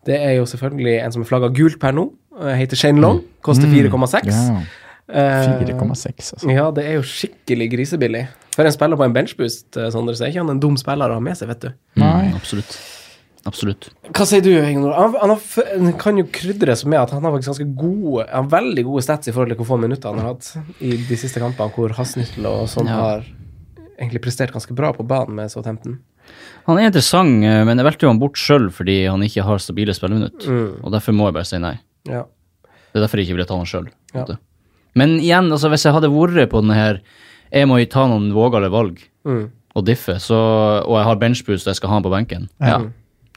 [0.04, 2.10] Det er jo selvfølgelig en som er flagga gult per nå.
[2.60, 3.22] heter Shane Long.
[3.46, 4.28] Koster 4,6.
[4.28, 4.58] Mm.
[4.60, 6.50] Eh, 4,6, altså.
[6.52, 8.26] ja, det er jo skikkelig grisebillig.
[8.56, 11.12] For en spiller på en benchboost, eh, Sondre, så er ikke han en dum spiller
[11.12, 11.72] å ha med seg, vet du.
[12.00, 12.30] Nei.
[12.30, 12.78] Mm, absolutt.
[13.46, 13.90] Absolutt.
[14.16, 14.94] Hva sier du, Ingnor?
[14.96, 15.34] Han, han,
[15.84, 19.04] han kan jo krydres med at han har faktisk ganske gode Han har veldig gode
[19.04, 21.92] stats i forhold til hvor få minutter han har hatt i de siste kampene, hvor
[21.98, 23.02] Hasnittel og sånn Ja.
[23.02, 23.26] har
[24.00, 25.98] egentlig prestert ganske bra på banen med Southampton.
[26.70, 29.60] Han er interessant, eh, men jeg valgte jo han bort sjøl fordi han ikke har
[29.60, 30.48] stabile spilleminutt.
[30.48, 30.80] Mm.
[30.80, 31.76] Og derfor må jeg bare si nei.
[32.08, 32.24] Ja.
[32.64, 33.92] Det er derfor jeg ikke ville ta han sjøl.
[34.16, 34.24] Ja.
[34.96, 37.00] Men igjen, altså, hvis jeg hadde vært på denne her
[37.54, 39.46] Jeg må jo ta noen vågale valg Mm.
[39.76, 40.36] og diffe, så,
[40.84, 42.82] og jeg har benchboost og jeg skal ha den på benken, ja.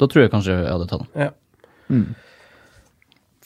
[0.01, 1.23] da tror jeg kanskje jeg hadde tatt den.
[1.29, 2.01] Ja.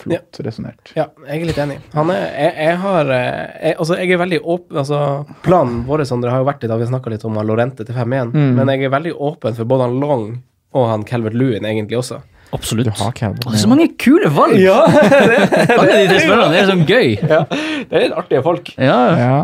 [0.00, 0.92] Flott resonnert.
[0.96, 1.76] Ja, jeg er litt enig.
[1.92, 5.00] Han er, jeg, jeg har eh, jeg, Altså, jeg er veldig åpen altså,
[5.44, 7.94] Planen vår Sondre, har jo vært i dag, vi har snakka litt om Lorente til
[7.98, 8.54] 5-1, Mm.
[8.56, 10.24] men jeg er veldig åpen for både han Long
[10.72, 12.22] og han Calvert Lewin egentlig også.
[12.56, 12.88] Absolutt.
[12.90, 13.52] Du har cowboy.
[13.52, 14.56] Å, det så mange kule valg!
[14.58, 17.08] Ja, Alle de tre spillerne, det er sånn gøy.
[17.22, 17.44] ja.
[17.50, 18.72] Det er litt artige folk.
[18.78, 19.30] Ja, ja.
[19.30, 19.40] Ja.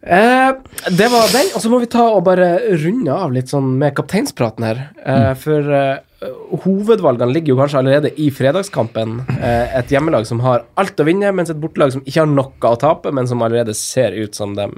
[0.00, 0.52] Eh,
[0.96, 3.92] det var den, og så må vi ta og bare runde av litt sånn med
[3.98, 4.78] kapteinspraten her.
[5.04, 6.30] Eh, For eh,
[6.64, 9.18] hovedvalgene ligger jo kanskje allerede i fredagskampen.
[9.36, 12.72] Eh, et hjemmelag som har alt å vinne, mens et bortelag som ikke har noe
[12.72, 14.70] å tape, men som allerede ser ut som de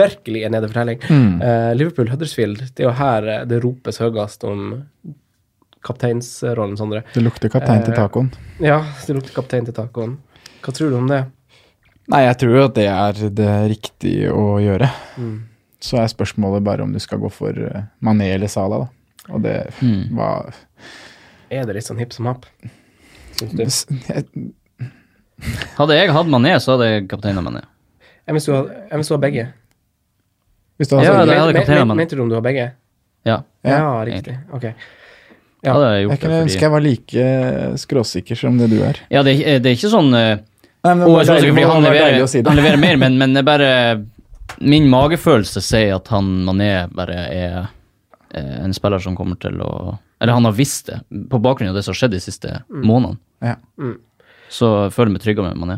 [0.00, 1.04] virkelig er nede for telling.
[1.04, 4.70] Eh, Liverpool-Huddersfield, det er jo her det ropes høyest om
[5.82, 7.02] kapteinsrollen, Sondre.
[7.14, 8.32] Det lukter kaptein til Eh, tacoen.
[8.60, 10.18] Ja, det lukter kaptein til tacoen.
[10.62, 11.24] Hva tror du om det?
[12.10, 14.90] Nei, jeg tror jo at det er det riktige å gjøre.
[15.16, 15.42] Mm.
[15.80, 18.88] Så er spørsmålet bare om du skal gå for eh, Mané eller Salah, da.
[19.34, 20.16] Og det Mm.
[20.16, 20.52] var
[21.50, 22.44] Er det litt sånn hipp som happ?
[23.36, 24.52] Syns du?
[25.78, 27.62] Hadde jeg hatt Mané, så hadde jeg kapteina Mané.
[28.26, 28.52] Jeg hvis du
[29.14, 29.46] har, begge.
[30.78, 32.42] Hvis du har Ja, det hadde Men- kapteinen, men- men- Mente du om du har
[32.42, 32.72] begge?
[33.24, 34.38] Ja, Ja, Ja, riktig.
[34.52, 34.74] Ok.
[35.62, 35.74] Ja.
[35.78, 37.24] det jeg Jeg kunne det ønske jeg var like
[37.82, 38.96] skråsikker som det du er.
[39.12, 40.38] Ja, det, er- det er ikke sånn eh,
[40.80, 42.48] Nei, men Og det var deilig, fordi han leverer, si det.
[42.48, 43.72] han leverer mer, men, men det er bare
[44.64, 47.58] Min magefølelse sier at han Mané bare er
[48.32, 51.00] eh, en spiller som kommer til å Eller han har visst det,
[51.30, 53.18] på bakgrunn av det som har skjedd de siste månedene.
[53.40, 53.54] Ja.
[54.52, 55.76] Så jeg føler meg tryggere med Mané.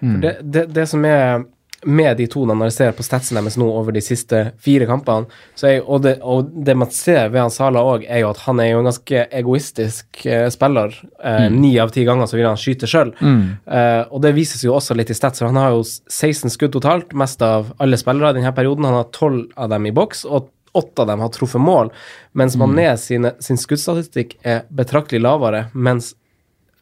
[0.00, 0.20] Mm.
[0.22, 1.42] Det, det, det som er
[1.84, 5.28] med de to, når jeg ser på statsen deres nå over de siste fire kampene,
[5.58, 8.42] så er, og, det, og det man ser ved han Sala òg, er jo at
[8.46, 10.96] han er jo en ganske egoistisk eh, spiller.
[11.22, 13.14] Eh, Ni av ti ganger så vil han skyte sjøl.
[13.20, 13.44] Mm.
[13.66, 16.74] Eh, og det vises jo også litt i stats, for han har jo 16 skudd
[16.76, 18.88] totalt, mest av alle spillere i denne perioden.
[18.88, 21.92] Han har 12 av dem i boks, og åtte av dem har truffet mål,
[22.34, 26.16] mens Mané sine, sin skuddstatistikk er betraktelig lavere, mens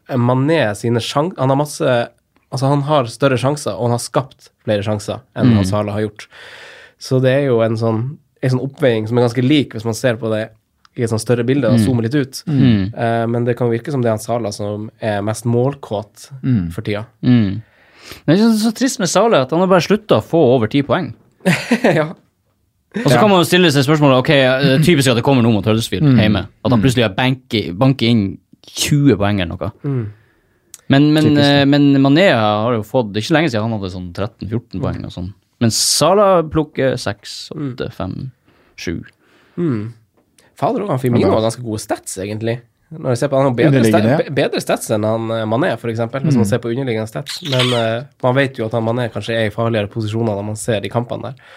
[0.08, 1.92] Mané sine sjanser Han har masse
[2.52, 6.04] Altså, han har større sjanser, og han har skapt flere sjanser enn han Sala har
[6.04, 6.26] gjort.
[7.02, 8.02] Så det er jo en sånn,
[8.44, 10.50] en sånn oppveiing som er ganske lik hvis man ser på det
[10.92, 12.42] i et sånn større bilde og zoomer litt ut.
[12.44, 12.92] Mm.
[12.92, 16.28] Uh, men det kan virke som det er han Sala som er mest målkåt
[16.74, 17.06] for tida.
[17.24, 17.62] Mm.
[18.26, 20.70] Men det er så, trist med Sale at han har bare slutta å få over
[20.72, 21.12] ti poeng.
[21.98, 22.10] ja.
[22.92, 25.44] Og så kan man jo stille seg spørsmålet ok, det er typisk at det kommer
[25.44, 26.44] noe mot Huddersfield hjemme.
[26.60, 28.26] At han plutselig har banket inn
[28.68, 29.70] 20 poeng eller noe.
[30.88, 30.94] Mm.
[30.94, 33.92] Men, men, eh, men Mané har jo fått Det er ikke lenge siden han hadde
[33.94, 35.04] sånn 13-14 poeng.
[35.08, 35.30] og sånn.
[35.62, 38.16] Men Sala plukker 6, 8, 5,
[38.82, 38.96] 7.
[40.58, 42.58] Fader òg, han Firmino har ganske gode stats, egentlig.
[42.92, 46.26] Når jeg ser på Han har bedre, stats, bedre stats enn han eh, Mané, eksempel,
[46.26, 47.38] hvis man ser på underliggende stats.
[47.48, 50.58] Men uh, man vet jo at han Mané kanskje er i farligere posisjoner når man
[50.60, 51.54] ser de kampene der.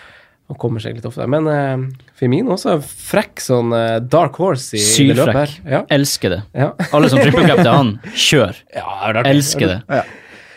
[0.52, 1.26] Han kommer seg litt oftere.
[1.32, 1.86] Men uh,
[2.20, 5.54] Firmino også er frekk sånn uh, dark horse i, i det løpet her.
[5.56, 5.72] Sylfrekk.
[5.74, 5.80] Ja.
[5.98, 6.42] Elsker det.
[6.54, 6.68] Ja.
[6.94, 8.60] Alle som trippelcap til han, kjør.
[8.78, 9.30] ja, det er.
[9.32, 9.80] Elsker det.
[9.90, 10.04] Ja.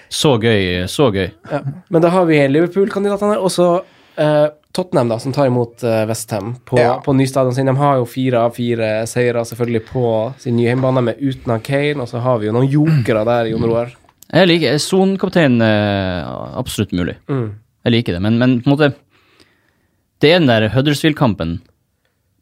[0.09, 1.31] Så gøy, så gøy.
[1.53, 1.63] Ja.
[1.93, 4.47] Men da har vi Liverpool-kandidatene, og så uh,
[4.77, 6.99] Tottenham, da, som tar imot uh, Westham på, Ja.
[7.05, 7.69] på nystadion sin.
[7.69, 10.05] De har jo fire av fire seire selvfølgelig på
[10.41, 13.51] sin nye hjemmebane, med uten av Kane, og så har vi jo noen jokere der,
[13.53, 13.97] Jon Roar.
[14.29, 17.17] Jeg liker Sonkaptein uh, absolutt mulig.
[17.33, 17.49] Mm.
[17.89, 18.91] Jeg liker det, men, men på en måte
[20.21, 21.61] Det er den der Huddersfield-kampen.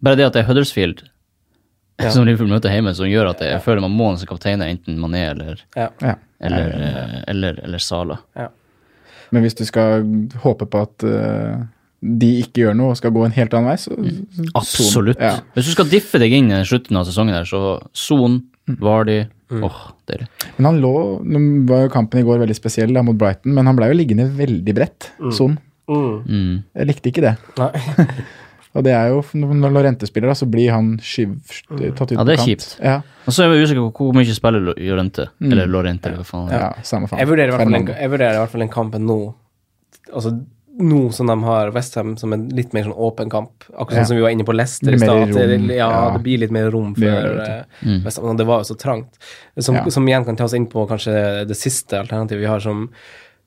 [0.03, 1.03] Bare det at det er Huddersfield
[1.98, 2.11] Ja.
[2.12, 5.31] som Liverpool møter hjemme, som gjør at jeg føler man må som kaptein, enten Mané
[5.31, 5.89] eller, Ja.
[6.03, 6.15] Ja.
[6.40, 8.19] eller, eh, eller, eller Sala.
[9.32, 10.05] Men hvis du skal
[10.44, 11.65] håpe på at uh,
[12.03, 15.19] de ikke gjør noe og skal gå en helt annen vei, så så- Absolutt.
[15.19, 15.40] Ja.
[15.55, 19.93] Hvis du skal diffe deg inn i slutten av sesongen, der, så Son, Vardy Åh,
[20.09, 20.27] deilig.
[20.59, 23.65] Men han lå Nå var jo kampen i går veldig spesiell da, mot Brighton, men
[23.65, 25.11] han ble jo liggende veldig bredt.
[25.20, 25.31] mm.
[25.32, 25.59] Mm.
[25.89, 26.65] Mm.
[26.75, 27.37] Jeg likte ikke det.
[27.59, 27.71] Nei.
[28.77, 31.31] Og det er jo, når Lorente spiller, da, så blir han skyv,
[31.97, 32.49] tatt ut Ja, det er på kant.
[32.51, 32.75] kjipt.
[32.85, 36.29] Ja, Og så er jeg usikker på hvor mye spiller Llorente, eller Lorente, eller hva
[36.29, 36.51] faen.
[36.53, 37.23] ja, samme faen.
[37.23, 37.97] Jeg vurderer, i hvert fall en, Fernando.
[38.03, 39.17] jeg vurderer i hvert fall en kampen nå
[40.13, 40.31] Altså
[40.79, 43.65] nå som de har Westham som en litt mer sånn åpen kamp.
[43.73, 44.03] Akkurat Ja.
[44.03, 45.33] sånn som vi var inne på Leicester i stad.
[45.33, 46.11] det- Ja, ja.
[46.13, 48.03] det blir litt mer rom for eh, Mm.
[48.05, 48.25] Westham.
[48.29, 49.17] Og det var jo så trangt.
[49.59, 49.89] Som, Ja.
[49.89, 52.91] som igjen kan ta oss inn på kanskje det siste alternativet vi har, som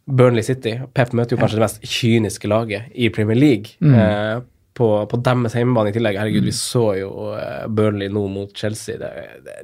[0.10, 0.76] Burnley City.
[0.96, 3.76] Pep møter jo kanskje det mest kyniske laget i Premier League.
[3.84, 3.94] Mm.
[4.00, 4.40] Eh,
[4.80, 6.18] på, på deres hjemmebane i tillegg.
[6.22, 8.98] Herregud, vi så jo eh, Burnley nå mot Chelsea.
[9.02, 9.10] Det,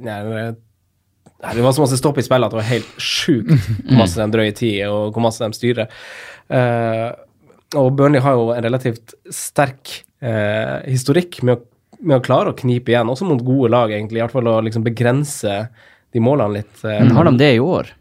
[0.03, 0.15] det,
[1.45, 3.51] Nei, det var så masse stopp i spillet at det var helt sjukt
[3.85, 5.91] hvor masse de drøyer tid, og hvor masse de styrer.
[6.49, 7.09] Eh,
[7.75, 11.63] og Burnley har jo en relativt sterk eh, historikk med å,
[12.05, 14.21] med å klare å knipe igjen, også mot gode lag, egentlig.
[14.21, 15.57] I hvert fall å liksom begrense
[16.15, 16.75] de målene litt.
[16.85, 17.91] eh, Men har de det i år?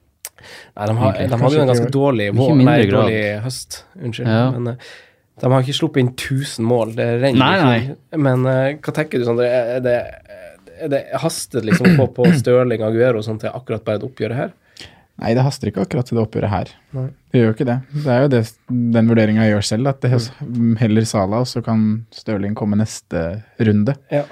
[0.74, 3.82] Nei, de, har, de hadde jo en ganske dårlig, vår, nei, dårlig høst.
[4.00, 4.30] Unnskyld.
[4.30, 4.46] Ja.
[4.54, 4.92] Men eh,
[5.42, 6.94] de har ikke sluppet inn 1000 mål.
[6.98, 8.20] Det renner Nei, ikke.
[8.26, 9.48] Men eh, hva tenker du, Sondre?
[9.50, 9.96] Er det,
[10.78, 14.08] er det hastet liksom å få på Stirling og Aguero sånn til akkurat bare det
[14.10, 14.54] oppgjøret her?
[15.22, 16.70] Nei, det haster ikke akkurat til det oppgjøret her.
[16.96, 17.08] Nei.
[17.30, 17.76] Det gjør jo ikke det.
[17.94, 18.42] Det er jo det,
[18.96, 20.10] den vurderinga jeg gjør selv, at det
[20.80, 21.84] heller Sala, og så kan
[22.14, 23.22] Stirling komme neste
[23.62, 23.94] runde.
[24.10, 24.24] Ja.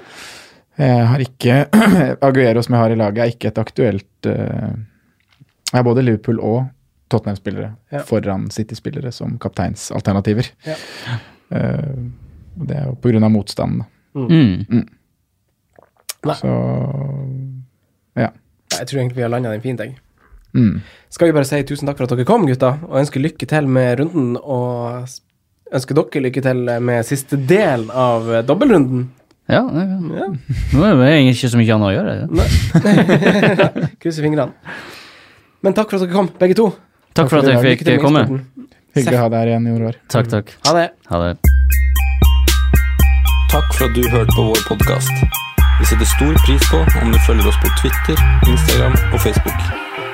[0.79, 1.59] Jeg har ikke
[2.27, 4.73] Aguero som jeg har i laget, er ikke et aktuelt eh,
[5.73, 6.67] Jeg har både Liverpool og
[7.09, 8.03] Tottenham-spillere Ja.
[8.05, 10.51] foran City-spillere som kapteinsalternativer.
[10.65, 10.75] Ja.
[11.53, 12.09] Uh,
[12.63, 13.79] det er jo på grunn av motstanden.
[13.81, 14.19] da.
[14.19, 14.65] Mm.
[14.69, 14.87] Mm.
[16.37, 16.51] Så
[18.15, 18.29] ja.
[18.77, 19.97] Jeg tror egentlig vi har landa den fint, jeg.
[20.53, 20.81] Mm.
[21.09, 23.67] Skal vi bare si tusen takk for at dere kom, gutta, og ønske lykke til
[23.67, 24.37] med runden.
[24.37, 25.09] Og
[25.73, 29.09] ønske dere lykke til med siste del av dobbeltrunden.
[29.49, 29.83] Ja, det.
[30.15, 30.27] Ja.
[30.77, 32.13] nå er det egentlig ikke så mye annet å gjøre.
[34.01, 34.53] Krysser fingrene.
[35.63, 36.65] Men takk for at dere kom, begge to.
[37.15, 38.23] Takk for at jeg Lykke fikk til komme.
[38.93, 39.95] Hyggelig å ha deg her igjen i år.
[40.11, 40.49] Takk, takk.
[40.67, 40.87] Ha det.
[41.07, 41.29] Ha det.
[43.53, 45.23] Takk for at du hørte på vår podkast.
[45.79, 48.19] Vi setter stor pris på om du følger oss på Twitter,
[48.49, 49.63] Instagram og Facebook.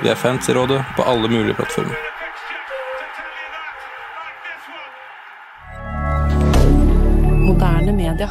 [0.03, 1.97] Vi er fans i rådet på alle mulige plattformer.
[7.49, 8.30] Moderne media.